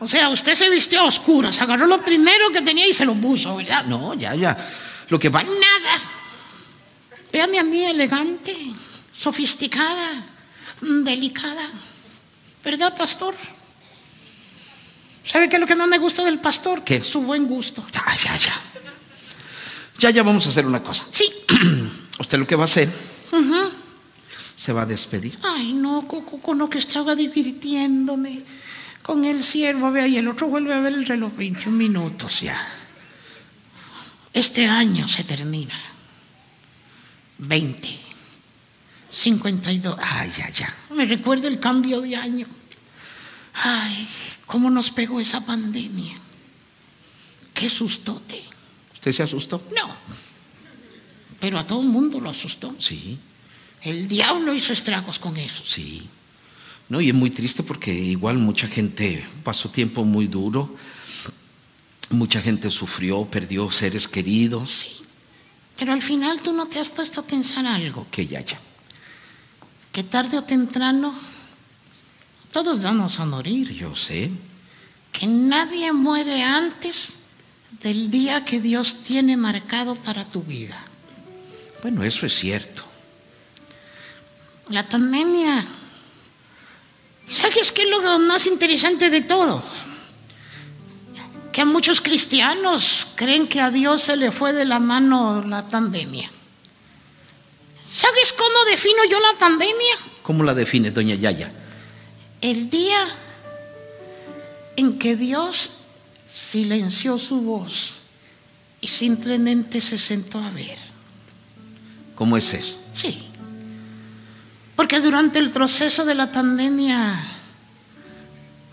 O 0.00 0.06
sea, 0.08 0.28
usted 0.28 0.54
se 0.54 0.70
vistió 0.70 1.00
a 1.00 1.04
oscuras, 1.04 1.60
agarró 1.60 1.86
lo 1.86 2.00
primero 2.02 2.50
que 2.52 2.62
tenía 2.62 2.86
y 2.86 2.94
se 2.94 3.04
lo 3.04 3.14
puso, 3.14 3.56
¿verdad? 3.56 3.84
No, 3.86 4.14
ya, 4.14 4.34
ya. 4.34 4.56
Lo 5.08 5.18
que 5.18 5.28
va. 5.28 5.42
Nada. 5.42 6.00
Véame 7.32 7.58
a 7.58 7.64
mí 7.64 7.84
elegante, 7.84 8.54
sofisticada, 9.16 10.24
mm, 10.82 11.02
delicada. 11.04 11.68
¿Verdad, 12.64 12.96
pastor? 12.96 13.34
¿Sabe 15.24 15.48
qué 15.48 15.56
es 15.56 15.60
lo 15.60 15.66
que 15.66 15.74
no 15.74 15.86
me 15.86 15.98
gusta 15.98 16.24
del 16.24 16.38
pastor? 16.38 16.84
¿Qué? 16.84 17.02
Su 17.02 17.20
buen 17.22 17.46
gusto. 17.46 17.84
Ya, 17.92 18.04
ya, 18.16 18.36
ya. 18.36 18.54
Ya, 19.98 20.10
ya 20.10 20.22
vamos 20.22 20.46
a 20.46 20.50
hacer 20.50 20.64
una 20.64 20.82
cosa. 20.82 21.04
Sí. 21.10 21.24
Usted 22.20 22.38
lo 22.38 22.46
que 22.46 22.56
va 22.56 22.62
a 22.62 22.64
hacer, 22.64 22.88
Ujú. 23.32 23.70
se 24.56 24.72
va 24.72 24.82
a 24.82 24.86
despedir. 24.86 25.38
Ay, 25.42 25.72
no, 25.72 26.06
Coco, 26.06 26.40
con 26.40 26.58
lo 26.58 26.70
que 26.70 26.78
estaba 26.78 27.14
divirtiéndome 27.14 28.42
con 29.08 29.24
el 29.24 29.42
siervo, 29.42 29.90
vea, 29.90 30.06
y 30.06 30.18
el 30.18 30.28
otro 30.28 30.48
vuelve 30.48 30.74
a 30.74 30.80
ver 30.80 30.92
el 30.92 31.06
reloj, 31.06 31.32
21 31.34 31.74
minutos 31.74 32.42
ya. 32.42 32.60
Este 34.34 34.66
año 34.66 35.08
se 35.08 35.24
termina. 35.24 35.80
20, 37.38 37.88
52. 39.10 39.96
Ay, 39.98 40.30
ya, 40.36 40.50
ya. 40.50 40.74
Me 40.90 41.06
recuerda 41.06 41.48
el 41.48 41.58
cambio 41.58 42.02
de 42.02 42.16
año. 42.16 42.46
Ay, 43.54 44.06
cómo 44.44 44.68
nos 44.68 44.92
pegó 44.92 45.20
esa 45.20 45.40
pandemia. 45.42 46.14
Qué 47.54 47.70
sustote. 47.70 48.44
¿Usted 48.92 49.12
se 49.12 49.22
asustó? 49.22 49.62
No, 49.74 49.90
pero 51.40 51.58
a 51.58 51.66
todo 51.66 51.80
el 51.80 51.88
mundo 51.88 52.20
lo 52.20 52.28
asustó. 52.28 52.76
Sí, 52.78 53.18
El 53.80 54.06
diablo 54.06 54.52
hizo 54.52 54.74
estragos 54.74 55.18
con 55.18 55.38
eso. 55.38 55.62
sí. 55.64 56.06
No, 56.88 57.00
y 57.00 57.08
es 57.08 57.14
muy 57.14 57.30
triste 57.30 57.62
porque 57.62 57.92
igual 57.92 58.38
mucha 58.38 58.66
gente 58.66 59.24
pasó 59.44 59.68
tiempo 59.68 60.04
muy 60.04 60.26
duro. 60.26 60.74
Mucha 62.10 62.40
gente 62.40 62.70
sufrió, 62.70 63.26
perdió 63.26 63.70
seres 63.70 64.08
queridos. 64.08 65.02
Pero 65.76 65.92
al 65.92 66.00
final 66.00 66.40
tú 66.40 66.52
no 66.52 66.66
te 66.66 66.80
has 66.80 66.90
puesto 66.90 67.20
a 67.20 67.24
pensar 67.24 67.66
algo. 67.66 68.06
Que 68.10 68.26
ya, 68.26 68.40
ya. 68.40 68.58
Que 69.92 70.02
tarde 70.02 70.38
o 70.38 70.44
temprano 70.44 71.14
todos 72.52 72.82
vamos 72.82 73.20
a 73.20 73.26
morir. 73.26 73.70
Yo 73.72 73.94
sé. 73.94 74.30
Que 75.12 75.26
nadie 75.26 75.92
muere 75.92 76.42
antes 76.42 77.14
del 77.82 78.10
día 78.10 78.44
que 78.44 78.60
Dios 78.60 79.02
tiene 79.02 79.36
marcado 79.36 79.94
para 79.94 80.24
tu 80.24 80.42
vida. 80.42 80.78
Bueno, 81.82 82.02
eso 82.02 82.24
es 82.24 82.34
cierto. 82.34 82.84
La 84.70 84.88
pandemia. 84.88 85.66
¿Sabes 87.30 87.72
qué 87.72 87.82
es 87.82 87.90
lo 87.90 88.18
más 88.20 88.46
interesante 88.46 89.10
de 89.10 89.20
todo? 89.20 89.62
Que 91.52 91.60
a 91.60 91.64
muchos 91.64 92.00
cristianos 92.00 93.06
creen 93.16 93.48
que 93.48 93.60
a 93.60 93.70
Dios 93.70 94.02
se 94.02 94.16
le 94.16 94.32
fue 94.32 94.52
de 94.52 94.64
la 94.64 94.78
mano 94.78 95.44
la 95.46 95.68
pandemia. 95.68 96.30
¿Sabes 97.92 98.32
cómo 98.32 98.64
defino 98.70 98.98
yo 99.10 99.18
la 99.20 99.38
pandemia? 99.38 99.96
¿Cómo 100.22 100.42
la 100.42 100.54
define, 100.54 100.90
doña 100.90 101.14
Yaya? 101.14 101.50
El 102.40 102.70
día 102.70 102.98
en 104.76 104.98
que 104.98 105.16
Dios 105.16 105.70
silenció 106.32 107.18
su 107.18 107.40
voz 107.40 107.98
y 108.80 108.88
simplemente 108.88 109.80
se 109.80 109.98
sentó 109.98 110.38
a 110.38 110.50
ver. 110.50 110.78
¿Cómo 112.14 112.36
es 112.36 112.54
eso? 112.54 112.76
Sí. 112.94 113.27
Porque 114.78 115.00
durante 115.00 115.40
el 115.40 115.50
proceso 115.50 116.04
de 116.04 116.14
la 116.14 116.30
pandemia 116.30 117.20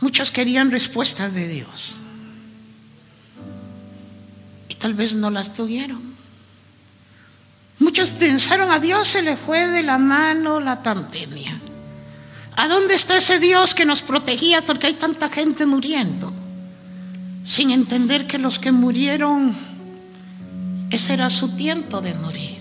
muchos 0.02 0.30
querían 0.30 0.70
respuestas 0.70 1.34
de 1.34 1.48
Dios. 1.48 1.96
Y 4.70 4.76
tal 4.76 4.94
vez 4.94 5.16
no 5.16 5.32
las 5.32 5.56
tuvieron. 5.56 6.14
Muchos 7.80 8.12
pensaron 8.12 8.70
a 8.70 8.78
Dios 8.78 9.08
se 9.08 9.24
le 9.24 9.36
fue 9.36 9.66
de 9.66 9.82
la 9.82 9.98
mano 9.98 10.60
la 10.60 10.84
pandemia. 10.84 11.60
¿A 12.56 12.68
dónde 12.68 12.94
está 12.94 13.18
ese 13.18 13.40
Dios 13.40 13.74
que 13.74 13.86
nos 13.86 14.04
protegía 14.04 14.62
porque 14.62 14.86
hay 14.86 14.94
tanta 14.94 15.28
gente 15.30 15.66
muriendo? 15.66 16.32
Sin 17.48 17.72
entender 17.72 18.28
que 18.28 18.38
los 18.38 18.60
que 18.60 18.72
murieron, 18.72 19.56
ese 20.92 21.14
era 21.14 21.32
su 21.32 21.56
tiempo 21.56 22.00
de 22.00 22.14
morir. 22.14 22.55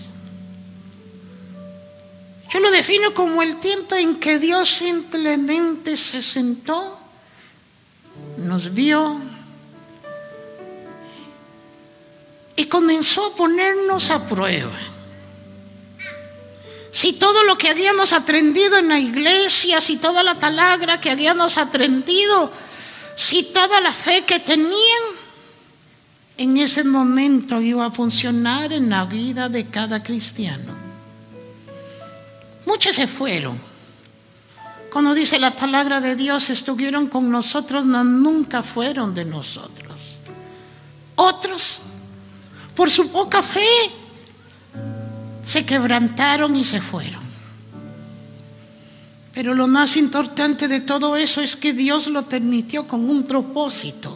Yo 2.55 2.61
lo 2.61 2.71
defino 2.71 3.13
como 3.13 3.41
el 3.41 3.57
tiempo 3.57 3.95
en 3.95 4.15
que 4.17 4.39
Dios 4.39 4.69
simplemente 4.69 5.97
se 5.97 6.23
sentó, 6.23 6.97
nos 8.37 8.73
vio 8.73 9.19
y 12.55 12.63
comenzó 12.67 13.25
a 13.25 13.35
ponernos 13.35 14.09
a 14.09 14.25
prueba. 14.25 14.79
Si 16.93 17.11
todo 17.11 17.43
lo 17.43 17.57
que 17.57 17.67
habíamos 17.67 18.13
aprendido 18.13 18.77
en 18.77 18.87
la 18.87 18.99
iglesia, 18.99 19.81
si 19.81 19.97
toda 19.97 20.23
la 20.23 20.39
palabra 20.39 21.01
que 21.01 21.11
habíamos 21.11 21.57
aprendido, 21.57 22.53
si 23.17 23.43
toda 23.43 23.81
la 23.81 23.91
fe 23.91 24.23
que 24.23 24.39
tenían, 24.39 25.03
en 26.37 26.55
ese 26.55 26.85
momento 26.85 27.59
iba 27.59 27.87
a 27.87 27.91
funcionar 27.91 28.71
en 28.71 28.89
la 28.91 29.03
vida 29.03 29.49
de 29.49 29.65
cada 29.65 30.01
cristiano. 30.01 30.84
Muchos 32.65 32.95
se 32.95 33.07
fueron. 33.07 33.59
Cuando 34.91 35.13
dice 35.13 35.39
la 35.39 35.55
palabra 35.55 35.99
de 35.99 36.15
Dios, 36.15 36.49
estuvieron 36.49 37.07
con 37.07 37.29
nosotros, 37.29 37.85
no, 37.85 38.03
nunca 38.03 38.63
fueron 38.63 39.13
de 39.13 39.25
nosotros. 39.25 39.99
Otros, 41.15 41.81
por 42.75 42.89
su 42.89 43.09
poca 43.09 43.43
fe, 43.43 43.67
se 45.43 45.65
quebrantaron 45.65 46.55
y 46.55 46.63
se 46.63 46.81
fueron. 46.81 47.23
Pero 49.33 49.53
lo 49.53 49.67
más 49.67 49.97
importante 49.97 50.69
de 50.69 50.79
todo 50.79 51.17
eso 51.17 51.41
es 51.41 51.57
que 51.57 51.73
Dios 51.73 52.07
lo 52.07 52.27
permitió 52.27 52.87
con 52.87 53.09
un 53.09 53.23
propósito 53.23 54.15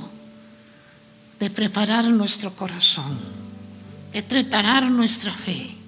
de 1.40 1.50
preparar 1.50 2.06
nuestro 2.06 2.56
corazón, 2.56 3.20
de 4.14 4.24
preparar 4.24 4.90
nuestra 4.90 5.34
fe. 5.34 5.79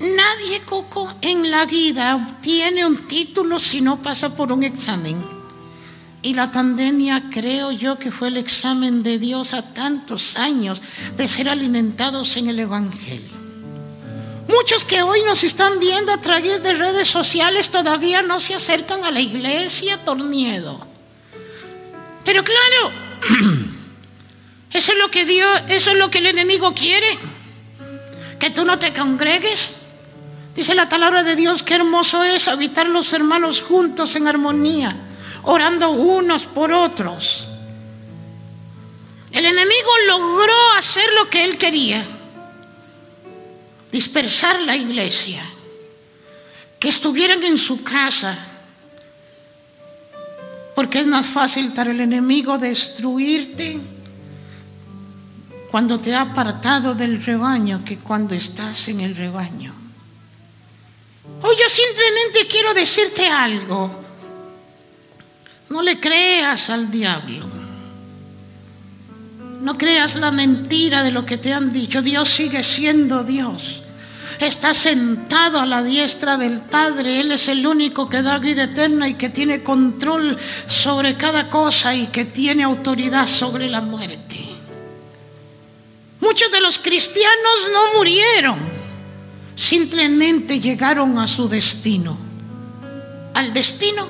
Nadie, 0.00 0.60
Coco, 0.60 1.12
en 1.20 1.50
la 1.50 1.66
vida 1.66 2.16
obtiene 2.16 2.86
un 2.86 3.06
título 3.06 3.58
si 3.58 3.82
no 3.82 4.02
pasa 4.02 4.34
por 4.34 4.50
un 4.50 4.64
examen. 4.64 5.22
Y 6.22 6.32
la 6.32 6.50
pandemia 6.50 7.24
creo 7.30 7.70
yo 7.70 7.98
que 7.98 8.10
fue 8.10 8.28
el 8.28 8.38
examen 8.38 9.02
de 9.02 9.18
Dios 9.18 9.52
a 9.52 9.74
tantos 9.74 10.36
años 10.36 10.80
de 11.16 11.28
ser 11.28 11.50
alimentados 11.50 12.36
en 12.38 12.48
el 12.48 12.58
Evangelio. 12.60 13.40
Muchos 14.48 14.86
que 14.86 15.02
hoy 15.02 15.20
nos 15.26 15.44
están 15.44 15.78
viendo 15.78 16.12
a 16.12 16.20
través 16.20 16.62
de 16.62 16.74
redes 16.74 17.08
sociales 17.08 17.68
todavía 17.68 18.22
no 18.22 18.40
se 18.40 18.54
acercan 18.54 19.04
a 19.04 19.10
la 19.10 19.20
iglesia 19.20 19.98
por 20.02 20.16
miedo. 20.16 20.86
Pero 22.24 22.42
claro, 22.42 22.90
eso 24.72 24.92
es 24.92 24.98
lo 24.98 25.10
que 25.10 25.26
Dios, 25.26 25.62
eso 25.68 25.90
es 25.90 25.98
lo 25.98 26.10
que 26.10 26.18
el 26.18 26.26
enemigo 26.26 26.74
quiere. 26.74 27.06
Que 28.38 28.48
tú 28.48 28.64
no 28.64 28.78
te 28.78 28.94
congregues. 28.94 29.76
Dice 30.54 30.74
la 30.74 30.88
palabra 30.88 31.22
de 31.22 31.36
Dios, 31.36 31.62
qué 31.62 31.74
hermoso 31.74 32.22
es 32.22 32.48
habitar 32.48 32.88
los 32.88 33.12
hermanos 33.12 33.62
juntos 33.62 34.16
en 34.16 34.26
armonía, 34.26 34.94
orando 35.42 35.90
unos 35.90 36.44
por 36.44 36.72
otros. 36.72 37.44
El 39.32 39.44
enemigo 39.46 39.90
logró 40.08 40.72
hacer 40.76 41.04
lo 41.18 41.30
que 41.30 41.44
él 41.44 41.56
quería 41.56 42.04
dispersar 43.92 44.60
la 44.62 44.76
iglesia, 44.76 45.44
que 46.78 46.88
estuvieran 46.88 47.42
en 47.42 47.58
su 47.58 47.82
casa, 47.82 48.38
porque 50.74 51.00
es 51.00 51.06
más 51.06 51.26
fácil 51.26 51.72
para 51.72 51.90
el 51.90 52.00
enemigo 52.00 52.58
destruirte 52.58 53.80
cuando 55.70 56.00
te 56.00 56.14
ha 56.14 56.22
apartado 56.22 56.94
del 56.94 57.22
rebaño 57.24 57.84
que 57.84 57.98
cuando 57.98 58.34
estás 58.34 58.88
en 58.88 59.00
el 59.00 59.14
rebaño. 59.14 59.79
Hoy 61.50 61.56
yo 61.60 61.68
simplemente 61.68 62.46
quiero 62.46 62.72
decirte 62.72 63.26
algo. 63.26 63.90
No 65.68 65.82
le 65.82 65.98
creas 65.98 66.70
al 66.70 66.90
diablo. 66.90 67.44
No 69.60 69.76
creas 69.76 70.14
la 70.14 70.30
mentira 70.30 71.02
de 71.02 71.10
lo 71.10 71.26
que 71.26 71.38
te 71.38 71.52
han 71.52 71.72
dicho. 71.72 72.02
Dios 72.02 72.30
sigue 72.30 72.62
siendo 72.62 73.24
Dios. 73.24 73.82
Está 74.38 74.74
sentado 74.74 75.58
a 75.58 75.66
la 75.66 75.82
diestra 75.82 76.36
del 76.36 76.60
Padre. 76.60 77.18
Él 77.18 77.32
es 77.32 77.48
el 77.48 77.66
único 77.66 78.08
que 78.08 78.22
da 78.22 78.38
vida 78.38 78.64
eterna 78.64 79.08
y 79.08 79.14
que 79.14 79.28
tiene 79.28 79.64
control 79.64 80.38
sobre 80.68 81.16
cada 81.16 81.50
cosa 81.50 81.92
y 81.96 82.06
que 82.06 82.26
tiene 82.26 82.62
autoridad 82.62 83.26
sobre 83.26 83.68
la 83.68 83.80
muerte. 83.80 84.38
Muchos 86.20 86.52
de 86.52 86.60
los 86.60 86.78
cristianos 86.78 87.68
no 87.72 87.98
murieron, 87.98 88.79
simplemente 89.56 90.60
llegaron 90.60 91.18
a 91.18 91.26
su 91.26 91.48
destino. 91.48 92.16
al 93.32 93.54
destino 93.54 94.06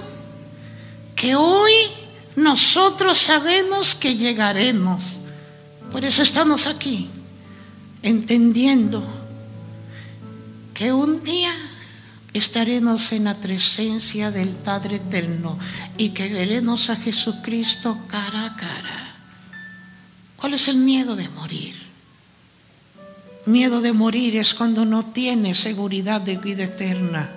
que 1.14 1.36
hoy 1.36 1.72
nosotros 2.36 3.18
sabemos 3.18 3.94
que 3.94 4.16
llegaremos. 4.16 5.20
Por 5.92 6.04
eso 6.04 6.22
estamos 6.22 6.66
aquí, 6.66 7.08
entendiendo 8.02 9.02
que 10.72 10.92
un 10.92 11.22
día 11.22 11.52
estaremos 12.32 13.12
en 13.12 13.24
la 13.24 13.34
presencia 13.34 14.30
del 14.30 14.48
Padre 14.48 14.96
Eterno 14.96 15.58
y 15.98 16.10
que 16.10 16.32
veremos 16.32 16.88
a 16.90 16.96
Jesucristo 16.96 17.98
cara 18.08 18.46
a 18.46 18.56
cara. 18.56 19.14
¿Cuál 20.36 20.54
es 20.54 20.68
el 20.68 20.76
miedo 20.76 21.16
de 21.16 21.28
morir? 21.28 21.74
Miedo 23.46 23.80
de 23.80 23.92
morir 23.92 24.36
es 24.36 24.54
cuando 24.54 24.84
no 24.84 25.06
tienes 25.06 25.58
seguridad 25.58 26.20
de 26.20 26.36
vida 26.36 26.64
eterna. 26.64 27.30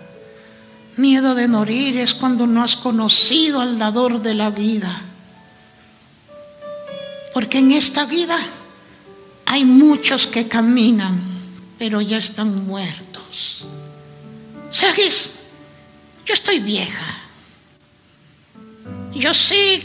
Miedo 0.97 1.33
de 1.33 1.47
morir 1.47 1.97
es 1.97 2.13
cuando 2.13 2.45
no 2.45 2.63
has 2.63 2.75
conocido 2.75 3.61
al 3.61 3.79
dador 3.79 4.21
de 4.21 4.35
la 4.35 4.49
vida. 4.49 5.01
Porque 7.33 7.59
en 7.59 7.71
esta 7.71 8.05
vida 8.05 8.37
hay 9.45 9.65
muchos 9.65 10.27
que 10.27 10.47
caminan, 10.47 11.19
pero 11.79 12.01
ya 12.01 12.17
están 12.17 12.65
muertos. 12.67 13.65
¿Sabes? 14.71 15.31
Yo 16.25 16.33
estoy 16.33 16.59
vieja. 16.59 17.17
Yo 19.13 19.33
sé 19.33 19.83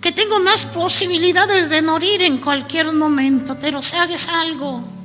que 0.00 0.12
tengo 0.12 0.40
más 0.40 0.62
posibilidades 0.66 1.68
de 1.68 1.82
morir 1.82 2.22
en 2.22 2.38
cualquier 2.38 2.92
momento, 2.92 3.56
pero 3.60 3.82
sabes 3.82 4.26
algo. 4.28 4.99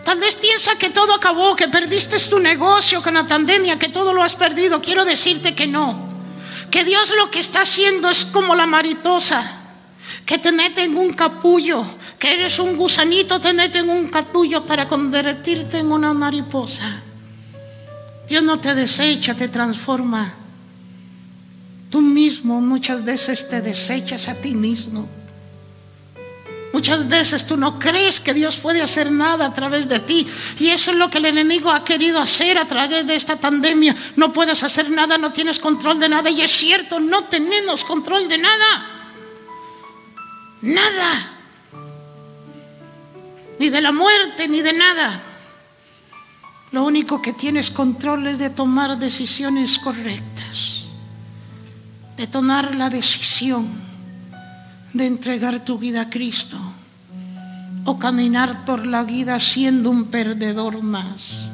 Tal 0.06 0.18
vez 0.18 0.38
piensa 0.38 0.78
que 0.78 0.90
todo 0.90 1.14
acabó, 1.14 1.54
que 1.54 1.68
perdiste 1.68 2.18
tu 2.30 2.40
negocio 2.40 3.04
con 3.04 3.16
la 3.16 3.28
pandemia, 3.28 3.78
que 3.78 3.90
todo 3.90 4.14
lo 4.14 4.24
has 4.24 4.36
perdido. 4.36 4.82
Quiero 4.82 5.04
decirte 5.04 5.54
que 5.54 5.68
no. 5.68 6.00
Que 6.72 6.86
Dios 6.86 7.14
lo 7.18 7.30
que 7.30 7.42
está 7.42 7.64
haciendo 7.64 8.10
es 8.10 8.24
como 8.24 8.56
la 8.56 8.66
mariposa, 8.66 9.52
que 10.26 10.38
te 10.38 10.54
mete 10.54 10.84
en 10.84 10.96
un 10.96 11.12
capullo, 11.12 11.86
eres 12.34 12.60
un 12.60 12.76
gusanito, 12.76 13.40
te 13.40 13.54
mete 13.54 13.80
en 13.80 13.90
un 13.90 14.08
capullo 14.08 14.66
para 14.66 14.88
convertirte 14.88 15.80
en 15.80 15.92
una 15.92 16.14
mariposa. 16.14 17.02
Dios 18.28 18.44
no 18.44 18.60
te 18.60 18.74
desecha, 18.74 19.36
te 19.36 19.48
transforma. 19.48 20.34
Tú 21.90 22.02
mismo 22.02 22.60
muchas 22.62 23.04
veces 23.04 23.48
te 23.48 23.62
desechas 23.62 24.28
a 24.28 24.36
ti 24.36 24.56
mismo. 24.56 25.08
Muchas 26.74 27.08
veces 27.08 27.48
tú 27.48 27.56
no 27.56 27.80
crees 27.80 28.20
que 28.20 28.34
Dios 28.34 28.58
puede 28.58 28.82
hacer 28.82 29.10
nada 29.10 29.46
a 29.46 29.54
través 29.54 29.88
de 29.88 30.00
ti. 30.00 30.28
Y 30.60 30.68
eso 30.72 30.92
es 30.92 30.98
lo 30.98 31.10
que 31.10 31.20
el 31.20 31.26
enemigo 31.26 31.72
ha 31.72 31.86
querido 31.86 32.20
hacer 32.20 32.58
a 32.58 32.68
través 32.68 33.08
de 33.08 33.16
esta 33.16 33.38
pandemia. 33.38 33.96
No 34.18 34.34
puedes 34.34 34.62
hacer 34.62 34.90
nada, 34.90 35.18
no 35.18 35.32
tienes 35.32 35.58
control 35.58 36.02
de 36.02 36.10
nada. 36.10 36.30
Y 36.30 36.42
es 36.42 36.52
cierto, 36.52 37.00
no 37.00 37.24
tenemos 37.26 37.86
control 37.86 38.28
de 38.28 38.40
nada. 38.40 38.90
Nada. 40.64 41.35
Ni 43.60 43.70
de 43.70 43.82
la 43.82 43.92
muerte, 43.92 44.48
ni 44.48 44.62
de 44.62 44.74
nada. 44.74 45.22
Lo 46.72 46.84
único 46.84 47.22
que 47.22 47.34
tienes 47.34 47.72
control 47.72 48.28
es 48.28 48.38
de 48.38 48.50
tomar 48.50 48.98
decisiones 48.98 49.80
correctas. 49.80 50.84
De 52.18 52.28
tomar 52.28 52.76
la 52.76 52.90
decisión 52.90 53.86
de 54.96 55.06
entregar 55.06 55.66
tu 55.66 55.78
vida 55.78 56.02
a 56.02 56.10
Cristo 56.10 56.58
o 57.84 58.00
caminar 58.00 58.64
por 58.66 58.88
la 58.88 59.04
vida 59.04 59.40
siendo 59.42 59.90
un 59.90 60.06
perdedor 60.06 60.82
más. 60.82 61.50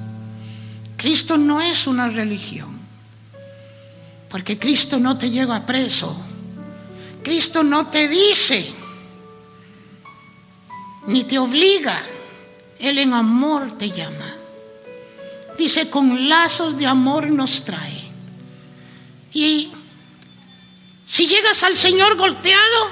Cristo 0.96 1.38
no 1.38 1.60
es 1.60 1.88
una 1.88 2.08
religión, 2.08 2.70
porque 4.30 4.60
Cristo 4.60 5.00
no 5.00 5.18
te 5.18 5.32
lleva 5.32 5.66
preso. 5.66 6.16
Cristo 7.24 7.64
no 7.64 7.88
te 7.88 8.08
dice, 8.08 8.72
ni 11.08 11.24
te 11.24 11.40
obliga, 11.40 12.02
Él 12.80 13.00
en 13.00 13.14
amor 13.14 13.78
te 13.78 13.92
llama. 13.92 14.36
Dice, 15.58 15.90
con 15.90 16.30
lazos 16.30 16.78
de 16.78 16.86
amor 16.86 17.30
nos 17.30 17.64
trae. 17.64 18.10
Y 19.34 19.72
si 21.08 21.28
llegas 21.28 21.64
al 21.64 21.76
Señor 21.76 22.16
golpeado, 22.16 22.90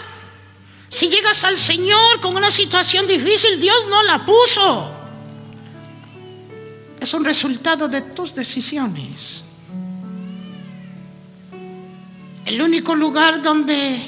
si 0.89 1.10
llegas 1.10 1.43
al 1.43 1.57
Señor 1.57 2.20
con 2.20 2.36
una 2.36 2.51
situación 2.51 3.07
difícil, 3.07 3.60
Dios 3.60 3.86
no 3.89 4.03
la 4.03 4.26
puso. 4.26 4.91
Es 6.99 7.14
un 7.14 7.24
resultado 7.24 7.88
de 7.88 8.01
tus 8.01 8.34
decisiones. 8.34 9.43
El 12.45 12.62
único 12.62 12.95
lugar 12.95 13.41
donde 13.41 14.01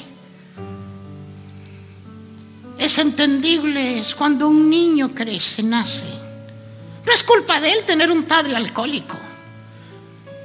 es 2.81 2.97
entendible 2.97 3.99
es 3.99 4.15
cuando 4.15 4.47
un 4.47 4.67
niño 4.67 5.11
crece, 5.13 5.61
nace. 5.61 6.03
No 7.05 7.13
es 7.13 7.21
culpa 7.21 7.59
de 7.59 7.71
él 7.71 7.83
tener 7.85 8.11
un 8.11 8.23
padre 8.23 8.55
alcohólico. 8.55 9.17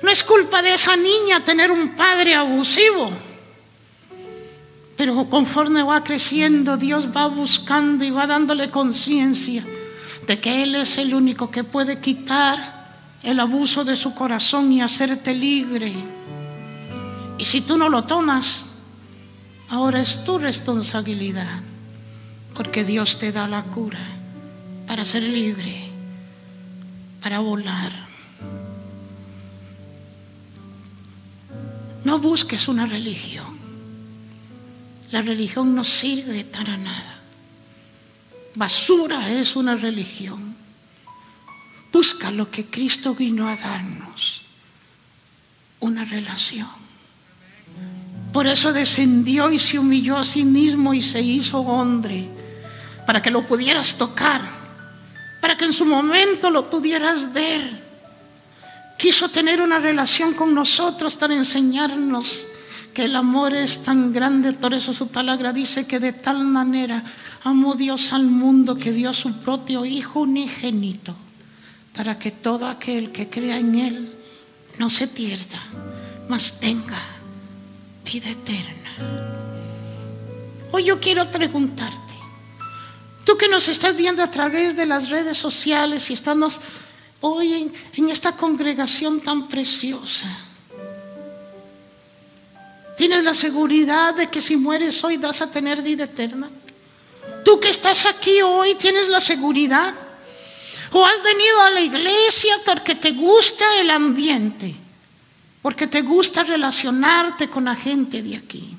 No 0.02 0.10
es 0.10 0.22
culpa 0.22 0.60
de 0.60 0.74
esa 0.74 0.96
niña 0.96 1.42
tener 1.42 1.70
un 1.70 1.96
padre 1.96 2.34
abusivo. 2.34 3.10
Pero 4.98 5.30
conforme 5.30 5.82
va 5.82 6.04
creciendo, 6.04 6.76
Dios 6.76 7.08
va 7.08 7.26
buscando 7.26 8.04
y 8.04 8.10
va 8.10 8.26
dándole 8.26 8.70
conciencia 8.70 9.64
de 10.26 10.38
que 10.38 10.62
Él 10.62 10.74
es 10.74 10.98
el 10.98 11.14
único 11.14 11.50
que 11.50 11.64
puede 11.64 12.00
quitar 12.00 12.76
el 13.22 13.40
abuso 13.40 13.82
de 13.82 13.96
su 13.96 14.14
corazón 14.14 14.70
y 14.72 14.82
hacerte 14.82 15.32
libre. 15.32 15.94
Y 17.38 17.44
si 17.46 17.62
tú 17.62 17.78
no 17.78 17.88
lo 17.88 18.04
tomas, 18.04 18.66
ahora 19.70 20.02
es 20.02 20.22
tu 20.22 20.38
responsabilidad, 20.38 21.60
porque 22.56 22.84
Dios 22.84 23.18
te 23.18 23.32
da 23.32 23.46
la 23.46 23.62
cura 23.62 24.00
para 24.86 25.04
ser 25.04 25.22
libre, 25.22 25.90
para 27.20 27.40
volar. 27.40 27.92
No 32.04 32.18
busques 32.18 32.66
una 32.68 32.86
religión. 32.86 33.58
La 35.10 35.20
religión 35.20 35.74
no 35.74 35.84
sirve 35.84 36.44
para 36.44 36.76
nada. 36.76 37.20
Basura 38.54 39.30
es 39.30 39.54
una 39.54 39.76
religión. 39.76 40.56
Busca 41.92 42.30
lo 42.30 42.50
que 42.50 42.66
Cristo 42.66 43.14
vino 43.14 43.48
a 43.48 43.56
darnos, 43.56 44.42
una 45.80 46.04
relación. 46.04 46.68
Por 48.32 48.46
eso 48.46 48.72
descendió 48.72 49.50
y 49.50 49.58
se 49.58 49.78
humilló 49.78 50.16
a 50.16 50.24
sí 50.24 50.44
mismo 50.44 50.94
y 50.94 51.02
se 51.02 51.20
hizo 51.20 51.60
hombre, 51.60 52.35
para 53.06 53.22
que 53.22 53.30
lo 53.30 53.46
pudieras 53.46 53.94
tocar, 53.94 54.42
para 55.40 55.56
que 55.56 55.64
en 55.64 55.72
su 55.72 55.86
momento 55.86 56.50
lo 56.50 56.68
pudieras 56.68 57.32
ver. 57.32 57.86
Quiso 58.98 59.28
tener 59.28 59.60
una 59.60 59.78
relación 59.78 60.34
con 60.34 60.54
nosotros 60.54 61.16
para 61.16 61.34
enseñarnos 61.34 62.44
que 62.92 63.04
el 63.04 63.14
amor 63.14 63.54
es 63.54 63.82
tan 63.82 64.12
grande, 64.12 64.54
por 64.54 64.74
eso 64.74 64.92
su 64.92 65.08
palabra 65.08 65.52
dice 65.52 65.86
que 65.86 66.00
de 66.00 66.12
tal 66.12 66.44
manera 66.44 67.02
amó 67.44 67.74
Dios 67.74 68.12
al 68.12 68.24
mundo 68.24 68.74
que 68.74 68.90
dio 68.90 69.10
a 69.10 69.14
su 69.14 69.34
propio 69.34 69.84
Hijo 69.84 70.20
unigénito 70.20 71.14
para 71.94 72.18
que 72.18 72.30
todo 72.30 72.66
aquel 72.66 73.12
que 73.12 73.28
crea 73.28 73.58
en 73.58 73.74
Él 73.74 74.12
no 74.78 74.90
se 74.90 75.08
pierda, 75.08 75.60
mas 76.28 76.58
tenga 76.58 77.00
vida 78.04 78.30
eterna. 78.30 78.90
Hoy 80.72 80.84
yo 80.84 81.00
quiero 81.00 81.30
preguntarte, 81.30 82.14
tú 83.26 83.36
que 83.36 83.48
nos 83.48 83.66
estás 83.66 83.96
viendo 83.96 84.22
a 84.22 84.30
través 84.30 84.76
de 84.76 84.86
las 84.86 85.10
redes 85.10 85.36
sociales 85.36 86.08
y 86.10 86.12
estamos 86.12 86.60
hoy 87.20 87.72
en, 87.96 88.08
esta 88.08 88.36
congregación 88.36 89.20
tan 89.20 89.48
preciosa, 89.48 90.28
¿tienes 92.96 93.24
la 93.24 93.34
seguridad 93.34 94.14
de 94.14 94.28
que 94.28 94.40
si 94.40 94.56
mueres 94.56 95.02
hoy 95.02 95.16
vas 95.16 95.42
a 95.42 95.50
tener 95.50 95.82
vida 95.82 96.04
eterna? 96.04 96.48
Tú 97.44 97.58
que 97.58 97.70
estás 97.70 98.06
aquí 98.06 98.40
hoy 98.42 98.76
tienes 98.76 99.08
la 99.08 99.20
seguridad 99.20 99.92
o 100.92 101.04
has 101.04 101.20
venido 101.20 101.60
a 101.62 101.70
la 101.70 101.80
iglesia 101.80 102.54
porque 102.64 102.94
te 102.94 103.10
gusta 103.10 103.64
el 103.80 103.90
ambiente, 103.90 104.72
porque 105.62 105.88
te 105.88 106.02
gusta 106.02 106.44
relacionarte 106.44 107.48
con 107.48 107.64
la 107.64 107.74
gente 107.74 108.22
de 108.22 108.36
aquí. 108.36 108.76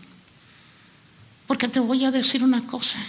Porque 1.48 1.68
te 1.68 1.82
voy 1.82 2.06
a 2.06 2.12
decir 2.12 2.44
una 2.44 2.66
cosa. 2.66 3.00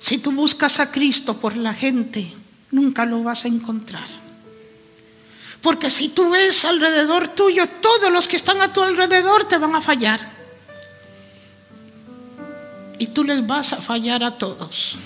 Si 0.00 0.18
tú 0.18 0.32
buscas 0.32 0.80
a 0.80 0.90
Cristo 0.90 1.36
por 1.36 1.56
la 1.56 1.74
gente, 1.74 2.32
nunca 2.70 3.04
lo 3.04 3.22
vas 3.22 3.44
a 3.44 3.48
encontrar. 3.48 4.08
Porque 5.62 5.90
si 5.90 6.08
tú 6.08 6.30
ves 6.30 6.64
alrededor 6.64 7.28
tuyo, 7.28 7.66
todos 7.66 8.10
los 8.10 8.26
que 8.26 8.36
están 8.36 8.62
a 8.62 8.72
tu 8.72 8.82
alrededor 8.82 9.44
te 9.44 9.58
van 9.58 9.74
a 9.74 9.80
fallar. 9.80 10.20
Y 12.98 13.08
tú 13.08 13.24
les 13.24 13.46
vas 13.46 13.72
a 13.72 13.80
fallar 13.80 14.24
a 14.24 14.36
todos. 14.36 14.96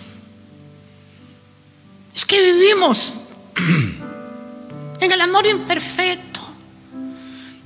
Es 2.15 2.25
que 2.25 2.53
vivimos 2.53 3.13
en 5.01 5.13
el 5.13 5.21
amor 5.21 5.47
imperfecto. 5.47 6.41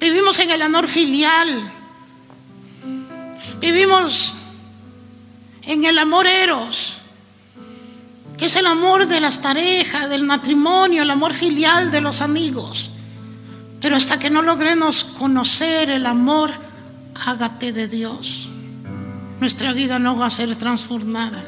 Vivimos 0.01 0.39
en 0.39 0.51
el 0.51 0.62
amor 0.62 0.89
filial. 0.89 1.72
Vivimos 3.61 4.35
en 5.62 5.85
el 5.85 5.99
amor 5.99 6.26
eros, 6.26 6.98
que 8.39 8.47
es 8.47 8.57
el 8.57 8.66
amor 8.66 9.07
de 9.07 9.20
las 9.20 9.39
parejas, 9.39 10.09
del 10.09 10.22
matrimonio, 10.22 11.03
el 11.03 11.11
amor 11.11 11.34
filial 11.34 11.91
de 11.91 12.01
los 12.01 12.20
amigos. 12.20 12.89
Pero 13.80 13.97
hasta 13.97 14.18
que 14.18 14.30
no 14.30 14.43
logremos 14.43 15.03
conocer 15.05 15.91
el 15.91 16.07
amor, 16.07 16.53
hágate 17.26 17.72
de 17.72 17.89
Dios, 17.89 18.49
nuestra 19.41 19.72
vida 19.72 19.99
no 19.99 20.16
va 20.16 20.26
a 20.26 20.30
ser 20.30 20.55
transformada. 20.55 21.45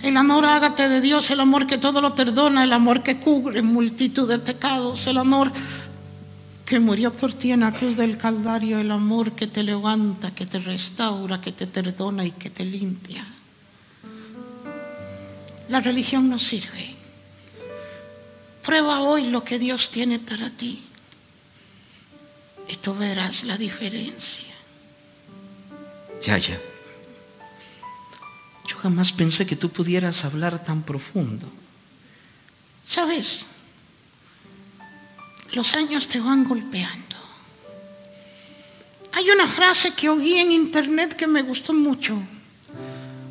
El 0.00 0.16
amor 0.16 0.44
hágate 0.44 0.88
de 0.88 1.00
Dios, 1.00 1.28
el 1.30 1.40
amor 1.40 1.66
que 1.66 1.76
todo 1.76 2.00
lo 2.00 2.14
perdona, 2.14 2.62
el 2.62 2.72
amor 2.72 3.02
que 3.02 3.18
cubre 3.18 3.60
multitud 3.62 4.28
de 4.28 4.38
pecados, 4.38 5.08
el 5.08 5.18
amor 5.18 5.50
que 6.64 6.78
murió 6.78 7.12
por 7.12 7.32
ti 7.32 7.50
en 7.50 7.60
la 7.60 7.72
cruz 7.72 7.96
del 7.96 8.16
Calvario, 8.16 8.78
el 8.78 8.92
amor 8.92 9.32
que 9.32 9.48
te 9.48 9.64
levanta, 9.64 10.30
que 10.30 10.46
te 10.46 10.60
restaura, 10.60 11.40
que 11.40 11.50
te 11.50 11.66
perdona 11.66 12.24
y 12.24 12.30
que 12.30 12.50
te 12.50 12.64
limpia. 12.64 13.24
La 15.68 15.80
religión 15.80 16.28
no 16.28 16.38
sirve. 16.38 16.94
Prueba 18.64 19.00
hoy 19.00 19.30
lo 19.30 19.44
que 19.44 19.58
Dios 19.58 19.90
tiene 19.90 20.18
para 20.18 20.50
ti 20.50 20.82
y 22.68 22.76
tú 22.76 22.94
verás 22.94 23.44
la 23.44 23.56
diferencia. 23.56 24.54
Ya, 26.22 26.36
ya. 26.36 26.60
Yo 28.66 28.76
jamás 28.76 29.12
pensé 29.12 29.46
que 29.46 29.56
tú 29.56 29.70
pudieras 29.70 30.24
hablar 30.24 30.62
tan 30.62 30.82
profundo. 30.82 31.46
¿Sabes? 32.86 33.46
Los 35.52 35.74
años 35.74 36.08
te 36.08 36.20
van 36.20 36.44
golpeando. 36.44 37.16
Hay 39.12 39.30
una 39.30 39.48
frase 39.48 39.94
que 39.94 40.10
oí 40.10 40.34
en 40.34 40.52
internet 40.52 41.16
que 41.16 41.26
me 41.26 41.42
gustó 41.42 41.72
mucho. 41.72 42.20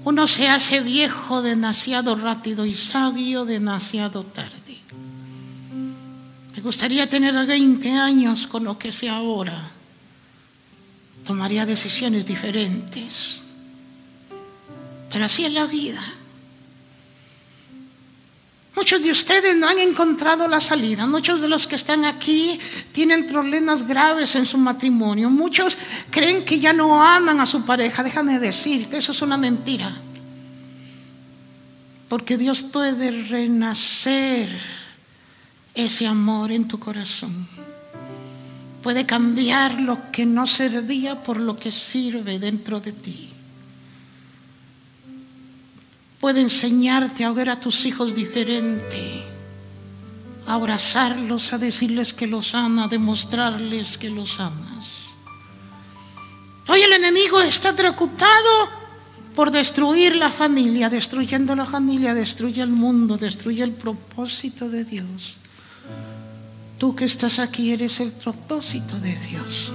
Uno 0.08 0.26
se 0.26 0.48
hace 0.48 0.80
viejo 0.80 1.42
demasiado 1.42 2.16
rápido 2.16 2.66
y 2.66 2.74
sabio 2.74 3.44
demasiado 3.44 4.24
tarde. 4.24 4.78
Me 6.56 6.62
gustaría 6.62 7.10
tener 7.10 7.36
20 7.46 7.92
años 7.92 8.48
con 8.48 8.64
lo 8.64 8.80
que 8.80 8.94
sé 8.94 9.10
ahora. 9.10 9.70
Tomaría 11.26 11.66
decisiones 11.66 12.26
diferentes. 12.26 13.42
Pero 15.12 15.26
así 15.26 15.44
es 15.44 15.52
la 15.52 15.66
vida. 15.66 16.02
Muchos 18.78 19.02
de 19.02 19.10
ustedes 19.10 19.58
no 19.58 19.68
han 19.68 19.80
encontrado 19.80 20.48
la 20.48 20.62
salida. 20.62 21.08
Muchos 21.08 21.42
de 21.42 21.48
los 21.48 21.66
que 21.66 21.76
están 21.76 22.06
aquí 22.06 22.60
tienen 22.92 23.26
problemas 23.26 23.88
graves 23.88 24.36
en 24.36 24.46
su 24.46 24.60
matrimonio. 24.60 25.32
Muchos 25.32 25.76
creen 26.12 26.46
que 26.46 26.60
ya 26.60 26.74
no 26.74 27.02
aman 27.02 27.40
a 27.40 27.48
su 27.48 27.66
pareja. 27.66 28.04
Déjame 28.04 28.38
decirte, 28.38 29.00
eso 29.00 29.14
es 29.14 29.22
una 29.24 29.36
mentira. 29.36 29.98
Porque 32.08 32.38
Dios 32.38 32.62
puede 32.62 33.24
renacer 33.24 34.48
ese 35.74 36.06
amor 36.06 36.52
en 36.52 36.68
tu 36.68 36.78
corazón. 36.78 37.48
Puede 38.84 39.08
cambiar 39.08 39.82
lo 39.82 40.12
que 40.12 40.28
no 40.28 40.46
servía 40.46 41.24
por 41.24 41.38
lo 41.38 41.58
que 41.58 41.72
sirve 41.72 42.38
dentro 42.38 42.80
de 42.80 42.92
ti 42.92 43.37
puede 46.20 46.42
enseñarte 46.42 47.24
a 47.24 47.32
ver 47.32 47.50
a 47.50 47.60
tus 47.60 47.86
hijos 47.86 48.16
diferente, 48.16 49.24
a 50.46 50.56
abrazarlos, 50.56 51.54
a 51.54 51.58
decirles 51.58 52.14
que 52.14 52.28
los 52.28 52.56
ama, 52.56 52.86
a 52.86 52.88
demostrarles 52.88 53.98
que 53.98 54.10
los 54.10 54.40
amas. 54.40 54.88
Hoy 56.68 56.82
el 56.82 56.94
enemigo 56.94 57.42
está 57.42 57.76
preocupado 57.76 58.70
por 59.36 59.52
destruir 59.52 60.16
la 60.16 60.32
familia, 60.32 60.90
destruyendo 60.90 61.56
la 61.56 61.66
familia, 61.66 62.14
destruye 62.14 62.62
el 62.62 62.72
mundo, 62.72 63.18
destruye 63.18 63.64
el 63.64 63.72
propósito 63.72 64.68
de 64.70 64.84
Dios. 64.84 65.38
Tú 66.78 66.96
que 66.96 67.06
estás 67.06 67.40
aquí 67.40 67.72
eres 67.72 68.00
el 68.00 68.12
propósito 68.12 69.00
de 69.00 69.16
Dios. 69.16 69.72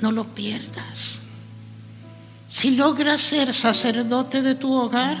No 0.00 0.12
lo 0.12 0.24
pierdas. 0.24 1.17
Si 2.58 2.72
logras 2.72 3.20
ser 3.20 3.54
sacerdote 3.54 4.42
de 4.42 4.56
tu 4.56 4.72
hogar, 4.72 5.16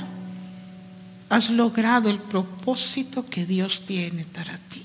has 1.28 1.50
logrado 1.50 2.10
el 2.10 2.18
propósito 2.18 3.24
que 3.26 3.46
Dios 3.46 3.82
tiene 3.86 4.24
para 4.24 4.58
ti. 4.58 4.82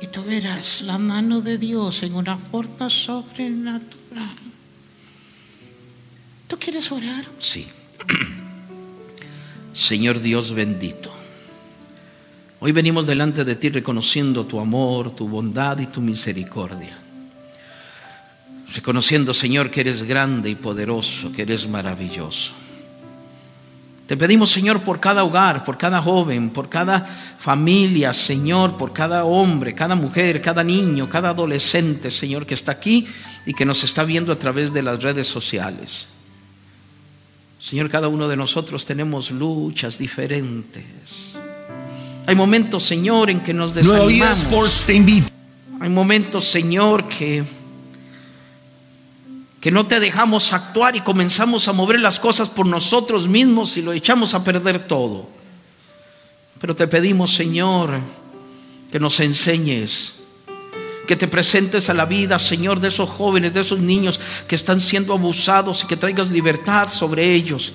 Y 0.00 0.06
tú 0.06 0.24
verás 0.24 0.80
la 0.80 0.96
mano 0.96 1.42
de 1.42 1.58
Dios 1.58 2.02
en 2.02 2.14
una 2.14 2.38
forma 2.38 2.88
sobrenatural. 2.88 4.38
¿Tú 6.48 6.56
quieres 6.58 6.90
orar? 6.90 7.26
Sí. 7.38 7.66
Señor 9.74 10.22
Dios 10.22 10.52
bendito. 10.52 11.12
Hoy 12.58 12.72
venimos 12.72 13.06
delante 13.06 13.44
de 13.44 13.54
ti 13.54 13.68
reconociendo 13.68 14.46
tu 14.46 14.60
amor, 14.60 15.14
tu 15.14 15.28
bondad 15.28 15.78
y 15.78 15.88
tu 15.88 16.00
misericordia. 16.00 17.01
Reconociendo, 18.74 19.34
Señor, 19.34 19.70
que 19.70 19.82
eres 19.82 20.04
grande 20.04 20.48
y 20.48 20.54
poderoso, 20.54 21.30
que 21.32 21.42
eres 21.42 21.68
maravilloso. 21.68 22.52
Te 24.06 24.16
pedimos, 24.16 24.50
Señor, 24.50 24.80
por 24.80 24.98
cada 24.98 25.24
hogar, 25.24 25.64
por 25.64 25.78
cada 25.78 26.02
joven, 26.02 26.50
por 26.50 26.68
cada 26.68 27.00
familia, 27.00 28.12
Señor, 28.12 28.76
por 28.76 28.92
cada 28.92 29.24
hombre, 29.24 29.74
cada 29.74 29.94
mujer, 29.94 30.42
cada 30.42 30.64
niño, 30.64 31.08
cada 31.08 31.30
adolescente, 31.30 32.10
Señor, 32.10 32.44
que 32.44 32.54
está 32.54 32.72
aquí 32.72 33.06
y 33.46 33.54
que 33.54 33.64
nos 33.64 33.84
está 33.84 34.04
viendo 34.04 34.32
a 34.32 34.38
través 34.38 34.72
de 34.72 34.82
las 34.82 35.02
redes 35.02 35.28
sociales. 35.28 36.06
Señor, 37.58 37.88
cada 37.90 38.08
uno 38.08 38.28
de 38.28 38.36
nosotros 38.36 38.84
tenemos 38.84 39.30
luchas 39.30 39.96
diferentes. 39.96 41.36
Hay 42.26 42.34
momentos, 42.34 42.84
Señor, 42.84 43.30
en 43.30 43.40
que 43.40 43.54
nos 43.54 43.74
desanimamos. 43.74 44.84
Hay 45.80 45.88
momentos, 45.88 46.44
Señor, 46.44 47.08
que 47.08 47.44
que 49.62 49.70
no 49.70 49.86
te 49.86 50.00
dejamos 50.00 50.52
actuar 50.52 50.96
y 50.96 51.02
comenzamos 51.02 51.68
a 51.68 51.72
mover 51.72 52.00
las 52.00 52.18
cosas 52.18 52.48
por 52.48 52.66
nosotros 52.66 53.28
mismos 53.28 53.76
y 53.76 53.82
lo 53.82 53.92
echamos 53.92 54.34
a 54.34 54.42
perder 54.42 54.88
todo. 54.88 55.28
Pero 56.60 56.74
te 56.74 56.88
pedimos, 56.88 57.32
Señor, 57.32 58.00
que 58.90 58.98
nos 58.98 59.20
enseñes, 59.20 60.14
que 61.06 61.14
te 61.14 61.28
presentes 61.28 61.88
a 61.88 61.94
la 61.94 62.06
vida, 62.06 62.40
Señor, 62.40 62.80
de 62.80 62.88
esos 62.88 63.08
jóvenes, 63.08 63.54
de 63.54 63.60
esos 63.60 63.78
niños 63.78 64.18
que 64.48 64.56
están 64.56 64.80
siendo 64.80 65.12
abusados 65.12 65.84
y 65.84 65.86
que 65.86 65.96
traigas 65.96 66.30
libertad 66.30 66.88
sobre 66.88 67.32
ellos. 67.32 67.72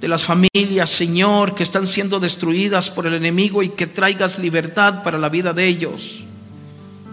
De 0.00 0.06
las 0.06 0.22
familias, 0.22 0.90
Señor, 0.90 1.56
que 1.56 1.64
están 1.64 1.88
siendo 1.88 2.20
destruidas 2.20 2.88
por 2.88 3.08
el 3.08 3.14
enemigo 3.14 3.64
y 3.64 3.70
que 3.70 3.88
traigas 3.88 4.38
libertad 4.38 5.02
para 5.02 5.18
la 5.18 5.28
vida 5.28 5.52
de 5.52 5.66
ellos. 5.66 6.22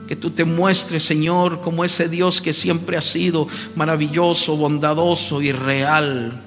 Que 0.07 0.15
tú 0.15 0.31
te 0.31 0.45
muestres, 0.45 1.03
Señor, 1.03 1.61
como 1.61 1.83
ese 1.83 2.07
Dios 2.07 2.39
que 2.41 2.53
siempre 2.53 2.97
ha 2.97 3.01
sido 3.01 3.47
maravilloso, 3.75 4.55
bondadoso 4.55 5.41
y 5.41 5.51
real. 5.51 6.43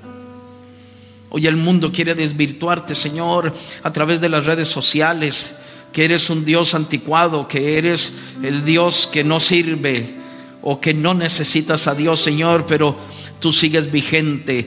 Hoy 1.28 1.46
el 1.46 1.56
mundo 1.56 1.92
quiere 1.92 2.14
desvirtuarte, 2.14 2.94
Señor, 2.94 3.54
a 3.82 3.92
través 3.92 4.20
de 4.20 4.28
las 4.28 4.46
redes 4.46 4.68
sociales, 4.68 5.56
que 5.92 6.04
eres 6.04 6.30
un 6.30 6.44
Dios 6.44 6.74
anticuado, 6.74 7.46
que 7.48 7.78
eres 7.78 8.14
el 8.42 8.64
Dios 8.64 9.08
que 9.12 9.24
no 9.24 9.40
sirve 9.40 10.16
o 10.62 10.80
que 10.80 10.94
no 10.94 11.14
necesitas 11.14 11.86
a 11.86 11.94
Dios, 11.94 12.20
Señor, 12.20 12.64
pero 12.66 12.96
tú 13.40 13.52
sigues 13.52 13.90
vigente. 13.92 14.66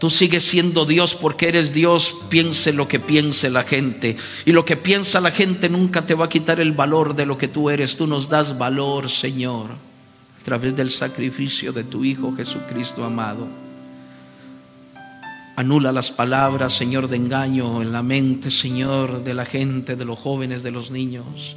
Tú 0.00 0.08
sigues 0.08 0.44
siendo 0.44 0.86
Dios 0.86 1.14
porque 1.14 1.48
eres 1.48 1.74
Dios, 1.74 2.16
piense 2.30 2.72
lo 2.72 2.88
que 2.88 2.98
piense 2.98 3.50
la 3.50 3.64
gente. 3.64 4.16
Y 4.46 4.52
lo 4.52 4.64
que 4.64 4.78
piensa 4.78 5.20
la 5.20 5.30
gente 5.30 5.68
nunca 5.68 6.06
te 6.06 6.14
va 6.14 6.24
a 6.24 6.28
quitar 6.30 6.58
el 6.58 6.72
valor 6.72 7.14
de 7.14 7.26
lo 7.26 7.36
que 7.36 7.48
tú 7.48 7.68
eres. 7.68 7.96
Tú 7.96 8.06
nos 8.06 8.30
das 8.30 8.56
valor, 8.56 9.10
Señor, 9.10 9.72
a 9.72 10.44
través 10.44 10.74
del 10.74 10.90
sacrificio 10.90 11.74
de 11.74 11.84
tu 11.84 12.02
Hijo 12.02 12.34
Jesucristo 12.34 13.04
amado. 13.04 13.46
Anula 15.56 15.92
las 15.92 16.10
palabras, 16.10 16.72
Señor, 16.72 17.08
de 17.08 17.18
engaño 17.18 17.82
en 17.82 17.92
la 17.92 18.02
mente, 18.02 18.50
Señor, 18.50 19.22
de 19.22 19.34
la 19.34 19.44
gente, 19.44 19.96
de 19.96 20.06
los 20.06 20.18
jóvenes, 20.18 20.62
de 20.62 20.70
los 20.70 20.90
niños. 20.90 21.56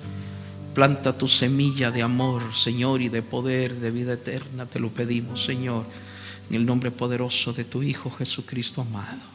Planta 0.74 1.18
tu 1.18 1.30
semilla 1.30 1.92
de 1.92 2.02
amor, 2.02 2.42
Señor, 2.54 3.02
y 3.02 3.08
de 3.08 3.22
poder, 3.22 3.76
de 3.76 3.92
vida 3.92 4.16
eterna. 4.16 4.66
Te 4.66 4.82
lo 4.82 4.90
pedimos, 4.90 5.46
Señor, 5.46 5.86
en 6.54 6.62
el 6.62 6.66
nombre 6.66 6.92
poderoso 6.92 7.54
de 7.54 7.64
tu 7.64 7.84
Hijo 7.84 8.12
Jesucristo 8.12 8.82
amado. 8.82 9.34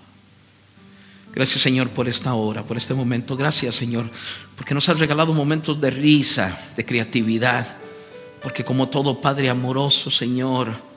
Gracias, 1.32 1.60
Señor, 1.62 1.90
por 1.90 2.08
esta 2.08 2.34
hora, 2.34 2.64
por 2.64 2.76
este 2.76 2.94
momento. 2.94 3.36
Gracias, 3.36 3.74
Señor, 3.74 4.08
porque 4.56 4.74
nos 4.74 4.88
has 4.88 4.98
regalado 4.98 5.32
momentos 5.32 5.80
de 5.80 5.90
risa, 5.90 6.58
de 6.76 6.84
creatividad. 6.84 7.76
Porque 8.42 8.64
como 8.64 8.88
todo 8.88 9.20
Padre 9.20 9.48
amoroso, 9.48 10.10
Señor, 10.10 10.88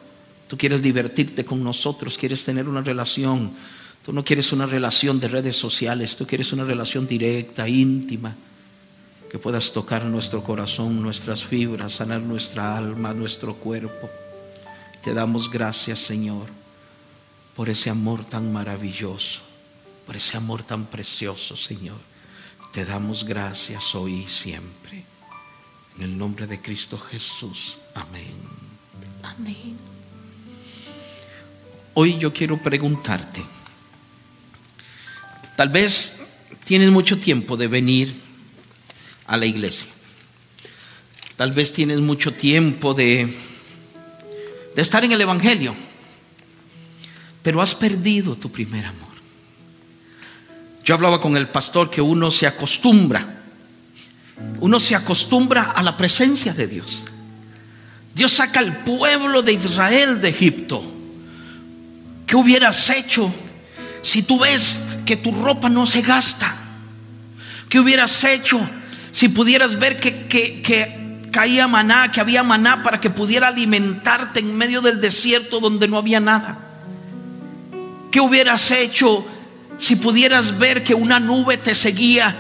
Tú 0.52 0.58
quieres 0.58 0.82
divertirte 0.82 1.46
con 1.46 1.64
nosotros, 1.64 2.18
quieres 2.18 2.44
tener 2.44 2.68
una 2.68 2.82
relación. 2.82 3.54
Tú 4.04 4.12
no 4.12 4.22
quieres 4.22 4.52
una 4.52 4.66
relación 4.66 5.18
de 5.18 5.30
redes 5.30 5.56
sociales, 5.56 6.18
tú 6.18 6.28
quieres 6.28 6.52
una 6.52 6.66
relación 6.66 7.08
directa, 7.08 7.70
íntima, 7.70 8.36
que 9.30 9.40
puedas 9.40 9.72
tocar 9.72 10.04
nuestro 10.04 10.44
corazón, 10.44 11.02
nuestras 11.02 11.46
fibras, 11.46 11.94
sanar 11.94 12.20
nuestra 12.20 12.76
alma, 12.76 13.14
nuestro 13.14 13.56
cuerpo. 13.56 14.10
Te 15.04 15.14
damos 15.14 15.50
gracias, 15.50 16.00
Señor, 16.00 16.48
por 17.56 17.70
ese 17.70 17.90
amor 17.90 18.24
tan 18.24 18.54
maravilloso, 18.54 19.42
por 20.06 20.16
ese 20.16 20.38
amor 20.38 20.64
tan 20.64 20.86
precioso, 20.86 21.58
Señor. 21.58 21.98
Te 22.72 22.86
damos 22.86 23.24
gracias 23.24 23.96
hoy 23.96 24.22
y 24.22 24.28
siempre. 24.28 25.04
En 25.98 26.04
el 26.04 26.18
nombre 26.18 26.46
de 26.48 26.62
Cristo 26.62 26.98
Jesús. 26.98 27.78
Amén. 27.96 28.38
Amén. 29.24 29.78
Hoy 31.94 32.18
yo 32.18 32.32
quiero 32.32 32.58
preguntarte, 32.58 33.44
tal 35.58 35.68
vez 35.70 36.22
tienes 36.64 36.90
mucho 36.90 37.20
tiempo 37.20 37.58
de 37.58 37.68
venir 37.68 38.16
a 39.28 39.36
la 39.36 39.46
iglesia, 39.46 39.92
tal 41.36 41.52
vez 41.52 41.74
tienes 41.74 42.00
mucho 42.00 42.34
tiempo 42.34 42.94
de, 42.94 43.36
de 44.76 44.82
estar 44.82 45.04
en 45.04 45.12
el 45.12 45.22
Evangelio, 45.22 45.76
pero 47.44 47.62
has 47.62 47.76
perdido 47.76 48.36
tu 48.36 48.52
primer 48.52 48.86
amor. 48.86 49.10
Yo 50.84 50.96
hablaba 50.96 51.22
con 51.22 51.38
el 51.38 51.48
pastor 51.48 51.90
que 51.90 52.02
uno 52.02 52.32
se 52.32 52.48
acostumbra, 52.48 53.42
uno 54.60 54.80
se 54.80 54.96
acostumbra 54.96 55.72
a 55.72 55.84
la 55.84 55.98
presencia 55.98 56.54
de 56.54 56.68
Dios. 56.68 57.04
Dios 58.14 58.34
saca 58.34 58.60
al 58.60 58.84
pueblo 58.84 59.42
de 59.42 59.54
Israel 59.54 60.20
de 60.20 60.30
Egipto. 60.30 60.84
¿Qué 62.26 62.36
hubieras 62.36 62.90
hecho 62.90 63.34
si 64.02 64.24
tú 64.24 64.40
ves 64.40 64.78
que 65.06 65.18
tu 65.18 65.32
ropa 65.32 65.70
no 65.70 65.86
se 65.86 66.02
gasta? 66.02 66.58
¿Qué 67.70 67.80
hubieras 67.80 68.24
hecho 68.24 68.60
si 69.12 69.30
pudieras 69.30 69.78
ver 69.80 70.00
que, 70.00 70.28
que 70.28 71.01
caía 71.32 71.68
maná, 71.68 72.12
que 72.12 72.22
había 72.22 72.44
maná 72.44 72.84
para 72.84 73.00
que 73.00 73.10
pudiera 73.10 73.48
alimentarte 73.48 74.42
en 74.42 74.56
medio 74.56 74.82
del 74.82 75.02
desierto 75.02 75.60
donde 75.60 75.88
no 75.88 75.98
había 75.98 76.20
nada? 76.20 76.60
¿Qué 78.12 78.20
hubieras 78.20 78.70
hecho 78.72 79.26
si 79.78 79.96
pudieras 79.96 80.60
ver 80.60 80.84
que 80.84 80.94
una 80.94 81.20
nube 81.20 81.58
te 81.58 81.74
seguía 81.74 82.36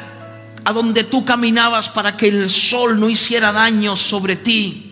a 0.63 0.73
donde 0.73 1.03
tú 1.03 1.25
caminabas 1.25 1.89
para 1.89 2.17
que 2.17 2.27
el 2.27 2.49
sol 2.49 2.99
no 2.99 3.09
hiciera 3.09 3.51
daño 3.51 3.95
sobre 3.95 4.35
ti? 4.35 4.90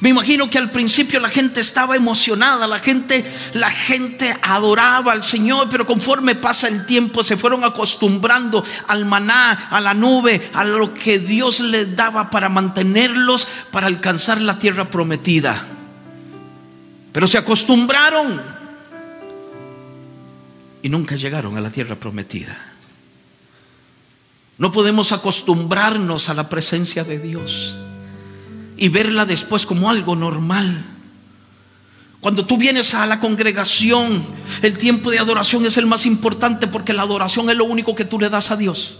Me 0.00 0.10
imagino 0.10 0.48
que 0.48 0.58
al 0.58 0.70
principio 0.70 1.18
la 1.18 1.28
gente 1.28 1.60
estaba 1.60 1.96
emocionada, 1.96 2.68
la 2.68 2.78
gente, 2.78 3.24
la 3.54 3.70
gente 3.70 4.36
adoraba 4.42 5.10
al 5.10 5.24
Señor, 5.24 5.68
pero 5.68 5.86
conforme 5.86 6.36
pasa 6.36 6.68
el 6.68 6.86
tiempo 6.86 7.24
se 7.24 7.36
fueron 7.36 7.64
acostumbrando 7.64 8.64
al 8.86 9.06
maná, 9.06 9.68
a 9.70 9.80
la 9.80 9.94
nube, 9.94 10.50
a 10.54 10.62
lo 10.62 10.94
que 10.94 11.18
Dios 11.18 11.58
les 11.58 11.96
daba 11.96 12.30
para 12.30 12.48
mantenerlos, 12.48 13.48
para 13.72 13.88
alcanzar 13.88 14.40
la 14.40 14.60
tierra 14.60 14.88
prometida. 14.88 15.66
Pero 17.10 17.26
se 17.26 17.38
acostumbraron 17.38 18.40
y 20.80 20.88
nunca 20.88 21.16
llegaron 21.16 21.56
a 21.56 21.60
la 21.60 21.70
tierra 21.70 21.96
prometida. 21.96 22.56
No 24.58 24.70
podemos 24.70 25.10
acostumbrarnos 25.10 26.28
a 26.28 26.34
la 26.34 26.48
presencia 26.48 27.02
de 27.02 27.18
Dios 27.18 27.76
y 28.78 28.88
verla 28.88 29.26
después 29.26 29.66
como 29.66 29.90
algo 29.90 30.16
normal. 30.16 30.84
Cuando 32.20 32.46
tú 32.46 32.56
vienes 32.56 32.94
a 32.94 33.06
la 33.06 33.20
congregación, 33.20 34.24
el 34.62 34.78
tiempo 34.78 35.10
de 35.10 35.18
adoración 35.18 35.66
es 35.66 35.76
el 35.76 35.86
más 35.86 36.06
importante 36.06 36.66
porque 36.66 36.92
la 36.92 37.02
adoración 37.02 37.50
es 37.50 37.56
lo 37.56 37.64
único 37.64 37.94
que 37.94 38.04
tú 38.04 38.18
le 38.18 38.30
das 38.30 38.50
a 38.50 38.56
Dios. 38.56 38.98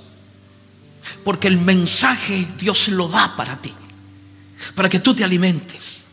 Porque 1.24 1.49
el 1.49 1.59
mensaje 1.59 2.47
Dios 2.59 2.89
lo 2.89 3.09
da 3.09 3.35
para 3.37 3.57
ti, 3.57 3.72
para 4.74 4.89
que 4.89 4.99
tú 4.99 5.14
te 5.14 5.24
alimentes. 5.24 6.05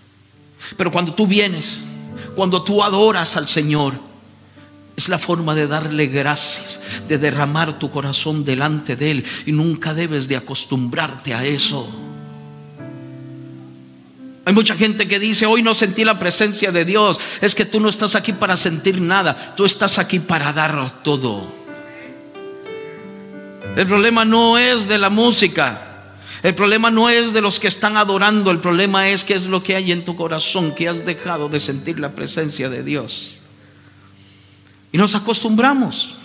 Pero 0.78 0.92
cuando 0.92 1.14
tú 1.14 1.28
vienes, 1.28 1.80
cuando 2.36 2.64
tú 2.64 2.84
adoras 2.84 3.36
al 3.36 3.48
Señor, 3.48 3.94
es 4.96 5.10
la 5.10 5.20
forma 5.20 5.54
de 5.54 5.68
darle 5.68 6.08
gracias, 6.08 6.80
de 7.08 7.18
derramar 7.18 7.78
tu 7.78 7.92
corazón 7.92 8.46
delante 8.46 8.96
de 8.96 9.12
Él. 9.12 9.26
Y 9.46 9.52
nunca 9.52 9.94
debes 9.94 10.28
de 10.28 10.38
acostumbrarte 10.38 11.34
a 11.34 11.44
eso. 11.44 11.88
Hay 14.46 14.54
mucha 14.54 14.76
gente 14.76 15.08
que 15.08 15.20
dice, 15.20 15.48
hoy 15.48 15.64
no 15.64 15.74
sentí 15.74 16.06
la 16.06 16.20
presencia 16.20 16.72
de 16.72 16.86
Dios. 16.86 17.18
Es 17.42 17.56
que 17.56 17.66
tú 17.66 17.80
no 17.80 17.90
estás 17.90 18.14
aquí 18.14 18.32
para 18.32 18.56
sentir 18.56 19.02
nada, 19.02 19.56
tú 19.58 19.66
estás 19.66 19.98
aquí 19.98 20.20
para 20.20 20.54
dar 20.54 21.04
todo. 21.04 21.52
El 23.76 23.88
problema 23.88 24.24
no 24.24 24.60
es 24.60 24.88
de 24.88 25.00
la 25.00 25.10
música, 25.10 25.82
el 26.44 26.54
problema 26.54 26.92
no 26.92 27.10
es 27.10 27.34
de 27.34 27.42
los 27.42 27.60
que 27.60 27.68
están 27.68 27.98
adorando, 27.98 28.52
el 28.52 28.60
problema 28.60 29.10
es 29.10 29.24
qué 29.24 29.34
es 29.34 29.48
lo 29.48 29.64
que 29.64 29.76
hay 29.76 29.92
en 29.92 30.06
tu 30.06 30.16
corazón, 30.16 30.76
que 30.76 30.88
has 30.88 31.04
dejado 31.04 31.50
de 31.50 31.60
sentir 31.60 32.00
la 32.00 32.12
presencia 32.12 32.70
de 32.70 32.84
Dios. 32.84 33.40
Y 34.92 34.98
nos 35.00 35.16
acostumbramos. 35.16 36.16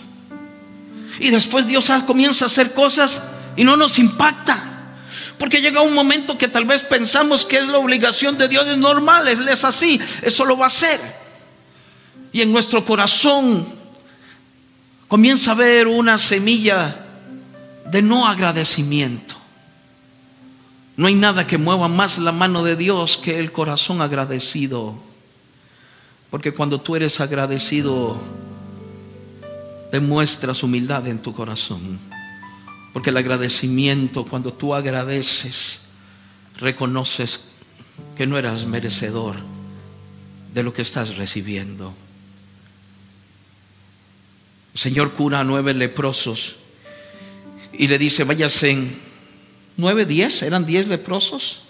Y 1.19 1.29
después 1.31 1.67
Dios 1.67 1.91
comienza 2.05 2.45
a 2.45 2.47
hacer 2.47 2.73
cosas 2.73 3.19
y 3.57 3.63
no 3.63 3.75
nos 3.75 3.97
impacta. 3.97 4.70
Porque 5.41 5.59
llega 5.59 5.81
un 5.81 5.95
momento 5.95 6.37
que 6.37 6.47
tal 6.47 6.65
vez 6.65 6.83
pensamos 6.83 7.45
que 7.45 7.57
es 7.57 7.67
la 7.67 7.79
obligación 7.79 8.37
de 8.37 8.47
Dios, 8.47 8.67
es 8.67 8.77
normal, 8.77 9.27
es, 9.27 9.63
así, 9.63 9.99
eso 10.21 10.45
lo 10.45 10.55
va 10.55 10.65
a 10.65 10.67
hacer. 10.67 11.01
Y 12.31 12.41
en 12.41 12.51
nuestro 12.51 12.85
corazón 12.85 13.65
comienza 15.07 15.49
a 15.49 15.53
haber 15.55 15.87
una 15.87 16.19
semilla 16.19 17.07
de 17.87 18.03
no 18.03 18.27
agradecimiento. 18.27 19.33
No 20.95 21.07
hay 21.07 21.15
nada 21.15 21.47
que 21.47 21.57
mueva 21.57 21.87
más 21.87 22.19
la 22.19 22.31
mano 22.31 22.63
de 22.63 22.75
Dios 22.75 23.17
que 23.17 23.39
el 23.39 23.51
corazón 23.51 23.99
agradecido. 23.99 24.95
Porque 26.29 26.53
cuando 26.53 26.79
tú 26.79 26.95
eres 26.95 27.19
agradecido, 27.19 28.15
demuestras 29.91 30.61
humildad 30.61 31.07
en 31.07 31.17
tu 31.17 31.33
corazón. 31.33 32.10
Porque 32.93 33.09
el 33.09 33.17
agradecimiento, 33.17 34.25
cuando 34.25 34.53
tú 34.53 34.75
agradeces, 34.75 35.79
reconoces 36.59 37.41
que 38.17 38.27
no 38.27 38.37
eras 38.37 38.65
merecedor, 38.65 39.37
de 40.53 40.63
lo 40.63 40.73
que 40.73 40.81
estás 40.81 41.15
recibiendo. 41.15 41.93
El 44.73 44.79
Señor 44.79 45.13
cura 45.13 45.39
a 45.39 45.43
nueve 45.43 45.73
leprosos 45.73 46.57
y 47.73 47.87
le 47.87 47.97
dice, 47.97 48.23
váyase 48.23 48.71
en 48.71 48.99
nueve, 49.77 50.05
diez, 50.05 50.41
eran 50.41 50.65
diez 50.65 50.87
leprosos, 50.87 51.61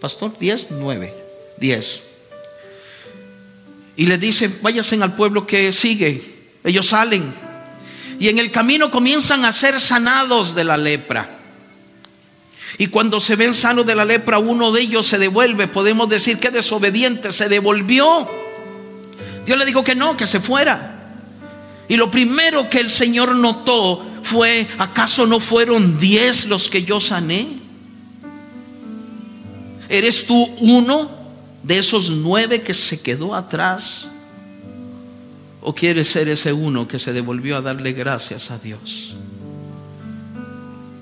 pastor, 0.00 0.38
diez, 0.38 0.68
nueve, 0.70 1.14
diez. 1.58 2.02
Y 3.96 4.06
le 4.06 4.18
dice, 4.18 4.48
váyase 4.62 5.02
al 5.02 5.16
pueblo 5.16 5.46
que 5.46 5.72
sigue. 5.72 6.22
Ellos 6.62 6.88
salen 6.88 7.34
y 8.20 8.28
en 8.28 8.38
el 8.38 8.50
camino 8.50 8.90
comienzan 8.90 9.44
a 9.44 9.52
ser 9.52 9.78
sanados 9.78 10.54
de 10.54 10.64
la 10.64 10.76
lepra. 10.76 11.36
Y 12.76 12.88
cuando 12.88 13.20
se 13.20 13.36
ven 13.36 13.54
sanos 13.54 13.86
de 13.86 13.94
la 13.94 14.04
lepra, 14.04 14.38
uno 14.38 14.72
de 14.72 14.82
ellos 14.82 15.06
se 15.06 15.18
devuelve. 15.18 15.68
Podemos 15.68 16.08
decir 16.08 16.38
que 16.38 16.50
desobediente 16.50 17.32
se 17.32 17.48
devolvió. 17.48 18.28
Dios 19.46 19.58
le 19.58 19.64
dijo 19.64 19.82
que 19.82 19.94
no, 19.94 20.16
que 20.16 20.26
se 20.26 20.40
fuera. 20.40 20.94
Y 21.88 21.96
lo 21.96 22.10
primero 22.10 22.68
que 22.68 22.80
el 22.80 22.90
Señor 22.90 23.34
notó 23.34 24.04
fue, 24.22 24.66
¿acaso 24.78 25.26
no 25.26 25.40
fueron 25.40 25.98
diez 25.98 26.44
los 26.46 26.68
que 26.68 26.84
yo 26.84 27.00
sané? 27.00 27.48
¿Eres 29.88 30.26
tú 30.26 30.44
uno 30.58 31.10
de 31.62 31.78
esos 31.78 32.10
nueve 32.10 32.60
que 32.60 32.74
se 32.74 33.00
quedó 33.00 33.34
atrás? 33.34 34.08
¿O 35.60 35.74
quieres 35.74 36.08
ser 36.08 36.28
ese 36.28 36.52
uno 36.52 36.86
que 36.86 36.98
se 36.98 37.12
devolvió 37.12 37.56
a 37.56 37.60
darle 37.60 37.92
gracias 37.92 38.50
a 38.50 38.58
Dios? 38.58 39.14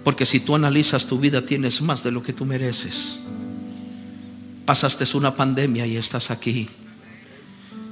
Porque 0.03 0.25
si 0.25 0.41
tú 0.41 0.55
analizas 0.55 1.07
tu 1.07 1.19
vida 1.19 1.43
tienes 1.43 1.83
más 1.83 2.03
de 2.03 2.13
lo 2.13 2.23
que 2.23 2.33
tú 2.33 2.45
mereces. 2.45 3.19
Pasaste 4.65 5.05
una 5.17 5.35
pandemia 5.35 5.87
y 5.87 5.97
estás 5.97 6.31
aquí. 6.31 6.69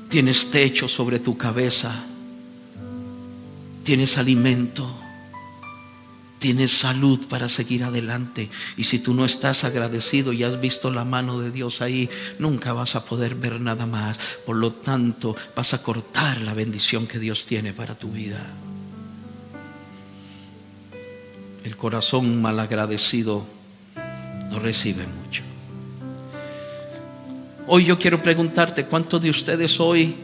Tienes 0.09 0.51
techo 0.51 0.89
sobre 0.89 1.19
tu 1.19 1.37
cabeza. 1.37 2.05
Tienes 3.83 4.17
alimento. 4.17 5.04
Tienes 6.45 6.73
salud 6.73 7.27
para 7.27 7.49
seguir 7.49 7.85
adelante. 7.85 8.51
Y 8.77 8.85
si 8.85 8.99
tú 8.99 9.15
no 9.15 9.25
estás 9.25 9.65
agradecido 9.65 10.31
y 10.35 10.45
has 10.45 10.61
visto 10.61 10.91
la 10.91 11.03
mano 11.03 11.41
de 11.41 11.51
Dios 11.51 11.81
ahí, 11.81 12.11
nunca 12.39 12.75
vas 12.75 12.97
a 12.97 13.05
poder 13.07 13.35
ver 13.35 13.63
nada 13.63 13.87
más. 13.87 14.19
Por 14.45 14.57
lo 14.57 14.71
tanto, 14.71 15.35
vas 15.57 15.73
a 15.73 15.83
cortar 15.83 16.43
la 16.43 16.53
bendición 16.53 17.07
que 17.07 17.19
Dios 17.19 17.47
tiene 17.47 17.73
para 17.73 17.95
tu 17.95 18.11
vida. 18.11 18.45
El 21.65 21.79
corazón 21.79 22.43
malagradecido 22.43 23.47
no 24.51 24.59
recibe 24.59 25.07
mucho. 25.07 25.43
Hoy 27.69 27.87
yo 27.87 27.99
quiero 27.99 28.23
preguntarte, 28.23 28.85
¿cuántos 28.85 29.23
de 29.23 29.31
ustedes 29.31 29.81
hoy 29.81 30.15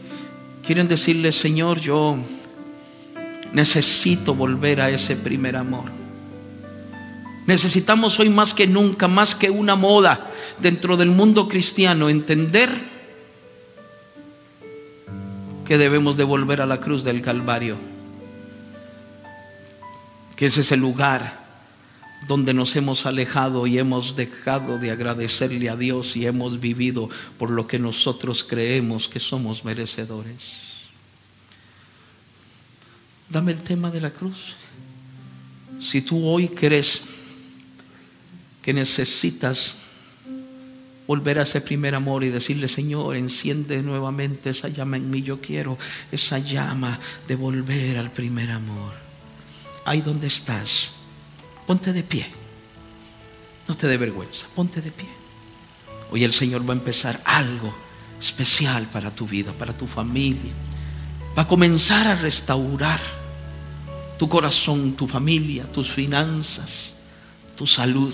quieren 0.63 0.87
decirle, 0.87 1.31
Señor, 1.31 1.81
yo 1.81 2.19
necesito 3.53 4.35
volver 4.35 4.81
a 4.81 4.91
ese 4.91 5.15
primer 5.15 5.55
amor? 5.55 6.00
Necesitamos 7.51 8.17
hoy 8.17 8.29
más 8.29 8.53
que 8.53 8.65
nunca, 8.65 9.09
más 9.09 9.35
que 9.35 9.49
una 9.49 9.75
moda 9.75 10.31
dentro 10.59 10.95
del 10.95 11.11
mundo 11.11 11.49
cristiano, 11.49 12.07
entender 12.07 12.69
que 15.65 15.77
debemos 15.77 16.15
de 16.15 16.23
volver 16.23 16.61
a 16.61 16.65
la 16.65 16.79
cruz 16.79 17.03
del 17.03 17.21
Calvario 17.21 17.75
que 20.37 20.45
ese 20.45 20.61
es 20.61 20.71
el 20.71 20.79
lugar 20.79 21.41
donde 22.25 22.53
nos 22.53 22.73
hemos 22.77 23.05
alejado 23.05 23.67
y 23.67 23.79
hemos 23.79 24.15
dejado 24.15 24.79
de 24.79 24.91
agradecerle 24.91 25.69
a 25.69 25.75
Dios 25.75 26.15
y 26.15 26.27
hemos 26.27 26.61
vivido 26.61 27.09
por 27.37 27.49
lo 27.49 27.67
que 27.67 27.79
nosotros 27.79 28.45
creemos 28.45 29.09
que 29.09 29.19
somos 29.19 29.65
merecedores. 29.65 30.39
Dame 33.29 33.51
el 33.51 33.61
tema 33.61 33.91
de 33.91 33.99
la 33.99 34.11
cruz. 34.11 34.55
Si 35.81 36.01
tú 36.01 36.25
hoy 36.25 36.47
crees 36.47 37.10
que 38.61 38.73
necesitas 38.73 39.75
volver 41.07 41.39
a 41.39 41.43
ese 41.43 41.61
primer 41.61 41.95
amor 41.95 42.23
y 42.23 42.29
decirle, 42.29 42.67
Señor, 42.67 43.15
enciende 43.17 43.83
nuevamente 43.83 44.51
esa 44.51 44.69
llama 44.69 44.97
en 44.97 45.09
mí, 45.09 45.21
yo 45.23 45.41
quiero 45.41 45.77
esa 46.11 46.39
llama 46.39 46.99
de 47.27 47.35
volver 47.35 47.97
al 47.97 48.11
primer 48.11 48.51
amor 48.51 49.11
ahí 49.85 50.01
donde 50.01 50.27
estás, 50.27 50.91
ponte 51.67 51.93
de 51.93 52.03
pie. 52.03 52.27
No 53.67 53.75
te 53.75 53.87
dé 53.87 53.97
vergüenza, 53.97 54.47
ponte 54.55 54.81
de 54.81 54.91
pie. 54.91 55.09
Hoy 56.11 56.23
el 56.23 56.33
Señor 56.33 56.67
va 56.67 56.73
a 56.73 56.77
empezar 56.77 57.21
algo 57.25 57.73
especial 58.19 58.85
para 58.87 59.11
tu 59.11 59.25
vida, 59.25 59.51
para 59.53 59.73
tu 59.73 59.87
familia. 59.87 60.51
Va 61.37 61.43
a 61.43 61.47
comenzar 61.47 62.07
a 62.07 62.15
restaurar 62.15 62.99
tu 64.19 64.27
corazón, 64.27 64.93
tu 64.93 65.07
familia, 65.07 65.63
tus 65.71 65.91
finanzas, 65.91 66.93
tu 67.55 67.65
salud. 67.65 68.13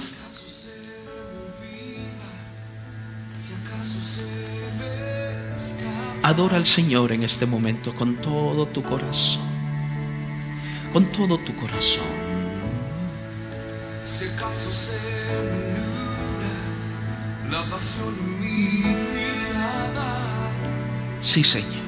Adora 6.28 6.58
al 6.58 6.68
Señor 6.68 7.14
en 7.14 7.24
este 7.24 7.46
momento 7.46 7.96
con 7.96 8.18
todo 8.18 8.66
tu 8.66 8.84
corazón 8.84 9.48
con 10.92 11.06
todo 11.06 11.38
tu 11.38 11.56
corazón. 11.56 12.04
Si 14.04 14.26
acaso 14.26 14.70
se 14.70 14.98
la 17.50 17.64
pasión 17.70 18.14
mi 18.42 18.84
mirada. 19.14 20.10
Sí, 21.22 21.44
Señor. 21.46 21.88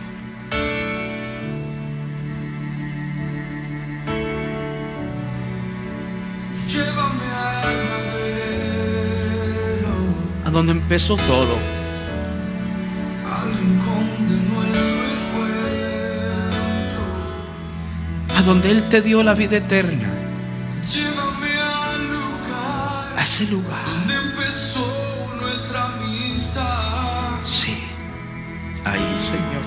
Llévame 6.67 7.27
al 7.41 7.77
madero. 7.91 8.85
A 10.45 10.49
donde 10.49 10.71
empezó 10.71 11.17
todo. 11.17 11.78
A 18.39 18.41
donde 18.41 18.71
Él 18.71 18.87
te 18.87 19.01
dio 19.01 19.21
la 19.21 19.33
vida 19.33 19.57
eterna. 19.57 20.09
Llévame 20.93 21.57
al 21.57 22.07
lugar, 22.07 23.17
a 23.17 23.23
ese 23.23 23.45
lugar 23.47 23.85
donde 23.85 24.13
empezó 24.15 25.35
nuestra 25.41 25.85
amistad. 25.85 27.39
Sí, 27.45 27.77
ahí, 28.85 29.17
Señor. 29.31 29.65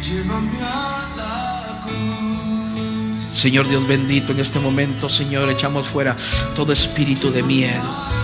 Llévame 0.00 0.62
a 0.62 1.08
la 1.16 1.80
cruz. 1.82 3.36
Señor 3.36 3.68
Dios 3.68 3.86
bendito, 3.88 4.30
en 4.30 4.38
este 4.38 4.60
momento, 4.60 5.08
Señor, 5.08 5.50
echamos 5.50 5.88
fuera 5.88 6.16
todo 6.54 6.72
espíritu 6.72 7.32
de 7.32 7.42
miedo 7.42 8.15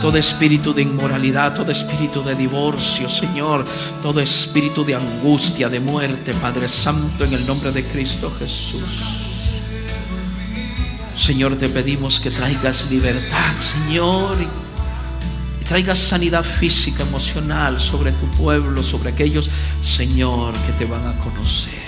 todo 0.00 0.16
espíritu 0.16 0.72
de 0.72 0.82
inmoralidad, 0.82 1.54
todo 1.54 1.72
espíritu 1.72 2.22
de 2.22 2.34
divorcio, 2.34 3.08
Señor, 3.08 3.64
todo 4.02 4.20
espíritu 4.20 4.84
de 4.84 4.94
angustia, 4.94 5.68
de 5.68 5.80
muerte, 5.80 6.32
Padre 6.34 6.68
Santo, 6.68 7.24
en 7.24 7.32
el 7.32 7.46
nombre 7.46 7.72
de 7.72 7.84
Cristo 7.84 8.32
Jesús. 8.38 8.84
Señor, 11.18 11.56
te 11.56 11.68
pedimos 11.68 12.20
que 12.20 12.30
traigas 12.30 12.90
libertad, 12.90 13.52
Señor, 13.58 14.36
y 15.60 15.64
traigas 15.64 15.98
sanidad 15.98 16.44
física, 16.44 17.02
emocional 17.02 17.80
sobre 17.80 18.12
tu 18.12 18.26
pueblo, 18.30 18.82
sobre 18.82 19.10
aquellos, 19.10 19.50
Señor, 19.84 20.54
que 20.54 20.72
te 20.72 20.84
van 20.84 21.06
a 21.06 21.18
conocer. 21.18 21.87